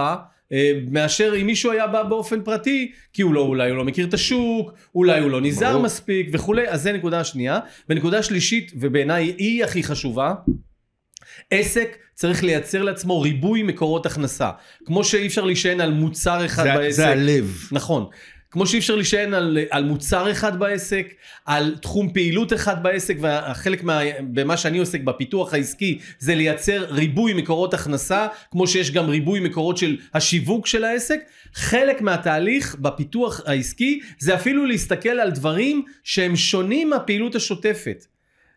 מאשר 0.91 1.33
אם 1.41 1.45
מישהו 1.45 1.71
היה 1.71 1.87
בא 1.87 2.03
באופן 2.03 2.41
פרטי, 2.43 2.91
כי 3.13 3.21
הוא 3.21 3.33
לא, 3.33 3.41
אולי 3.41 3.69
הוא 3.69 3.77
לא 3.77 3.85
מכיר 3.85 4.07
את 4.07 4.13
השוק, 4.13 4.71
אולי 4.95 5.19
הוא 5.19 5.31
לא 5.31 5.41
נזהר 5.41 5.71
ברור. 5.71 5.83
מספיק 5.83 6.29
וכולי, 6.33 6.67
אז 6.69 6.81
זה 6.81 6.91
נקודה 6.93 7.23
שנייה. 7.23 7.59
ונקודה 7.89 8.23
שלישית, 8.23 8.71
ובעיניי 8.79 9.35
היא 9.37 9.63
הכי 9.63 9.83
חשובה, 9.83 10.33
עסק 11.51 11.97
צריך 12.13 12.43
לייצר 12.43 12.83
לעצמו 12.83 13.21
ריבוי 13.21 13.63
מקורות 13.63 14.05
הכנסה. 14.05 14.49
כמו 14.85 15.03
שאי 15.03 15.27
אפשר 15.27 15.45
להישען 15.45 15.81
על 15.81 15.91
מוצר 15.93 16.45
אחד 16.45 16.63
זה- 16.63 16.73
בעסק. 16.75 16.95
זה 16.95 17.07
הלב. 17.07 17.67
נכון. 17.71 18.05
כמו 18.55 18.67
שאי 18.67 18.79
אפשר 18.79 18.95
להישען 18.95 19.33
על, 19.33 19.57
על 19.69 19.83
מוצר 19.83 20.31
אחד 20.31 20.59
בעסק, 20.59 21.13
על 21.45 21.75
תחום 21.81 22.13
פעילות 22.13 22.53
אחד 22.53 22.83
בעסק, 22.83 23.17
והחלק 23.21 23.83
מה, 23.83 23.99
במה 24.19 24.57
שאני 24.57 24.77
עוסק 24.77 25.01
בפיתוח 25.01 25.53
העסקי 25.53 25.99
זה 26.19 26.35
לייצר 26.35 26.85
ריבוי 26.89 27.33
מקורות 27.33 27.73
הכנסה, 27.73 28.27
כמו 28.51 28.67
שיש 28.67 28.91
גם 28.91 29.09
ריבוי 29.09 29.39
מקורות 29.39 29.77
של 29.77 29.97
השיווק 30.13 30.67
של 30.67 30.83
העסק. 30.83 31.19
חלק 31.53 32.01
מהתהליך 32.01 32.75
בפיתוח 32.75 33.41
העסקי 33.45 33.99
זה 34.19 34.35
אפילו 34.35 34.65
להסתכל 34.65 35.09
על 35.09 35.31
דברים 35.31 35.83
שהם 36.03 36.35
שונים 36.35 36.89
מהפעילות 36.89 37.35
השוטפת. 37.35 38.05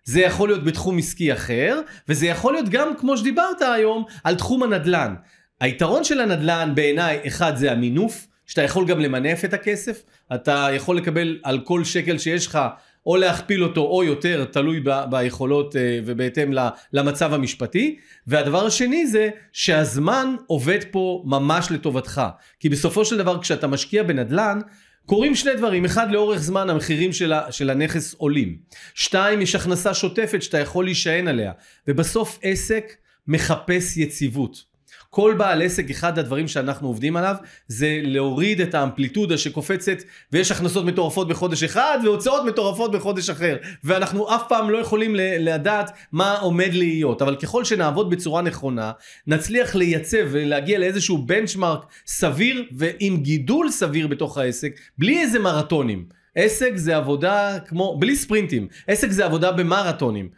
זה 0.04 0.20
יכול 0.20 0.48
להיות 0.48 0.64
בתחום 0.64 0.98
עסקי 0.98 1.32
אחר, 1.32 1.80
וזה 2.08 2.26
יכול 2.26 2.52
להיות 2.52 2.68
גם, 2.68 2.92
כמו 2.98 3.16
שדיברת 3.16 3.62
היום, 3.62 4.04
על 4.24 4.34
תחום 4.34 4.62
הנדל"ן. 4.62 5.14
היתרון 5.60 6.04
של 6.04 6.20
הנדל"ן 6.20 6.72
בעיניי, 6.74 7.20
אחד 7.26 7.56
זה 7.56 7.72
המינוף, 7.72 8.27
שאתה 8.48 8.62
יכול 8.62 8.86
גם 8.86 9.00
למנף 9.00 9.44
את 9.44 9.54
הכסף, 9.54 10.02
אתה 10.34 10.68
יכול 10.72 10.96
לקבל 10.96 11.38
על 11.42 11.60
כל 11.60 11.84
שקל 11.84 12.18
שיש 12.18 12.46
לך, 12.46 12.58
או 13.06 13.16
להכפיל 13.16 13.64
אותו 13.64 13.80
או 13.80 14.04
יותר, 14.04 14.44
תלוי 14.44 14.80
ב- 14.84 15.04
ביכולות 15.10 15.76
אה, 15.76 16.00
ובהתאם 16.04 16.52
למצב 16.92 17.34
המשפטי. 17.34 17.98
והדבר 18.26 18.66
השני 18.66 19.06
זה 19.06 19.30
שהזמן 19.52 20.34
עובד 20.46 20.78
פה 20.90 21.22
ממש 21.26 21.70
לטובתך. 21.70 22.22
כי 22.60 22.68
בסופו 22.68 23.04
של 23.04 23.18
דבר 23.18 23.42
כשאתה 23.42 23.66
משקיע 23.66 24.02
בנדל"ן, 24.02 24.60
קורים 25.06 25.34
שני 25.34 25.54
דברים, 25.54 25.84
אחד 25.84 26.10
לאורך 26.10 26.38
זמן 26.38 26.70
המחירים 26.70 27.12
של, 27.12 27.32
ה, 27.32 27.52
של 27.52 27.70
הנכס 27.70 28.14
עולים, 28.14 28.58
שתיים 28.94 29.40
יש 29.40 29.54
הכנסה 29.54 29.94
שוטפת 29.94 30.42
שאתה 30.42 30.58
יכול 30.58 30.84
להישען 30.84 31.28
עליה, 31.28 31.52
ובסוף 31.88 32.38
עסק 32.42 32.92
מחפש 33.26 33.96
יציבות. 33.96 34.67
כל 35.10 35.34
בעל 35.38 35.62
עסק, 35.62 35.90
אחד 35.90 36.18
הדברים 36.18 36.48
שאנחנו 36.48 36.88
עובדים 36.88 37.16
עליו, 37.16 37.34
זה 37.68 38.00
להוריד 38.02 38.60
את 38.60 38.74
האמפליטודה 38.74 39.38
שקופצת, 39.38 39.96
ויש 40.32 40.50
הכנסות 40.50 40.84
מטורפות 40.84 41.28
בחודש 41.28 41.62
אחד, 41.62 41.98
והוצאות 42.04 42.44
מטורפות 42.44 42.92
בחודש 42.92 43.30
אחר. 43.30 43.56
ואנחנו 43.84 44.34
אף 44.34 44.42
פעם 44.48 44.70
לא 44.70 44.78
יכולים 44.78 45.14
לדעת 45.16 45.90
מה 46.12 46.38
עומד 46.38 46.70
להיות. 46.72 47.22
אבל 47.22 47.36
ככל 47.36 47.64
שנעבוד 47.64 48.10
בצורה 48.10 48.42
נכונה, 48.42 48.92
נצליח 49.26 49.74
לייצב 49.74 50.26
ולהגיע 50.30 50.78
לאיזשהו 50.78 51.18
בנצ'מארק 51.18 51.84
סביר, 52.06 52.64
ועם 52.72 53.16
גידול 53.16 53.70
סביר 53.70 54.06
בתוך 54.06 54.38
העסק, 54.38 54.72
בלי 54.98 55.20
איזה 55.20 55.38
מרתונים. 55.38 56.04
עסק 56.34 56.72
זה 56.74 56.96
עבודה 56.96 57.58
כמו, 57.66 57.96
בלי 57.98 58.16
ספרינטים, 58.16 58.68
עסק 58.88 59.10
זה 59.10 59.24
עבודה 59.24 59.52
במרתונים. 59.52 60.28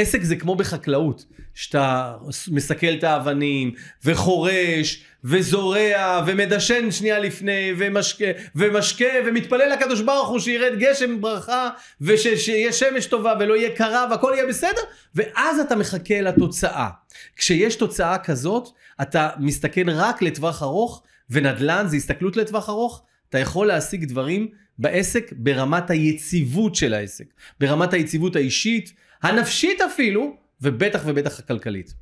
עסק 0.00 0.22
זה 0.22 0.36
כמו 0.36 0.54
בחקלאות, 0.54 1.24
שאתה 1.54 2.14
מסכל 2.48 2.94
את 2.98 3.04
האבנים, 3.04 3.72
וחורש, 4.04 5.04
וזורע, 5.24 6.24
ומדשן 6.26 6.90
שנייה 6.90 7.18
לפני, 7.18 7.72
ומשקה, 7.78 8.24
ומשקה, 8.56 9.04
ומתפלל 9.26 9.72
לקדוש 9.72 10.00
ברוך 10.00 10.28
הוא 10.28 10.38
שירד 10.38 10.78
גשם 10.78 11.20
ברכה, 11.20 11.70
ושיהיה 12.00 12.72
שמש 12.72 13.06
טובה, 13.06 13.34
ולא 13.40 13.56
יהיה 13.56 13.76
קרה, 13.76 14.06
והכל 14.10 14.32
יהיה 14.34 14.46
בסדר, 14.46 14.80
ואז 15.14 15.58
אתה 15.58 15.76
מחכה 15.76 16.20
לתוצאה. 16.20 16.88
כשיש 17.36 17.76
תוצאה 17.76 18.18
כזאת, 18.18 18.68
אתה 19.02 19.28
מסתכל 19.38 19.90
רק 19.90 20.22
לטווח 20.22 20.62
ארוך, 20.62 21.02
ונדל"ן 21.30 21.84
זה 21.88 21.96
הסתכלות 21.96 22.36
לטווח 22.36 22.68
ארוך, 22.68 23.02
אתה 23.28 23.38
יכול 23.38 23.66
להשיג 23.66 24.04
דברים 24.04 24.48
בעסק 24.78 25.32
ברמת 25.36 25.90
היציבות 25.90 26.74
של 26.74 26.94
העסק, 26.94 27.24
ברמת 27.60 27.92
היציבות 27.92 28.36
האישית, 28.36 28.92
הנפשית 29.22 29.80
אפילו, 29.80 30.36
ובטח 30.60 31.02
ובטח 31.06 31.38
הכלכלית. 31.38 31.94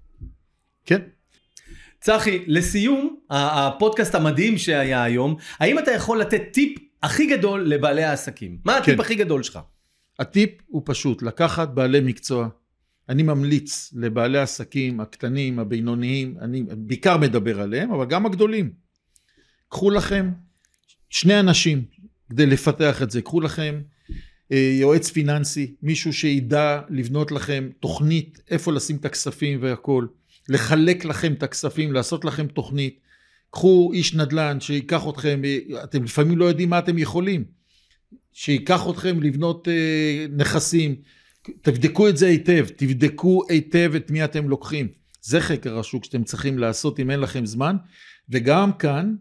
כן. 0.85 1.01
צחי, 2.01 2.45
לסיום 2.47 3.17
הפודקאסט 3.31 4.15
המדהים 4.15 4.59
שהיה 4.59 5.03
היום, 5.03 5.37
האם 5.59 5.79
אתה 5.79 5.91
יכול 5.91 6.21
לתת 6.21 6.43
טיפ 6.53 6.79
הכי 7.03 7.27
גדול 7.27 7.69
לבעלי 7.69 8.05
העסקים? 8.05 8.59
מה 8.65 8.77
הטיפ 8.77 8.95
כן. 8.95 9.01
הכי 9.01 9.15
גדול 9.15 9.43
שלך? 9.43 9.59
הטיפ 10.19 10.51
הוא 10.67 10.83
פשוט, 10.85 11.23
לקחת 11.23 11.69
בעלי 11.69 12.01
מקצוע. 12.01 12.49
אני 13.09 13.23
ממליץ 13.23 13.93
לבעלי 13.97 14.39
העסקים 14.39 15.01
הקטנים, 15.01 15.59
הבינוניים, 15.59 16.37
אני 16.41 16.63
בעיקר 16.63 17.17
מדבר 17.17 17.61
עליהם, 17.61 17.93
אבל 17.93 18.07
גם 18.07 18.27
הגדולים. 18.27 18.73
קחו 19.69 19.91
לכם 19.91 20.31
שני 21.11 21.41
אנשים 21.41 21.85
כדי 22.31 22.47
לפתח 22.47 23.03
את 23.03 23.11
זה. 23.11 23.23
קחו 23.23 23.41
לכם 23.41 23.81
יועץ 24.51 25.11
פיננסי, 25.11 25.75
מישהו 25.83 26.13
שידע 26.13 26.81
לבנות 26.89 27.33
לכם 27.33 27.69
תוכנית 27.81 28.41
איפה 28.51 28.73
לשים 28.73 28.97
את 28.97 29.05
הכספים 29.05 29.59
והכל, 29.63 30.07
לחלק 30.49 31.05
לכם 31.05 31.33
את 31.33 31.43
הכספים, 31.43 31.93
לעשות 31.93 32.25
לכם 32.25 32.47
תוכנית. 32.47 33.01
קחו 33.51 33.91
איש 33.93 34.15
נדל"ן 34.15 34.61
שייקח 34.61 35.09
אתכם, 35.09 35.43
אה, 35.45 35.85
אתם 35.85 36.05
לפעמים 36.05 36.39
לא 36.39 36.45
יודעים 36.45 36.71
מה 36.71 36.79
אתם 36.79 36.99
יכולים. 36.99 37.45
שייקח 38.33 38.91
אתכם 38.91 39.23
לבנות 39.23 39.69
אה, 39.69 40.27
נכסים, 40.37 40.95
תבדקו 41.63 42.09
את 42.09 42.17
זה 42.17 42.27
היטב, 42.27 42.67
תבדקו 42.77 43.43
היטב 43.49 43.93
את 43.97 44.11
מי 44.11 44.25
אתם 44.25 44.49
לוקחים. 44.49 44.89
זה 45.23 45.41
חקר 45.41 45.79
השוק 45.79 46.05
שאתם 46.05 46.25
צריכים 46.25 46.59
לעשות 46.59 47.01
אם 47.01 47.11
אין 47.11 47.21
לכם 47.21 47.47
זמן, 47.47 47.77
וגם 48.29 48.73
כאן, 48.73 49.15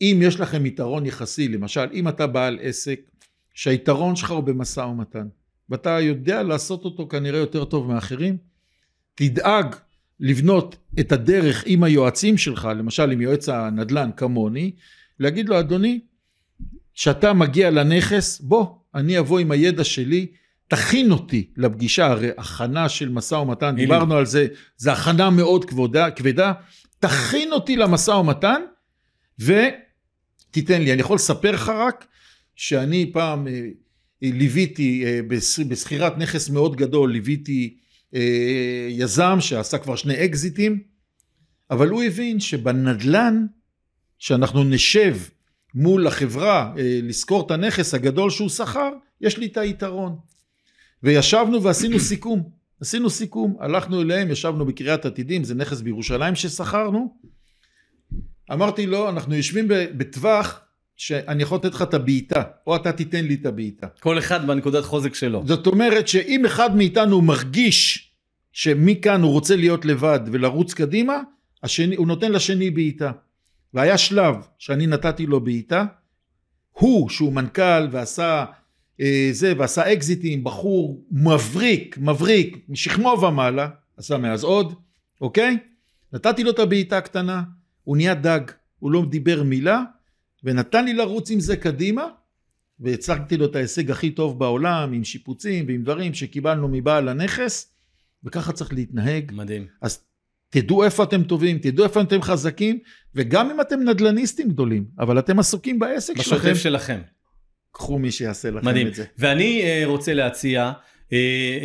אם 0.00 0.20
יש 0.22 0.40
לכם 0.40 0.66
יתרון 0.66 1.06
יחסי, 1.06 1.48
למשל, 1.48 1.86
אם 1.92 2.08
אתה 2.08 2.26
בעל 2.26 2.58
עסק, 2.62 3.00
שהיתרון 3.54 4.16
שלך 4.16 4.30
הוא 4.30 4.40
במשא 4.40 4.80
ומתן, 4.80 5.26
ואתה 5.70 6.00
יודע 6.00 6.42
לעשות 6.42 6.84
אותו 6.84 7.08
כנראה 7.08 7.38
יותר 7.38 7.64
טוב 7.64 7.92
מאחרים, 7.92 8.36
תדאג 9.14 9.76
לבנות 10.20 10.76
את 11.00 11.12
הדרך 11.12 11.62
עם 11.66 11.82
היועצים 11.82 12.38
שלך, 12.38 12.68
למשל 12.76 13.10
עם 13.10 13.20
יועץ 13.20 13.48
הנדל"ן 13.48 14.10
כמוני, 14.16 14.70
להגיד 15.18 15.48
לו, 15.48 15.60
אדוני, 15.60 16.00
כשאתה 16.94 17.32
מגיע 17.32 17.70
לנכס, 17.70 18.40
בוא, 18.40 18.66
אני 18.94 19.18
אבוא 19.18 19.38
עם 19.38 19.50
הידע 19.50 19.84
שלי, 19.84 20.26
תכין 20.68 21.12
אותי 21.12 21.50
לפגישה, 21.56 22.06
הרי 22.06 22.30
הכנה 22.38 22.88
של 22.88 23.08
משא 23.08 23.34
ומתן. 23.34 23.76
דיברנו 23.76 24.16
על 24.16 24.26
זה, 24.26 24.46
זה 24.76 24.92
הכנה 24.92 25.30
מאוד 25.30 25.64
כבודה, 25.64 26.10
כבדה, 26.10 26.52
תכין 26.98 27.52
אותי 27.52 27.76
למשא 27.76 28.10
ומתן, 28.10 28.62
ותיתן 29.38 30.82
לי. 30.82 30.92
אני 30.92 31.00
יכול 31.00 31.14
לספר 31.14 31.50
לך 31.50 31.68
רק, 31.68 32.06
שאני 32.60 33.10
פעם 33.12 33.48
אה, 33.48 33.68
ליוויתי, 34.22 35.04
אה, 35.06 35.20
בש- 35.28 35.60
בשכירת 35.60 36.18
נכס 36.18 36.50
מאוד 36.50 36.76
גדול, 36.76 37.12
ליוויתי 37.12 37.76
אה, 38.14 38.86
יזם 38.90 39.36
שעשה 39.40 39.78
כבר 39.78 39.96
שני 39.96 40.24
אקזיטים, 40.24 40.82
אבל 41.70 41.88
הוא 41.88 42.02
הבין 42.02 42.40
שבנדלן, 42.40 43.46
שאנחנו 44.18 44.64
נשב 44.64 45.16
מול 45.74 46.06
החברה 46.06 46.72
לשכור 47.02 47.46
את 47.46 47.50
הנכס 47.50 47.94
הגדול 47.94 48.30
שהוא 48.30 48.48
שכר, 48.48 48.90
יש 49.20 49.38
לי 49.38 49.46
את 49.46 49.56
היתרון. 49.56 50.16
וישבנו 51.02 51.62
ועשינו 51.62 52.00
סיכום. 52.10 52.50
עשינו 52.80 53.10
סיכום, 53.10 53.56
הלכנו 53.60 54.02
אליהם, 54.02 54.30
ישבנו 54.30 54.66
בקריית 54.66 55.06
עתידים, 55.06 55.44
זה 55.44 55.54
נכס 55.54 55.80
בירושלים 55.80 56.34
ששכרנו. 56.34 57.14
אמרתי 58.52 58.86
לו, 58.86 59.08
אנחנו 59.08 59.34
יושבים 59.34 59.68
בטווח 59.68 60.60
שאני 61.00 61.42
יכול 61.42 61.58
לתת 61.58 61.74
לך 61.74 61.82
את 61.82 61.94
הבעיטה, 61.94 62.42
או 62.66 62.76
אתה 62.76 62.92
תיתן 62.92 63.24
לי 63.24 63.34
את 63.34 63.46
הבעיטה. 63.46 63.86
כל 64.00 64.18
אחד 64.18 64.46
בנקודת 64.46 64.84
חוזק 64.84 65.14
שלו. 65.14 65.42
זאת 65.46 65.66
אומרת 65.66 66.08
שאם 66.08 66.46
אחד 66.46 66.76
מאיתנו 66.76 67.22
מרגיש 67.22 68.10
שמכאן 68.52 69.22
הוא 69.22 69.32
רוצה 69.32 69.56
להיות 69.56 69.84
לבד 69.84 70.20
ולרוץ 70.32 70.74
קדימה, 70.74 71.20
השני, 71.62 71.96
הוא 71.96 72.06
נותן 72.06 72.32
לשני 72.32 72.70
בעיטה. 72.70 73.12
והיה 73.74 73.98
שלב 73.98 74.34
שאני 74.58 74.86
נתתי 74.86 75.26
לו 75.26 75.40
בעיטה, 75.40 75.84
הוא 76.70 77.08
שהוא 77.08 77.32
מנכ"ל 77.32 77.88
ועשה 77.90 78.44
אה, 79.00 79.28
זה 79.32 79.52
ועשה 79.58 79.92
אקזיטים, 79.92 80.44
בחור 80.44 81.04
מבריק, 81.10 81.98
מבריק, 81.98 82.56
משכמו 82.68 83.16
ומעלה, 83.22 83.68
עשה 83.96 84.18
מאז 84.18 84.44
עוד, 84.44 84.74
אוקיי? 85.20 85.58
נתתי 86.12 86.44
לו 86.44 86.50
את 86.50 86.58
הבעיטה 86.58 86.98
הקטנה, 86.98 87.42
הוא 87.84 87.96
נהיה 87.96 88.14
דג, 88.14 88.40
הוא 88.78 88.90
לא 88.90 89.04
דיבר 89.10 89.42
מילה, 89.42 89.82
ונתן 90.44 90.84
לי 90.84 90.94
לרוץ 90.94 91.30
עם 91.30 91.40
זה 91.40 91.56
קדימה, 91.56 92.04
והצגתי 92.80 93.36
לו 93.36 93.44
את 93.44 93.56
ההישג 93.56 93.90
הכי 93.90 94.10
טוב 94.10 94.38
בעולם, 94.38 94.92
עם 94.92 95.04
שיפוצים 95.04 95.64
ועם 95.68 95.82
דברים 95.82 96.14
שקיבלנו 96.14 96.68
מבעל 96.68 97.08
הנכס, 97.08 97.72
וככה 98.24 98.52
צריך 98.52 98.72
להתנהג. 98.72 99.32
מדהים. 99.34 99.66
אז 99.82 100.04
תדעו 100.50 100.84
איפה 100.84 101.04
אתם 101.04 101.22
טובים, 101.22 101.58
תדעו 101.58 101.84
איפה 101.84 102.00
אתם 102.00 102.22
חזקים, 102.22 102.78
וגם 103.14 103.50
אם 103.50 103.60
אתם 103.60 103.80
נדל"ניסטים 103.80 104.48
גדולים, 104.48 104.84
אבל 104.98 105.18
אתם 105.18 105.38
עסוקים 105.38 105.78
בעסק 105.78 106.16
שלכם, 106.16 106.36
בשוטף 106.36 106.62
שלכם. 106.62 107.00
קחו 107.72 107.98
מי 107.98 108.10
שיעשה 108.10 108.50
לכם 108.50 108.66
מדהים. 108.66 108.86
את 108.86 108.94
זה. 108.94 109.04
ואני 109.18 109.62
uh, 109.62 109.86
רוצה 109.86 110.14
להציע 110.14 110.72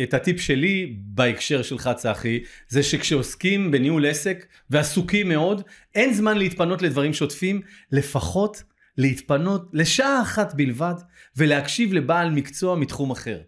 את 0.02 0.14
הטיפ 0.14 0.40
שלי 0.40 0.96
בהקשר 0.98 1.62
שלך 1.62 1.90
צחי, 1.96 2.40
זה 2.68 2.82
שכשעוסקים 2.82 3.70
בניהול 3.70 4.06
עסק 4.06 4.46
ועסוקים 4.70 5.28
מאוד, 5.28 5.62
אין 5.94 6.14
זמן 6.14 6.38
להתפנות 6.38 6.82
לדברים 6.82 7.14
שוטפים, 7.14 7.60
לפחות 7.92 8.62
להתפנות 8.98 9.70
לשעה 9.72 10.22
אחת 10.22 10.54
בלבד 10.54 10.94
ולהקשיב 11.36 11.92
לבעל 11.92 12.30
מקצוע 12.30 12.76
מתחום 12.76 13.10
אחר. 13.10 13.40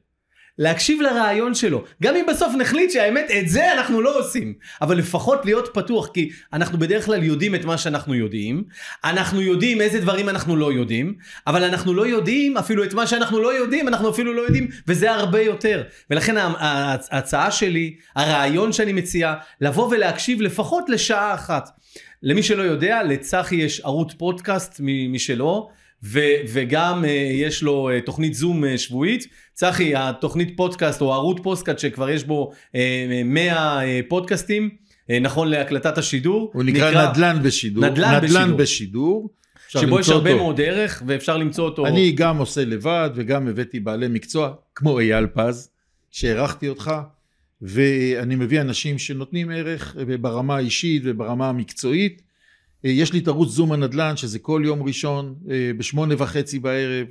להקשיב 0.59 1.01
לרעיון 1.01 1.55
שלו, 1.55 1.85
גם 2.03 2.17
אם 2.17 2.25
בסוף 2.29 2.55
נחליט 2.59 2.91
שהאמת 2.91 3.31
את 3.39 3.49
זה 3.49 3.73
אנחנו 3.73 4.01
לא 4.01 4.19
עושים, 4.19 4.55
אבל 4.83 4.99
לפחות 4.99 5.45
להיות 5.45 5.69
פתוח, 5.75 6.09
כי 6.09 6.31
אנחנו 6.53 6.79
בדרך 6.79 7.05
כלל 7.05 7.23
יודעים 7.23 7.55
את 7.55 7.65
מה 7.65 7.79
שאנחנו 7.79 8.15
יודעים, 8.15 8.65
אנחנו 9.05 9.41
יודעים 9.41 9.81
איזה 9.81 10.01
דברים 10.01 10.29
אנחנו 10.29 10.57
לא 10.57 10.73
יודעים, 10.73 11.15
אבל 11.47 11.65
אנחנו 11.65 11.95
לא 11.95 12.07
יודעים 12.07 12.57
אפילו 12.57 12.85
את 12.85 12.95
מה 12.95 13.07
שאנחנו 13.07 13.41
לא 13.41 13.55
יודעים, 13.55 13.89
אנחנו 13.89 14.11
אפילו 14.11 14.35
לא 14.35 14.43
יודעים, 14.43 14.69
וזה 14.89 15.13
הרבה 15.13 15.41
יותר. 15.41 15.83
ולכן 16.11 16.35
ההצעה 16.39 17.51
שלי, 17.51 17.97
הרעיון 18.17 18.73
שאני 18.73 18.93
מציע, 18.93 19.35
לבוא 19.61 19.89
ולהקשיב 19.91 20.41
לפחות 20.41 20.89
לשעה 20.89 21.35
אחת. 21.35 21.69
למי 22.23 22.43
שלא 22.43 22.63
יודע, 22.63 23.03
לצחי 23.03 23.57
יש 23.57 23.81
ערוץ 23.81 24.13
פודקאסט 24.13 24.81
משלו, 25.09 25.71
ו- 26.03 26.41
וגם 26.53 27.05
uh, 27.05 27.07
יש 27.33 27.63
לו 27.63 27.91
uh, 27.91 28.07
תוכנית 28.07 28.35
זום 28.35 28.65
uh, 28.65 28.79
שבועית. 28.79 29.27
צחי, 29.55 29.97
התוכנית 29.97 30.57
פודקאסט 30.57 31.01
או 31.01 31.15
ערוץ 31.15 31.39
פודקאסט 31.43 31.79
שכבר 31.79 32.11
יש 32.11 32.25
בו 32.25 32.51
uh, 32.53 32.77
100 33.25 33.81
uh, 33.81 33.85
פודקאסטים, 34.09 34.71
uh, 34.71 35.13
נכון 35.21 35.49
להקלטת 35.49 35.99
השידור. 35.99 36.51
הוא 36.55 36.65
נקרא, 36.65 37.11
נדל"ן 37.11 37.39
בשידור. 37.43 37.85
נדל"ן 37.85 38.21
בשידור. 38.23 38.57
בשידור. 38.57 39.31
אפשר 39.67 39.81
שבו 39.81 40.01
יש 40.01 40.09
הרבה 40.09 40.33
אותו. 40.33 40.43
מאוד 40.43 40.61
ערך 40.61 41.03
ואפשר 41.07 41.37
למצוא 41.37 41.65
אותו. 41.65 41.87
אני 41.87 42.13
גם 42.13 42.39
עושה 42.39 42.65
לבד 42.65 43.11
וגם 43.15 43.49
הבאתי 43.49 43.81
בעלי 43.81 44.09
מקצוע 44.09 44.55
כמו 44.75 44.99
אייל 44.99 45.27
פז 45.27 45.71
שהערכתי 46.11 46.69
אותך 46.69 46.93
ואני 47.63 48.37
מביא 48.37 48.61
אנשים 48.61 48.99
שנותנים 48.99 49.51
ערך 49.51 49.97
ברמה 50.21 50.57
האישית 50.57 51.03
וברמה 51.05 51.49
המקצועית 51.49 52.23
אה, 52.23 52.28
יש 52.85 53.13
לי 53.13 53.19
את 53.19 53.29
ערוץ 53.29 53.51
זום 53.51 53.73
הנדל"ן 53.73 54.17
שזה 54.17 54.39
כל 54.39 54.63
יום 54.65 54.83
ראשון 54.83 55.35
אה, 55.51 55.71
בשמונה 55.79 56.15
וחצי 56.19 56.59
בערב 56.59 57.07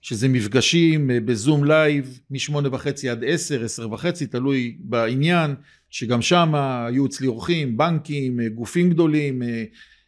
שזה 0.00 0.28
מפגשים 0.28 1.10
אה, 1.10 1.20
בזום 1.20 1.64
לייב 1.64 2.20
משמונה 2.30 2.68
וחצי 2.74 3.08
עד 3.08 3.24
עשר, 3.26 3.64
עשר 3.64 3.92
וחצי 3.92 4.26
תלוי 4.26 4.76
בעניין 4.80 5.54
שגם 5.90 6.22
שם 6.22 6.54
היו 6.54 7.06
אצלי 7.06 7.26
אורחים, 7.26 7.76
בנקים, 7.76 8.40
אה, 8.40 8.48
גופים 8.48 8.90
גדולים, 8.90 9.42
אה, 9.42 9.64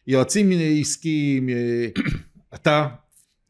יועצים 0.07 0.51
עסקיים, 0.81 1.49
אה, 1.49 1.87
אתה 2.55 2.87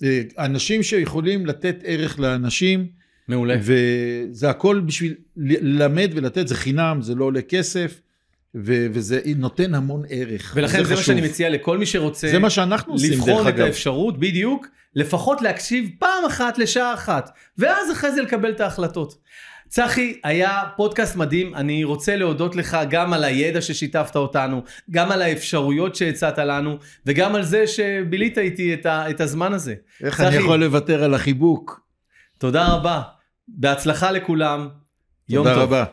אה, 0.04 0.22
אנשים 0.38 0.84
שיכולים 0.84 1.46
לתת 1.46 1.78
ערך 1.84 2.20
לאנשים 2.20 2.88
מעולה. 3.28 3.56
וזה 3.62 4.50
הכל 4.50 4.80
בשביל 4.86 5.16
ללמד 5.38 6.12
ולתת 6.16 6.48
זה 6.48 6.56
חינם 6.56 7.02
זה 7.02 7.16
לא 7.16 7.26
עולה 7.26 7.42
כסף 7.42 8.02
ו- 8.56 8.88
וזה 8.92 9.20
נותן 9.36 9.76
המון 9.76 10.04
ערך 10.10 10.54
ולכן 10.56 10.78
זה, 10.78 10.84
חשוב. 10.84 10.98
מה 10.98 11.04
שאני 11.04 11.22
מציע 11.22 11.50
לכל 11.50 11.78
מי 11.78 11.86
שרוצה 11.86 12.28
זה 12.28 12.40
מה 12.40 12.50
שאנחנו 12.50 12.94
עושים 12.94 13.10
דרך 13.12 13.20
לבחון 13.20 13.48
את 13.48 13.54
אגב 13.54 13.66
האפשרות, 13.66 14.20
בדיוק, 14.20 14.68
לפחות 14.96 15.42
להקשיב 15.42 15.90
פעם 16.00 16.26
אחת 16.28 16.58
לשעה 16.58 16.94
אחת, 16.94 17.30
ואז 17.58 17.92
אחרי 17.92 18.12
זה 18.12 18.22
לקבל 18.22 18.52
את 18.52 18.60
ההחלטות. 18.60 19.18
צחי, 19.68 20.20
היה 20.24 20.64
פודקאסט 20.78 21.16
מדהים, 21.16 21.56
אני 21.56 21.84
רוצה 21.84 22.16
להודות 22.16 22.56
לך 22.56 22.78
גם 22.90 23.14
על 23.14 23.24
הידע 23.24 23.62
ששיתפת 23.62 24.16
אותנו, 24.16 24.64
גם 24.92 25.12
על 25.12 25.22
האפשרויות 25.22 25.96
שהצעת 25.96 26.38
לנו, 26.38 26.78
וגם 27.06 27.36
על 27.36 27.44
זה 27.44 27.68
שבילית 27.68 28.38
איתי 28.38 28.74
את, 28.74 28.86
ה, 28.86 29.10
את 29.10 29.22
הזמן 29.22 29.54
הזה. 29.54 29.76
איך 30.04 30.18
צחי. 30.18 30.28
אני 30.28 30.36
יכול 30.36 30.60
לוותר 30.60 31.04
על 31.04 31.14
החיבוק 31.14 31.82
תודה 32.38 32.68
רבה, 32.68 33.02
בהצלחה 33.48 34.12
לכולם, 34.12 34.70
יום 35.30 35.44
תודה 35.48 35.56
טוב. 35.56 35.64
רבה 35.64 35.86